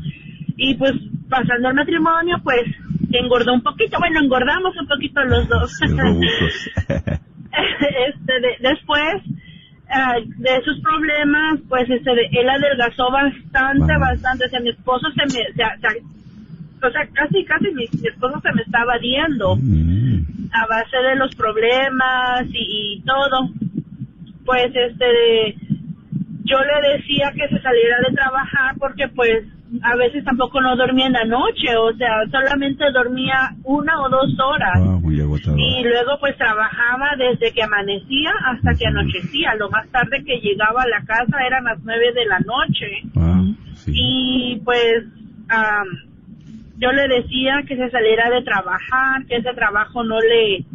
Y 0.57 0.75
pues, 0.75 0.93
pasando 1.29 1.69
el 1.69 1.75
matrimonio, 1.75 2.37
pues, 2.43 2.63
engordó 3.11 3.53
un 3.53 3.61
poquito. 3.61 3.97
Bueno, 3.99 4.19
engordamos 4.21 4.75
un 4.79 4.87
poquito 4.87 5.23
los 5.23 5.47
dos. 5.49 5.71
Este, 7.57 8.33
de- 8.41 8.57
después 8.69 9.15
ah, 9.89 10.15
de 10.37 10.61
sus 10.65 10.79
problemas, 10.81 11.59
pues 11.69 11.89
este, 11.89 12.13
de- 12.13 12.29
él 12.33 12.49
adelgazó 12.49 13.09
bastante, 13.11 13.97
bastante. 13.97 14.45
O 14.45 14.49
sea, 14.49 14.59
mi 14.59 14.69
esposo 14.69 15.07
se 15.15 15.25
me, 15.25 15.39
se- 15.55 15.79
se- 15.81 16.85
o 16.85 16.91
sea, 16.91 17.07
casi, 17.13 17.43
casi 17.45 17.65
mi, 17.73 17.85
mi 18.01 18.07
esposo 18.07 18.39
se 18.41 18.51
me 18.53 18.61
estaba 18.61 18.97
diendo 18.99 19.55
Mm, 19.55 20.34
a 20.53 20.67
base 20.67 20.97
de 20.97 21.15
los 21.15 21.35
problemas 21.35 22.45
y, 22.51 22.97
y 22.97 23.01
todo. 23.01 23.49
Pues 24.45 24.67
este, 24.73 25.55
yo 26.43 26.57
le 26.59 26.97
decía 26.97 27.31
que 27.35 27.47
se 27.49 27.61
saliera 27.61 27.97
de 28.07 28.15
trabajar 28.15 28.75
porque 28.77 29.07
pues 29.09 29.45
a 29.81 29.95
veces 29.95 30.23
tampoco 30.23 30.61
no 30.61 30.75
dormía 30.75 31.07
en 31.07 31.13
la 31.13 31.25
noche, 31.25 31.75
o 31.75 31.91
sea, 31.97 32.23
solamente 32.31 32.85
dormía 32.91 33.55
una 33.63 34.01
o 34.01 34.09
dos 34.09 34.39
horas. 34.39 34.79
wow, 34.79 34.99
muy 34.99 35.19
agotador. 35.19 35.59
Y 35.59 35.83
luego 35.83 36.17
pues 36.19 36.37
trabajaba 36.37 37.15
desde 37.17 37.51
que 37.51 37.63
amanecía 37.63 38.31
hasta 38.45 38.73
que 38.75 38.85
anochecía. 38.87 39.55
Lo 39.55 39.69
más 39.69 39.87
tarde 39.89 40.23
que 40.23 40.39
llegaba 40.39 40.83
a 40.83 40.87
la 40.87 41.03
casa 41.05 41.45
eran 41.45 41.63
las 41.65 41.79
nueve 41.83 42.13
de 42.13 42.25
la 42.25 42.39
noche. 42.39 43.01
Wow, 43.13 43.55
sí. 43.73 43.91
Y 43.93 44.61
pues 44.63 45.03
am, 45.49 45.87
yo 46.77 46.91
le 46.91 47.07
decía 47.07 47.63
que 47.67 47.75
se 47.75 47.89
saliera 47.89 48.29
de 48.29 48.43
trabajar, 48.43 49.25
que 49.27 49.37
ese 49.37 49.53
trabajo 49.53 50.03
no 50.03 50.19
le, 50.19 50.65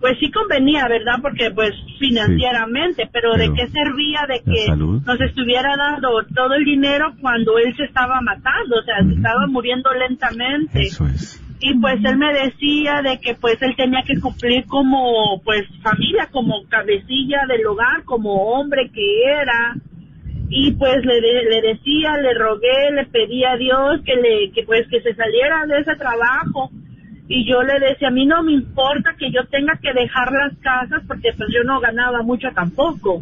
pues 0.00 0.18
sí 0.18 0.30
convenía, 0.30 0.88
¿verdad? 0.88 1.16
Porque 1.20 1.50
pues 1.50 1.72
financieramente, 1.98 3.08
pero, 3.12 3.34
¿de 3.34 3.52
qué 3.52 3.68
servía 3.68 4.26
de 4.26 4.42
¿la 4.44 4.52
que 4.52 4.66
salud? 4.66 5.02
nos 5.04 5.20
estuviera 5.20 5.76
dando 5.76 6.08
todo 6.34 6.54
el 6.54 6.64
dinero 6.64 7.12
cuando 7.20 7.58
él 7.58 7.74
se 7.76 7.84
estaba 7.84 8.20
matando, 8.22 8.76
o 8.78 8.82
sea, 8.82 9.04
se 9.04 9.14
estaba 9.14 9.46
muriendo 9.46 9.92
lentamente? 9.92 10.82
Eso 10.82 11.06
es. 11.06 11.42
y 11.60 11.78
pues 11.78 12.02
él 12.04 12.16
me 12.16 12.32
decía 12.32 13.02
de 13.02 13.20
que 13.20 13.34
pues 13.34 13.60
él 13.60 13.74
tenía 13.76 14.02
que 14.06 14.18
cumplir 14.18 14.64
como 14.66 15.40
pues 15.44 15.64
familia, 15.82 16.28
como 16.30 16.64
cabecilla 16.68 17.44
del 17.46 17.66
hogar, 17.66 18.04
como 18.04 18.54
hombre 18.54 18.90
que 18.92 19.22
era 19.24 19.74
y 20.50 20.72
pues 20.72 21.04
le, 21.04 21.20
de- 21.20 21.44
le 21.48 21.62
decía, 21.62 22.16
le 22.16 22.34
rogué, 22.34 22.90
le 22.92 23.06
pedí 23.06 23.44
a 23.44 23.56
Dios 23.56 24.00
que 24.04 24.16
le 24.16 24.50
que 24.52 24.64
pues 24.64 24.86
que 24.88 25.00
se 25.00 25.14
saliera 25.14 25.64
de 25.66 25.78
ese 25.78 25.94
trabajo 25.96 26.70
y 27.28 27.48
yo 27.48 27.62
le 27.62 27.78
decía, 27.78 28.08
a 28.08 28.10
mí 28.10 28.26
no 28.26 28.42
me 28.42 28.52
importa 28.52 29.14
que 29.16 29.30
yo 29.30 29.44
tenga 29.46 29.78
que 29.80 29.92
dejar 29.92 30.32
las 30.32 30.56
casas 30.58 31.02
porque 31.06 31.32
pues 31.36 31.48
yo 31.54 31.62
no 31.62 31.78
ganaba 31.80 32.22
mucho 32.22 32.48
tampoco. 32.54 33.20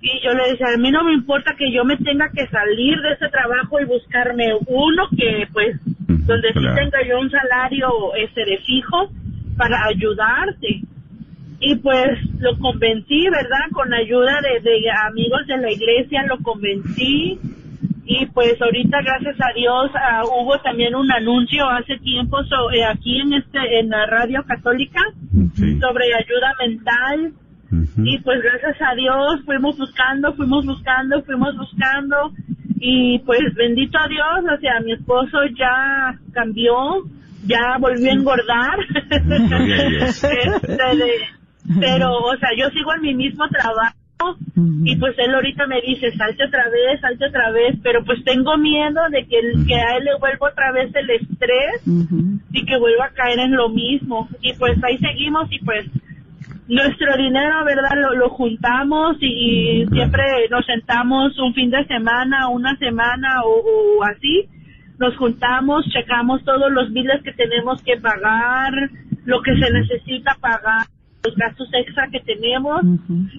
Y 0.00 0.20
yo 0.22 0.34
le 0.34 0.50
decía, 0.50 0.66
a 0.74 0.78
mí 0.78 0.90
no 0.90 1.04
me 1.04 1.12
importa 1.12 1.54
que 1.56 1.70
yo 1.72 1.84
me 1.84 1.96
tenga 1.96 2.28
que 2.34 2.46
salir 2.48 2.96
de 3.00 3.12
ese 3.12 3.28
trabajo 3.28 3.80
y 3.80 3.84
buscarme 3.84 4.46
uno 4.66 5.04
que 5.16 5.46
pues 5.52 5.76
donde 5.84 6.52
claro. 6.52 6.76
sí 6.76 6.80
tenga 6.90 7.06
yo 7.08 7.20
un 7.20 7.30
salario 7.30 7.88
ese 8.16 8.40
de 8.44 8.58
fijo 8.58 9.10
para 9.56 9.84
ayudarte. 9.86 10.80
Y 11.60 11.74
pues 11.76 12.18
lo 12.38 12.56
convencí, 12.58 13.24
¿verdad? 13.30 13.70
Con 13.72 13.92
ayuda 13.94 14.40
de, 14.42 14.60
de 14.60 14.90
amigos 15.08 15.46
de 15.46 15.56
la 15.56 15.70
iglesia 15.72 16.24
lo 16.28 16.38
convencí. 16.38 17.38
Y 18.08 18.26
pues 18.26 18.60
ahorita, 18.62 18.98
gracias 19.02 19.36
a 19.40 19.52
Dios, 19.54 19.90
ah, 19.94 20.22
hubo 20.24 20.58
también 20.60 20.94
un 20.94 21.10
anuncio 21.10 21.68
hace 21.68 21.96
tiempo 21.98 22.36
so- 22.44 22.70
eh, 22.70 22.84
aquí 22.84 23.20
en 23.20 23.32
este 23.32 23.80
en 23.80 23.88
la 23.88 24.06
radio 24.06 24.44
católica 24.46 25.00
Sí. 25.54 25.80
sobre 25.80 26.04
ayuda 26.14 26.52
mental 26.60 27.32
y 28.04 28.18
pues 28.20 28.40
gracias 28.42 28.76
a 28.80 28.94
Dios 28.94 29.40
fuimos 29.44 29.76
buscando, 29.76 30.32
fuimos 30.34 30.64
buscando, 30.66 31.20
fuimos 31.24 31.56
buscando 31.56 32.30
y 32.78 33.18
pues 33.20 33.40
bendito 33.56 33.98
a 33.98 34.06
Dios, 34.06 34.52
o 34.56 34.60
sea, 34.60 34.78
mi 34.84 34.92
esposo 34.92 35.38
ya 35.58 36.14
cambió, 36.32 36.76
ya 37.44 37.76
volvió 37.80 38.10
a 38.10 38.14
engordar. 38.14 38.78
Este, 40.06 40.28
de- 40.28 41.35
pero, 41.80 42.16
o 42.18 42.36
sea, 42.38 42.50
yo 42.58 42.68
sigo 42.70 42.94
en 42.94 43.02
mi 43.02 43.14
mismo 43.14 43.46
trabajo 43.48 43.94
y 44.84 44.96
pues 44.96 45.14
él 45.18 45.34
ahorita 45.34 45.66
me 45.66 45.80
dice, 45.82 46.10
salte 46.16 46.44
otra 46.44 46.64
vez, 46.70 47.00
salte 47.00 47.26
otra 47.26 47.50
vez, 47.50 47.76
pero 47.82 48.02
pues 48.04 48.24
tengo 48.24 48.56
miedo 48.56 49.00
de 49.10 49.26
que, 49.26 49.38
el- 49.38 49.66
que 49.66 49.74
a 49.74 49.96
él 49.98 50.04
le 50.04 50.18
vuelva 50.18 50.48
otra 50.48 50.72
vez 50.72 50.90
el 50.94 51.10
estrés 51.10 51.82
y 52.52 52.64
que 52.64 52.78
vuelva 52.78 53.06
a 53.06 53.10
caer 53.10 53.40
en 53.40 53.54
lo 53.56 53.68
mismo. 53.68 54.28
Y 54.40 54.54
pues 54.54 54.82
ahí 54.84 54.96
seguimos 54.98 55.46
y 55.52 55.58
pues 55.64 55.86
nuestro 56.68 57.16
dinero, 57.16 57.64
¿verdad? 57.64 57.90
Lo, 57.96 58.14
lo 58.14 58.28
juntamos 58.30 59.16
y, 59.20 59.82
y 59.82 59.86
siempre 59.88 60.22
nos 60.50 60.64
sentamos 60.66 61.38
un 61.38 61.52
fin 61.54 61.70
de 61.70 61.84
semana, 61.86 62.48
una 62.48 62.76
semana 62.78 63.42
o, 63.44 63.98
o 63.98 64.02
así. 64.04 64.46
Nos 64.98 65.14
juntamos, 65.16 65.84
checamos 65.92 66.42
todos 66.44 66.72
los 66.72 66.90
biles 66.92 67.22
que 67.22 67.32
tenemos 67.32 67.82
que 67.82 67.98
pagar, 67.98 68.72
lo 69.26 69.42
que 69.42 69.54
se 69.58 69.70
necesita 69.70 70.34
pagar, 70.40 70.86
los 71.26 71.36
gastos 71.36 71.68
extra 71.72 72.08
que 72.10 72.20
tenemos 72.20 72.80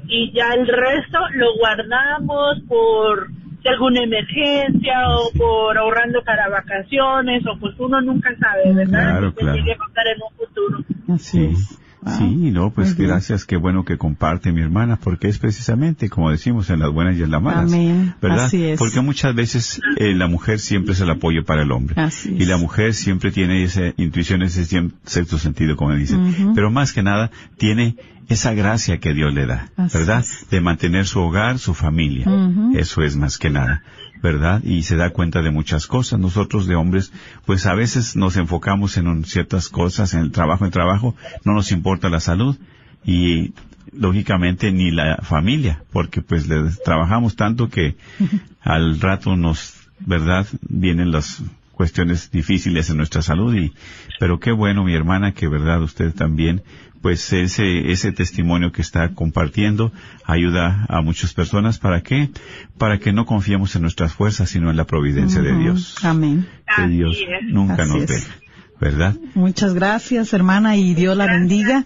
y 0.08 0.32
ya 0.34 0.50
el 0.54 0.68
resto 0.68 1.20
lo 1.34 1.56
guardamos 1.58 2.60
por 2.68 3.28
si 3.62 3.68
alguna 3.68 4.04
emergencia 4.04 4.94
o 5.10 5.32
por 5.38 5.78
ahorrando 5.78 6.22
para 6.24 6.50
vacaciones 6.50 7.44
o 7.48 7.58
pues 7.60 7.74
uno 7.80 8.02
nunca 8.02 8.30
sabe, 8.38 8.74
¿verdad? 8.74 9.20
Claro, 9.20 9.34
que 9.34 9.46
llegue 9.46 9.74
a 9.74 9.78
pasar 9.78 10.08
en 10.08 10.22
un 10.22 10.38
futuro. 10.38 10.78
Así 11.14 11.38
Sí, 11.38 11.46
es. 11.54 11.87
Wow. 12.02 12.18
sí, 12.18 12.52
no, 12.52 12.72
pues 12.72 12.90
Muy 12.90 12.98
bien. 12.98 13.10
gracias, 13.10 13.46
qué 13.46 13.58
bueno 13.58 13.84
que 13.84 13.98
comparte 13.98 14.52
mi 14.52 14.62
hermana, 14.62 14.98
porque 14.98 15.28
es 15.30 15.40
precisamente, 15.40 16.10
como 16.10 16.30
decimos, 16.30 16.70
en 16.70 16.80
las 16.80 16.92
buenas 16.92 17.18
y 17.18 17.24
en 17.24 17.32
las 17.32 17.42
malas. 17.42 17.72
Amén, 17.74 18.14
¿Verdad? 18.22 18.46
así 18.46 18.64
es. 18.66 18.78
Porque 18.80 19.02
muchas 19.02 19.34
veces 19.34 19.82
eh, 19.98 20.14
la 20.14 20.28
mujer 20.28 20.60
siempre 20.60 20.94
es 20.94 21.02
el 21.02 21.10
apoyo 21.10 21.44
para 21.44 21.64
el 21.64 21.72
hombre. 21.72 21.96
Así 22.00 22.36
Y 22.38 22.44
es. 22.44 22.48
la 22.48 22.58
mujer 22.58 22.94
siempre 22.94 23.32
tiene 23.32 23.64
esa 23.64 23.94
intuición, 23.98 24.44
ese 24.44 24.64
sexto 25.06 25.38
sentido, 25.40 25.76
como 25.76 25.94
dicen. 25.96 26.54
Pero 26.54 26.70
más 26.72 26.94
que 26.94 27.02
nada, 27.04 27.32
tiene 27.58 27.96
esa 28.30 28.54
gracia 28.54 29.00
que 29.00 29.14
Dios 29.14 29.34
le 29.34 29.46
da, 29.46 29.70
Así 29.78 29.98
¿verdad? 29.98 30.20
es. 30.20 30.48
De 30.50 30.60
mantener 30.62 31.08
su 31.08 31.20
hogar, 31.22 31.60
su 31.60 31.74
familia. 31.74 32.28
Eso 32.76 33.02
es 33.02 33.16
más 33.16 33.38
que 33.38 33.50
nada, 33.50 33.84
¿verdad? 34.22 34.64
Y 34.64 34.84
se 34.84 34.96
da 34.96 35.12
cuenta 35.12 35.42
de 35.42 35.52
muchas 35.52 35.88
cosas. 35.88 36.20
Nosotros 36.20 36.68
de 36.68 36.76
hombres, 36.76 37.12
pues 37.46 37.66
a 37.66 37.74
veces 37.76 38.16
nos 38.16 38.38
enfocamos 38.38 38.98
en 38.98 39.08
un- 39.08 39.26
ciertas 39.26 39.70
cosas, 39.70 40.14
en 40.14 40.22
el 40.22 40.32
trabajo, 40.32 40.66
en 40.66 40.72
trabajo, 40.72 41.16
no 41.44 41.54
nos 41.54 41.72
importa 41.72 42.10
la 42.10 42.20
salud 42.20 42.58
y 43.06 43.54
lógicamente 43.94 44.72
ni 44.72 44.92
la 44.92 45.18
familia, 45.18 45.84
porque 45.92 46.22
pues 46.22 46.48
le 46.48 46.70
trabajamos 46.84 47.36
tanto 47.36 47.70
que 47.70 47.96
al 48.62 49.00
rato 49.00 49.36
nos, 49.36 49.76
¿verdad? 50.00 50.46
Vienen 50.62 51.12
las 51.12 51.42
cuestiones 51.72 52.32
difíciles 52.32 52.90
en 52.90 52.98
nuestra 52.98 53.22
salud 53.22 53.54
y, 53.56 53.72
pero 54.20 54.40
qué 54.40 54.52
bueno 54.52 54.84
mi 54.84 54.96
hermana 54.96 55.34
que 55.34 55.48
verdad 55.48 55.82
usted 55.82 56.12
también, 56.14 56.64
pues 57.08 57.32
ese, 57.32 57.90
ese 57.90 58.12
testimonio 58.12 58.74
que 58.74 58.82
está 58.82 59.14
compartiendo 59.14 59.94
ayuda 60.26 60.86
a 60.90 61.00
muchas 61.00 61.34
personas 61.34 61.80
para 61.80 62.04
qué? 62.04 62.30
Para 62.78 63.00
que 63.00 63.14
no 63.14 63.26
confiemos 63.26 63.74
en 63.78 63.84
nuestras 63.84 64.12
fuerzas 64.12 64.50
sino 64.50 64.70
en 64.70 64.76
la 64.76 64.84
providencia 64.84 65.42
de. 65.42 65.58
Dios. 65.58 65.96
Amén. 66.04 66.46
Que 66.76 66.86
Dios 66.90 67.18
nunca 67.46 67.84
Así 67.84 67.94
nos 67.94 68.02
es. 68.02 68.08
deja, 68.10 68.36
¿verdad? 68.82 69.16
Muchas 69.36 69.74
gracias, 69.74 70.34
hermana, 70.34 70.76
y 70.76 70.96
Dios 70.96 71.16
la 71.16 71.28
bendiga. 71.28 71.86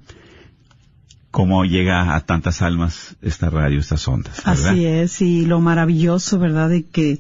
cómo 1.32 1.64
llega 1.64 2.16
a 2.16 2.20
tantas 2.22 2.62
almas 2.62 3.16
esta 3.22 3.50
radio, 3.50 3.80
estas 3.80 4.08
ondas, 4.08 4.38
¿verdad? 4.46 4.72
Así 4.72 4.86
es, 4.86 5.22
y 5.22 5.46
lo 5.46 5.60
maravilloso, 5.60 6.40
¿verdad? 6.40 6.70
De 6.70 6.84
que, 6.84 7.20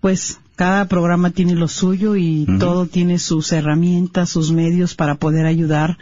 pues, 0.00 0.40
cada 0.56 0.86
programa 0.88 1.30
tiene 1.30 1.54
lo 1.54 1.68
suyo 1.68 2.16
y 2.16 2.46
todo 2.58 2.86
tiene 2.86 3.18
sus 3.18 3.52
herramientas, 3.52 4.30
sus 4.30 4.52
medios 4.52 4.94
para 4.94 5.14
poder 5.14 5.46
ayudar 5.46 5.98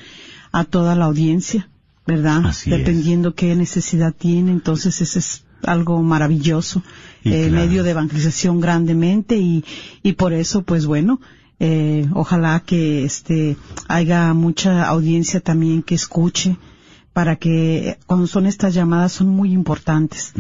a 0.53 0.65
toda 0.65 0.95
la 0.95 1.05
audiencia, 1.07 1.69
¿verdad? 2.07 2.47
Así 2.47 2.73
es. 2.73 2.79
Dependiendo 2.79 3.35
qué 3.35 3.55
necesidad 3.55 4.15
tiene, 4.17 4.51
entonces 4.53 5.01
ese 5.01 5.19
es 5.19 5.45
algo 5.63 6.03
maravilloso, 6.03 6.83
eh, 7.25 7.49
claro. 7.49 7.67
medio 7.67 7.83
de 7.83 7.91
evangelización 7.91 8.61
grandemente 8.61 9.37
y, 9.37 9.65
y 10.03 10.13
por 10.13 10.33
eso, 10.33 10.63
pues 10.63 10.87
bueno, 10.87 11.21
Eh, 11.61 12.07
ojalá 12.15 12.63
que 12.65 13.05
este 13.05 13.57
haya 13.89 14.33
mucha 14.33 14.87
audiencia 14.87 15.41
también 15.41 15.83
que 15.83 15.97
escuche 15.97 16.57
para 17.19 17.35
que 17.35 17.99
cuando 18.07 18.29
son 18.29 18.47
estas 18.47 18.75
llamadas 18.75 19.11
son 19.11 19.29
muy 19.29 19.51
importantes 19.51 20.33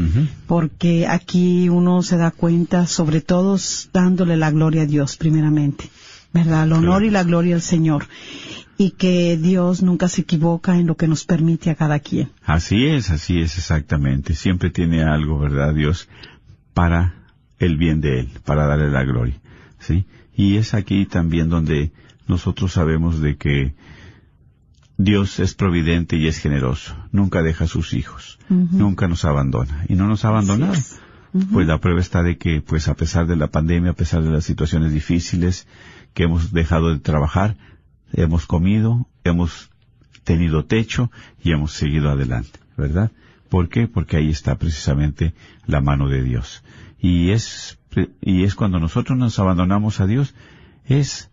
porque 0.46 1.08
aquí 1.08 1.68
uno 1.68 2.04
se 2.04 2.16
da 2.16 2.30
cuenta 2.30 2.86
sobre 2.86 3.20
todo 3.20 3.58
dándole 3.92 4.36
la 4.36 4.52
gloria 4.52 4.82
a 4.82 4.86
Dios 4.86 5.16
primeramente 5.16 5.90
verdad 6.32 6.62
el 6.62 6.72
honor 6.74 7.02
y 7.02 7.10
la 7.10 7.24
gloria 7.24 7.56
al 7.56 7.62
Señor 7.62 8.06
y 8.76 8.92
que 8.92 9.36
Dios 9.36 9.82
nunca 9.82 10.08
se 10.08 10.20
equivoca 10.20 10.78
en 10.78 10.86
lo 10.86 10.96
que 10.96 11.08
nos 11.08 11.24
permite 11.24 11.70
a 11.70 11.74
cada 11.74 11.98
quien 11.98 12.30
Así 12.44 12.86
es, 12.86 13.10
así 13.10 13.40
es 13.40 13.58
exactamente. 13.58 14.36
Siempre 14.36 14.70
tiene 14.70 15.02
algo, 15.02 15.40
¿verdad, 15.40 15.74
Dios? 15.74 16.08
Para 16.74 17.24
el 17.58 17.76
bien 17.76 18.00
de 18.00 18.20
Él, 18.20 18.28
para 18.44 18.68
darle 18.68 18.88
la 18.88 19.02
gloria. 19.02 19.34
¿Sí? 19.80 20.04
Y 20.32 20.58
es 20.58 20.74
aquí 20.74 21.06
también 21.06 21.48
donde 21.48 21.90
nosotros 22.28 22.72
sabemos 22.72 23.20
de 23.20 23.36
que 23.36 23.74
Dios 24.98 25.38
es 25.38 25.54
providente 25.54 26.16
y 26.16 26.26
es 26.26 26.38
generoso. 26.38 26.96
Nunca 27.12 27.42
deja 27.42 27.64
a 27.64 27.68
sus 27.68 27.94
hijos. 27.94 28.40
Nunca 28.48 29.06
nos 29.06 29.24
abandona. 29.24 29.84
Y 29.88 29.94
no 29.94 30.08
nos 30.08 30.24
ha 30.24 30.28
abandonado. 30.28 30.74
Pues 31.52 31.68
la 31.68 31.78
prueba 31.78 32.00
está 32.00 32.24
de 32.24 32.36
que, 32.36 32.60
pues 32.60 32.88
a 32.88 32.94
pesar 32.94 33.28
de 33.28 33.36
la 33.36 33.46
pandemia, 33.46 33.92
a 33.92 33.94
pesar 33.94 34.24
de 34.24 34.30
las 34.30 34.44
situaciones 34.44 34.92
difíciles, 34.92 35.68
que 36.14 36.24
hemos 36.24 36.52
dejado 36.52 36.92
de 36.92 36.98
trabajar, 36.98 37.56
hemos 38.12 38.46
comido, 38.46 39.06
hemos 39.22 39.70
tenido 40.24 40.64
techo 40.64 41.12
y 41.44 41.52
hemos 41.52 41.72
seguido 41.72 42.10
adelante, 42.10 42.58
¿verdad? 42.76 43.12
¿Por 43.48 43.68
qué? 43.68 43.86
Porque 43.86 44.16
ahí 44.16 44.30
está 44.30 44.58
precisamente 44.58 45.32
la 45.64 45.80
mano 45.80 46.08
de 46.08 46.24
Dios. 46.24 46.64
Y 46.98 47.30
es, 47.30 47.78
y 48.20 48.42
es 48.42 48.56
cuando 48.56 48.80
nosotros 48.80 49.16
nos 49.16 49.38
abandonamos 49.38 50.00
a 50.00 50.06
Dios, 50.06 50.34
es 50.86 51.30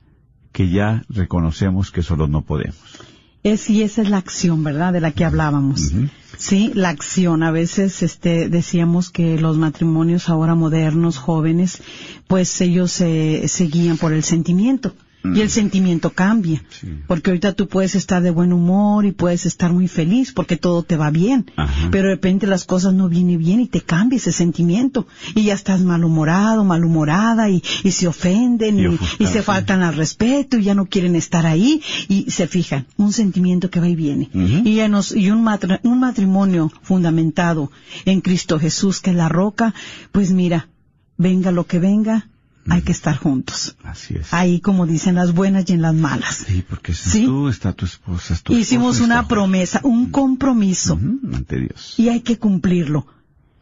que 0.51 0.69
ya 0.69 1.03
reconocemos 1.09 1.89
que 1.89 2.03
solo 2.03 2.27
no 2.27 2.43
podemos. 2.43 3.14
Es, 3.45 3.69
y 3.69 3.83
esa 3.83 4.01
es 4.01 4.09
la 4.09 4.17
acción, 4.17 4.63
¿verdad? 4.63 4.91
De 4.91 5.01
la 5.01 5.11
que 5.11 5.23
hablábamos. 5.23 5.91
Sí, 6.35 6.71
la 6.73 6.89
acción. 6.89 7.43
A 7.43 7.51
veces, 7.51 8.01
este, 8.01 8.49
decíamos 8.49 9.11
que 9.11 9.37
los 9.37 9.59
matrimonios 9.59 10.29
ahora 10.29 10.55
modernos, 10.55 11.19
jóvenes, 11.19 11.83
pues 12.25 12.59
ellos 12.61 12.91
se, 12.91 13.47
se 13.47 13.65
guían 13.65 13.97
por 13.97 14.13
el 14.13 14.23
sentimiento. 14.23 14.95
Y 15.33 15.41
el 15.41 15.49
sentimiento 15.49 16.09
cambia. 16.11 16.63
Porque 17.07 17.29
ahorita 17.31 17.53
tú 17.53 17.67
puedes 17.67 17.95
estar 17.95 18.21
de 18.21 18.31
buen 18.31 18.51
humor 18.53 19.05
y 19.05 19.11
puedes 19.11 19.45
estar 19.45 19.71
muy 19.73 19.87
feliz 19.87 20.31
porque 20.33 20.57
todo 20.57 20.83
te 20.83 20.97
va 20.97 21.09
bien. 21.09 21.45
Pero 21.91 22.09
de 22.09 22.15
repente 22.15 22.47
las 22.47 22.65
cosas 22.65 22.93
no 22.93 23.09
vienen 23.09 23.39
bien 23.39 23.59
y 23.61 23.67
te 23.67 23.81
cambia 23.81 24.17
ese 24.17 24.31
sentimiento. 24.31 25.07
Y 25.33 25.43
ya 25.45 25.53
estás 25.53 25.81
malhumorado, 25.81 26.63
malhumorada 26.63 27.49
y, 27.49 27.63
y 27.83 27.91
se 27.91 28.07
ofenden 28.07 28.79
y, 28.79 28.83
y 29.19 29.27
se 29.27 29.41
faltan 29.41 29.81
al 29.81 29.95
respeto 29.95 30.57
y 30.57 30.63
ya 30.65 30.75
no 30.75 30.85
quieren 30.85 31.15
estar 31.15 31.45
ahí 31.45 31.81
y 32.07 32.29
se 32.29 32.47
fijan. 32.47 32.85
Un 32.97 33.13
sentimiento 33.13 33.69
que 33.69 33.79
va 33.79 33.87
y 33.89 33.95
viene. 33.95 34.29
Y, 34.65 34.75
ya 34.75 34.87
nos, 34.87 35.15
y 35.15 35.31
un, 35.31 35.43
matri- 35.43 35.79
un 35.83 35.99
matrimonio 35.99 36.71
fundamentado 36.81 37.71
en 38.05 38.21
Cristo 38.21 38.59
Jesús, 38.59 38.99
que 39.01 39.11
es 39.11 39.15
la 39.15 39.29
roca, 39.29 39.73
pues 40.11 40.31
mira, 40.31 40.69
venga 41.17 41.51
lo 41.51 41.65
que 41.65 41.79
venga, 41.79 42.29
hay 42.69 42.81
que 42.81 42.91
estar 42.91 43.15
juntos. 43.17 43.75
Así 43.83 44.15
es. 44.15 44.33
Ahí, 44.33 44.59
como 44.59 44.85
dicen, 44.87 45.15
las 45.15 45.33
buenas 45.33 45.69
y 45.69 45.73
en 45.73 45.81
las 45.81 45.93
malas. 45.93 46.45
Sí, 46.47 46.63
porque 46.67 46.91
estás 46.93 47.11
Sí. 47.13 47.25
tú, 47.25 47.47
está 47.47 47.73
tu 47.73 47.85
esposa, 47.85 48.33
es 48.33 48.41
tu 48.43 48.53
Hicimos 48.53 48.95
esposa, 48.95 49.03
una 49.05 49.27
promesa, 49.27 49.81
un 49.83 50.09
compromiso, 50.11 50.99
ante 51.33 51.59
Dios. 51.59 51.93
y 51.97 52.09
hay 52.09 52.21
que 52.21 52.37
cumplirlo. 52.39 53.05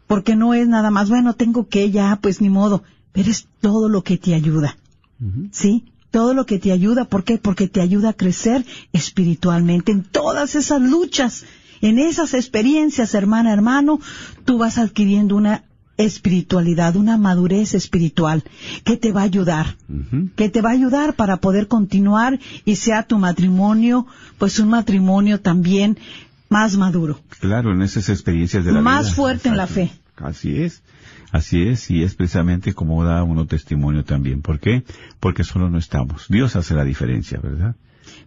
Porque 0.07 0.35
no 0.35 0.53
es 0.53 0.67
nada 0.67 0.91
más, 0.91 1.09
bueno, 1.09 1.33
tengo 1.33 1.67
que 1.67 1.89
ya, 1.91 2.17
pues 2.21 2.39
ni 2.41 2.49
modo, 2.49 2.83
pero 3.11 3.29
es 3.31 3.47
todo 3.61 3.89
lo 3.89 4.03
que 4.03 4.17
te 4.17 4.33
ayuda. 4.35 4.77
¿Sí? 5.51 5.85
Todo 6.11 6.33
lo 6.33 6.45
que 6.45 6.59
te 6.59 6.71
ayuda, 6.71 7.05
¿por 7.05 7.23
qué? 7.23 7.37
Porque 7.37 7.67
te 7.67 7.81
ayuda 7.81 8.09
a 8.09 8.13
crecer 8.13 8.65
espiritualmente 8.91 9.91
en 9.91 10.03
todas 10.03 10.55
esas 10.55 10.81
luchas, 10.81 11.45
en 11.81 11.97
esas 11.99 12.33
experiencias, 12.33 13.13
hermana, 13.13 13.51
hermano, 13.53 13.99
tú 14.45 14.57
vas 14.57 14.77
adquiriendo 14.77 15.35
una 15.35 15.63
espiritualidad, 15.97 16.95
una 16.95 17.17
madurez 17.17 17.73
espiritual 17.75 18.43
que 18.83 18.97
te 18.97 19.11
va 19.11 19.21
a 19.21 19.25
ayudar, 19.25 19.75
que 20.35 20.49
te 20.49 20.61
va 20.61 20.69
a 20.69 20.73
ayudar 20.73 21.15
para 21.15 21.37
poder 21.37 21.67
continuar 21.67 22.39
y 22.65 22.75
sea 22.75 23.03
tu 23.03 23.19
matrimonio, 23.19 24.07
pues 24.37 24.59
un 24.59 24.69
matrimonio 24.69 25.39
también 25.39 25.97
más 26.49 26.77
maduro. 26.77 27.19
Claro, 27.39 27.73
en 27.73 27.81
esas 27.81 28.09
experiencias 28.09 28.65
de 28.65 28.71
la 28.71 28.81
Más 28.81 29.05
vida. 29.07 29.15
fuerte 29.15 29.49
en 29.49 29.57
la 29.57 29.63
Exacto. 29.65 29.91
Así 30.17 30.61
es. 30.61 30.81
Así 31.31 31.63
es, 31.63 31.89
y 31.89 32.03
es 32.03 32.13
precisamente 32.13 32.75
como 32.75 33.03
da 33.03 33.23
uno 33.23 33.47
testimonio 33.47 34.03
también. 34.03 34.43
¿Por 34.43 34.59
qué? 34.59 34.83
Porque 35.19 35.43
solo 35.43 35.67
no 35.67 35.79
estamos. 35.79 36.27
Dios 36.29 36.55
hace 36.55 36.75
la 36.75 36.83
diferencia, 36.83 37.39
¿verdad? 37.41 37.75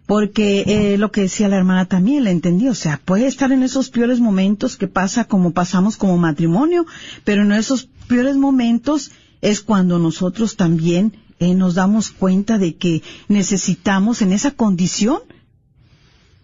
Porque 0.05 0.63
eh, 0.67 0.97
lo 0.97 1.11
que 1.11 1.21
decía 1.21 1.49
la 1.49 1.57
hermana 1.57 1.85
también, 1.85 2.23
le 2.23 2.31
entendí, 2.31 2.69
o 2.69 2.75
sea, 2.75 3.01
puede 3.03 3.27
estar 3.27 3.51
en 3.51 3.63
esos 3.63 3.89
peores 3.89 4.19
momentos 4.19 4.77
que 4.77 4.87
pasa 4.87 5.25
como 5.25 5.51
pasamos 5.51 5.97
como 5.97 6.17
matrimonio, 6.17 6.85
pero 7.23 7.41
en 7.41 7.51
esos 7.51 7.89
peores 8.07 8.37
momentos 8.37 9.11
es 9.41 9.61
cuando 9.61 9.99
nosotros 9.99 10.55
también 10.55 11.17
eh, 11.39 11.53
nos 11.53 11.75
damos 11.75 12.11
cuenta 12.11 12.57
de 12.57 12.75
que 12.75 13.03
necesitamos 13.27 14.21
en 14.21 14.31
esa 14.31 14.51
condición 14.51 15.19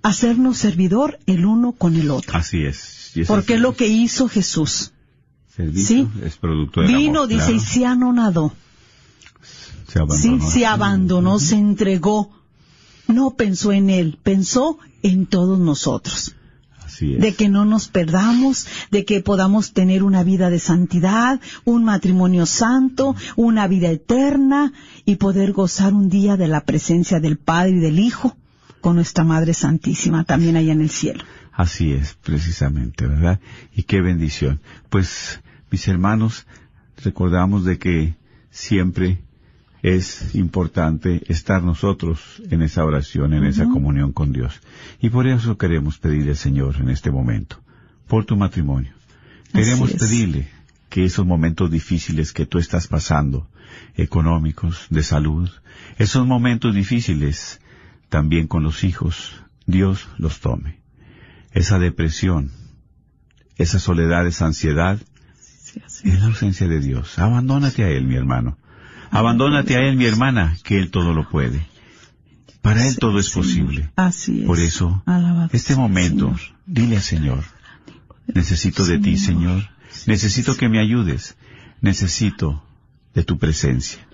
hacernos 0.04 0.58
servidor 0.58 1.18
el 1.26 1.46
uno 1.46 1.72
con 1.72 1.96
el 1.96 2.12
otro. 2.12 2.38
Así 2.38 2.64
es. 2.64 3.14
Porque 3.28 3.56
es 3.56 3.62
lo 3.62 3.76
que 3.76 3.88
hizo 3.88 4.28
Jesús. 4.28 4.92
servicio 5.56 6.10
sí. 6.14 6.26
es 6.26 6.38
producto 6.38 6.82
del 6.82 6.96
Vino, 6.96 7.22
amor, 7.22 7.30
dice, 7.30 7.46
claro. 7.46 7.56
y 7.56 7.60
se 7.60 7.86
anonadó. 7.86 8.54
se 9.88 10.00
abandonó. 10.00 10.20
Sí, 10.22 10.52
se 10.52 10.66
abandonó, 10.66 11.40
se 11.40 11.56
entregó. 11.56 12.32
No 13.08 13.36
pensó 13.36 13.72
en 13.72 13.90
él, 13.90 14.20
pensó 14.24 14.78
en 15.02 15.26
todos 15.26 15.60
nosotros. 15.60 16.36
Así 16.86 17.16
es. 17.16 17.22
De 17.22 17.34
que 17.34 17.50
no 17.50 17.66
nos 17.66 17.88
perdamos, 17.88 18.68
de 18.92 19.06
que 19.06 19.22
podamos 19.22 19.74
tener 19.74 20.04
una 20.04 20.24
vida 20.24 20.50
de 20.50 20.60
santidad, 20.60 21.40
un 21.66 21.84
matrimonio 21.84 22.46
santo, 22.46 23.16
una 23.36 23.68
vida 23.68 23.90
eterna 23.90 24.74
y 25.06 25.16
poder 25.16 25.54
gozar 25.54 25.94
un 25.94 26.10
día 26.10 26.38
de 26.38 26.48
la 26.48 26.66
presencia 26.66 27.20
del 27.20 27.38
Padre 27.38 27.72
y 27.72 27.80
del 27.80 28.00
Hijo 28.00 28.38
con 28.82 28.96
nuestra 28.96 29.24
Madre 29.24 29.54
Santísima 29.54 30.26
también 30.26 30.58
allá 30.58 30.74
en 30.74 30.82
el 30.82 30.90
cielo. 30.90 31.24
Así 31.54 31.94
es, 31.94 32.18
precisamente, 32.22 33.08
¿verdad? 33.08 33.40
Y 33.76 33.84
qué 33.84 34.02
bendición. 34.02 34.60
Pues, 34.90 35.42
mis 35.70 35.88
hermanos, 35.88 36.46
recordamos 37.04 37.64
de 37.64 37.78
que 37.78 38.16
siempre 38.50 39.22
es 39.84 40.34
importante 40.34 41.22
estar 41.28 41.62
nosotros 41.62 42.42
en 42.50 42.62
esa 42.62 42.86
oración, 42.86 43.34
en 43.34 43.44
esa 43.44 43.68
comunión 43.68 44.14
con 44.14 44.32
Dios. 44.32 44.62
Y 45.02 45.10
por 45.10 45.28
eso 45.28 45.58
queremos 45.58 46.00
pedirle 46.00 46.32
al 46.32 46.38
Señor 46.38 46.78
en 46.80 46.90
este 46.90 47.12
momento, 47.12 47.62
por 48.08 48.24
tu 48.24 48.38
matrimonio. 48.38 48.94
Queremos 49.52 49.92
pedirle 49.92 50.48
que 50.90 51.04
esos 51.04 51.26
momentos 51.26 51.70
difíciles 51.70 52.32
que 52.32 52.46
tú 52.46 52.60
estás 52.60 52.88
pasando, 52.88 53.50
económicos, 53.96 54.88
de 54.90 55.04
salud, 55.04 55.50
esos 55.98 56.26
momentos 56.26 56.74
difíciles 56.74 57.60
también 58.08 58.48
con 58.48 58.64
los 58.64 58.86
hijos, 58.86 59.34
Dios 59.66 60.08
los 60.18 60.40
tome. 60.40 60.80
Esa 61.52 61.78
depresión, 61.78 62.52
esa 63.58 63.80
soledad, 63.80 64.26
esa 64.28 64.46
ansiedad, 64.46 64.98
es 65.76 66.20
la 66.22 66.28
ausencia 66.28 66.70
de 66.70 66.80
Dios. 66.80 67.20
Abandónate 67.20 67.84
a 67.84 67.90
Él, 67.90 68.06
mi 68.06 68.16
hermano. 68.16 68.58
Abandónate 69.14 69.76
a 69.76 69.82
Él, 69.88 69.96
mi 69.96 70.06
hermana, 70.06 70.58
que 70.64 70.80
Él 70.80 70.90
todo 70.90 71.14
lo 71.14 71.30
puede. 71.30 71.68
Para 72.64 72.88
Él 72.88 72.98
todo 72.98 73.20
es 73.20 73.30
posible. 73.30 73.92
Así 73.96 74.42
es. 74.42 74.48
Por 74.48 74.60
eso, 74.60 75.04
Alabado 75.06 75.50
este 75.54 75.76
momento, 75.76 76.36
Señor. 76.36 76.60
dile 76.66 76.96
al 76.96 77.02
Señor, 77.02 77.44
necesito 78.28 78.86
de 78.86 78.98
ti, 79.00 79.18
Señor. 79.18 79.70
Necesito 80.08 80.58
que 80.58 80.68
me 80.68 80.80
ayudes. 80.80 81.38
Necesito 81.82 82.64
de 83.14 83.24
tu 83.24 83.38
presencia, 83.38 84.08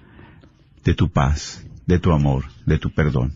de 0.84 0.93
tu 0.93 1.10
paz, 1.10 1.64
de 1.86 2.00
tu 2.00 2.12
amor, 2.12 2.45
de 2.66 2.78
tu 2.78 2.89
perdón. 2.91 3.34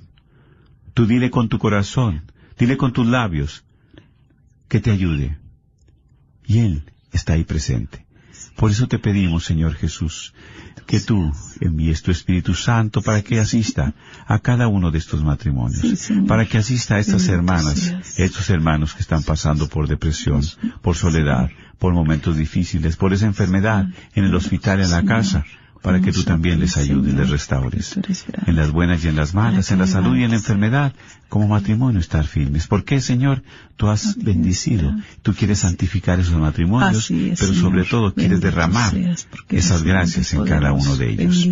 Tú 0.93 1.05
dile 1.05 1.29
con 1.31 1.47
tu 1.47 1.59
corazón, 1.59 2.23
dile 2.57 2.75
con 2.75 2.91
tus 2.91 3.07
labios, 3.07 3.63
que 4.67 4.79
te 4.79 4.91
ayude. 4.91 5.37
Y 6.45 6.59
Él 6.59 6.83
está 7.11 7.33
ahí 7.33 7.43
presente. 7.43 8.05
Por 8.55 8.71
eso 8.71 8.87
te 8.87 8.99
pedimos, 8.99 9.45
Señor 9.45 9.73
Jesús, 9.75 10.33
que 10.85 10.99
tú 10.99 11.31
envíes 11.59 12.01
tu 12.01 12.11
Espíritu 12.11 12.53
Santo 12.53 13.01
para 13.01 13.21
que 13.21 13.39
asista 13.39 13.93
a 14.27 14.39
cada 14.39 14.67
uno 14.67 14.91
de 14.91 14.99
estos 14.99 15.23
matrimonios, 15.23 15.99
Sí, 15.99 16.21
para 16.27 16.45
que 16.45 16.57
asista 16.57 16.95
a 16.95 16.99
estas 16.99 17.27
hermanas, 17.27 17.93
estos 18.17 18.49
hermanos 18.49 18.93
que 18.93 19.01
están 19.01 19.23
pasando 19.23 19.67
por 19.67 19.87
depresión, 19.87 20.41
por 20.81 20.95
soledad, 20.95 21.49
por 21.79 21.93
momentos 21.93 22.37
difíciles, 22.37 22.95
por 22.95 23.13
esa 23.13 23.25
enfermedad 23.25 23.87
en 24.13 24.25
el 24.25 24.35
hospital, 24.35 24.81
en 24.81 24.91
la 24.91 25.03
casa, 25.03 25.45
para 25.83 25.99
que 25.99 26.13
tú 26.13 26.23
también 26.23 26.61
les 26.61 26.77
ayudes, 26.77 27.13
les 27.13 27.29
restaures. 27.29 27.99
En 28.47 28.55
las 28.55 28.71
buenas 28.71 29.03
y 29.03 29.09
en 29.09 29.17
las 29.17 29.33
malas, 29.33 29.69
en 29.69 29.79
la 29.79 29.85
salud 29.85 30.15
y 30.15 30.23
en 30.23 30.31
la 30.31 30.37
enfermedad, 30.37 30.93
como 31.27 31.49
matrimonio 31.49 31.99
estar 31.99 32.25
firmes. 32.25 32.67
Porque, 32.67 33.01
Señor, 33.01 33.43
tú 33.75 33.89
has 33.89 34.15
bendecido, 34.15 34.95
tú 35.23 35.33
quieres 35.33 35.59
santificar 35.59 36.21
esos 36.21 36.35
matrimonios, 36.35 37.09
pero 37.37 37.53
sobre 37.53 37.83
todo 37.83 38.13
quieres 38.13 38.39
derramar 38.39 38.95
esas 39.49 39.83
gracias 39.83 40.33
en 40.33 40.45
cada 40.45 40.71
uno 40.71 40.95
de 40.95 41.09
ellos. 41.09 41.49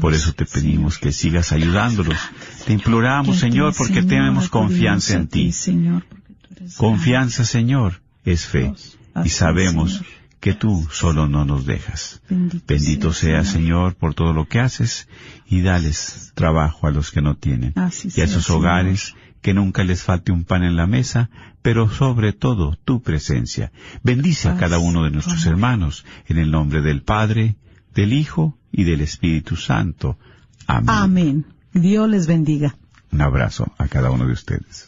Por 0.00 0.12
eso 0.12 0.32
te 0.32 0.44
pedimos 0.44 0.98
que 0.98 1.12
sigas 1.12 1.52
ayudándolos. 1.52 2.18
Te 2.66 2.72
imploramos, 2.72 3.38
Señor, 3.38 3.74
porque 3.78 4.02
tenemos 4.02 4.48
confianza 4.48 5.14
en 5.14 5.28
ti. 5.28 5.54
Confianza, 6.76 7.44
Señor, 7.44 8.02
es 8.24 8.44
fe. 8.44 8.74
Y 9.24 9.28
sabemos 9.28 10.02
que 10.40 10.54
tú 10.54 10.86
solo 10.90 11.28
no 11.28 11.44
nos 11.44 11.66
dejas. 11.66 12.22
Bendito, 12.28 13.12
sea, 13.12 13.44
Señor, 13.44 13.96
por 13.96 14.14
todo 14.14 14.32
lo 14.32 14.46
que 14.46 14.60
haces 14.60 15.08
y 15.46 15.62
dales 15.62 16.32
trabajo 16.34 16.86
a 16.86 16.90
los 16.90 17.10
que 17.10 17.22
no 17.22 17.36
tienen. 17.36 17.74
y 18.14 18.20
a 18.20 18.24
esos 18.24 18.48
hogares 18.50 19.14
que 19.40 19.54
nunca 19.54 19.84
les 19.84 20.02
falte 20.02 20.32
un 20.32 20.44
pan 20.44 20.62
en 20.64 20.76
la 20.76 20.86
mesa, 20.86 21.30
pero 21.62 21.90
sobre 21.90 22.32
todo 22.32 22.76
tu 22.84 23.02
presencia. 23.02 23.72
Bendice 24.02 24.48
a 24.48 24.56
cada 24.56 24.78
uno 24.78 25.04
de 25.04 25.10
nuestros 25.10 25.46
hermanos 25.46 26.04
en 26.26 26.38
el 26.38 26.50
nombre 26.50 26.82
del 26.82 27.02
Padre, 27.02 27.56
del 27.94 28.12
Hijo 28.12 28.58
y 28.72 28.84
del 28.84 29.00
Espíritu 29.00 29.56
Santo. 29.56 30.18
Amén. 30.66 30.88
Amén. 30.88 31.46
Dios 31.72 32.08
les 32.08 32.26
bendiga. 32.26 32.76
Un 33.10 33.22
abrazo 33.22 33.72
a 33.78 33.88
cada 33.88 34.10
uno 34.10 34.26
de 34.26 34.32
ustedes. 34.32 34.87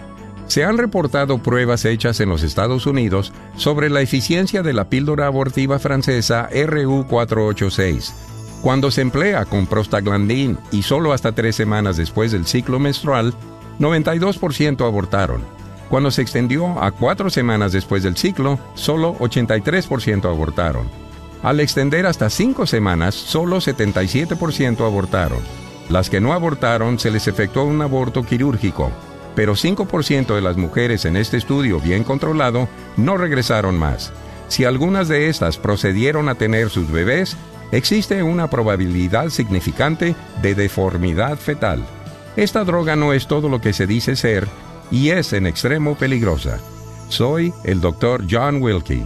Se 0.48 0.64
han 0.64 0.78
reportado 0.78 1.40
pruebas 1.40 1.86
hechas 1.86 2.20
en 2.20 2.30
los 2.30 2.44
Estados 2.44 2.86
Unidos 2.86 3.34
sobre 3.58 3.90
la 3.90 4.02
eficiencia 4.02 4.62
de 4.62 4.74
la 4.74 4.90
píldora 4.90 5.26
abortiva 5.26 5.80
francesa 5.80 6.48
RU 6.68 7.08
486. 7.08 8.14
Cuando 8.62 8.92
se 8.92 9.02
emplea 9.02 9.46
con 9.46 9.68
prostaglandín 9.68 10.58
y 10.72 10.84
solo 10.84 11.14
hasta 11.14 11.34
tres 11.34 11.56
semanas 11.56 11.98
después 11.98 12.32
del 12.32 12.46
ciclo 12.46 12.80
menstrual, 12.80 13.34
92% 13.80 14.86
abortaron. 14.86 15.42
Cuando 15.90 16.12
se 16.12 16.22
extendió 16.22 16.82
a 16.82 16.92
cuatro 16.92 17.30
semanas 17.30 17.72
después 17.72 18.04
del 18.04 18.18
ciclo, 18.18 18.60
solo 18.74 19.16
83% 19.20 20.26
abortaron. 20.26 20.88
Al 21.44 21.60
extender 21.60 22.06
hasta 22.08 22.30
cinco 22.30 22.66
semanas, 22.66 23.14
solo 23.14 23.58
77% 23.58 24.86
abortaron. 24.86 25.40
Las 25.90 26.10
que 26.10 26.20
no 26.20 26.34
abortaron 26.34 26.98
se 26.98 27.12
les 27.12 27.28
efectuó 27.28 27.66
un 27.66 27.82
aborto 27.82 28.24
quirúrgico, 28.24 28.92
pero 29.36 29.54
5% 29.54 30.34
de 30.34 30.42
las 30.42 30.58
mujeres 30.58 31.06
en 31.06 31.16
este 31.16 31.38
estudio 31.38 31.80
bien 31.80 32.04
controlado 32.04 32.68
no 32.98 33.18
regresaron 33.18 33.78
más. 33.78 34.12
Si 34.48 34.64
algunas 34.64 35.08
de 35.08 35.30
estas 35.30 35.58
procedieron 35.58 36.30
a 36.30 36.36
tener 36.36 36.70
sus 36.70 36.90
bebés, 36.92 37.38
existe 37.72 38.24
una 38.24 38.50
probabilidad 38.50 39.30
significante 39.30 40.16
de 40.42 40.56
deformidad 40.56 41.38
fetal. 41.38 41.86
Esta 42.36 42.66
droga 42.66 42.96
no 42.96 43.14
es 43.14 43.28
todo 43.28 43.48
lo 43.48 43.62
que 43.62 43.72
se 43.72 43.88
dice 43.88 44.16
ser 44.16 44.48
y 44.92 45.10
es 45.10 45.32
en 45.34 45.48
extremo 45.48 45.96
peligrosa. 45.96 46.60
Soy 47.08 47.54
el 47.64 47.80
Dr. 47.80 48.26
John 48.30 48.62
Wilkie. 48.62 49.06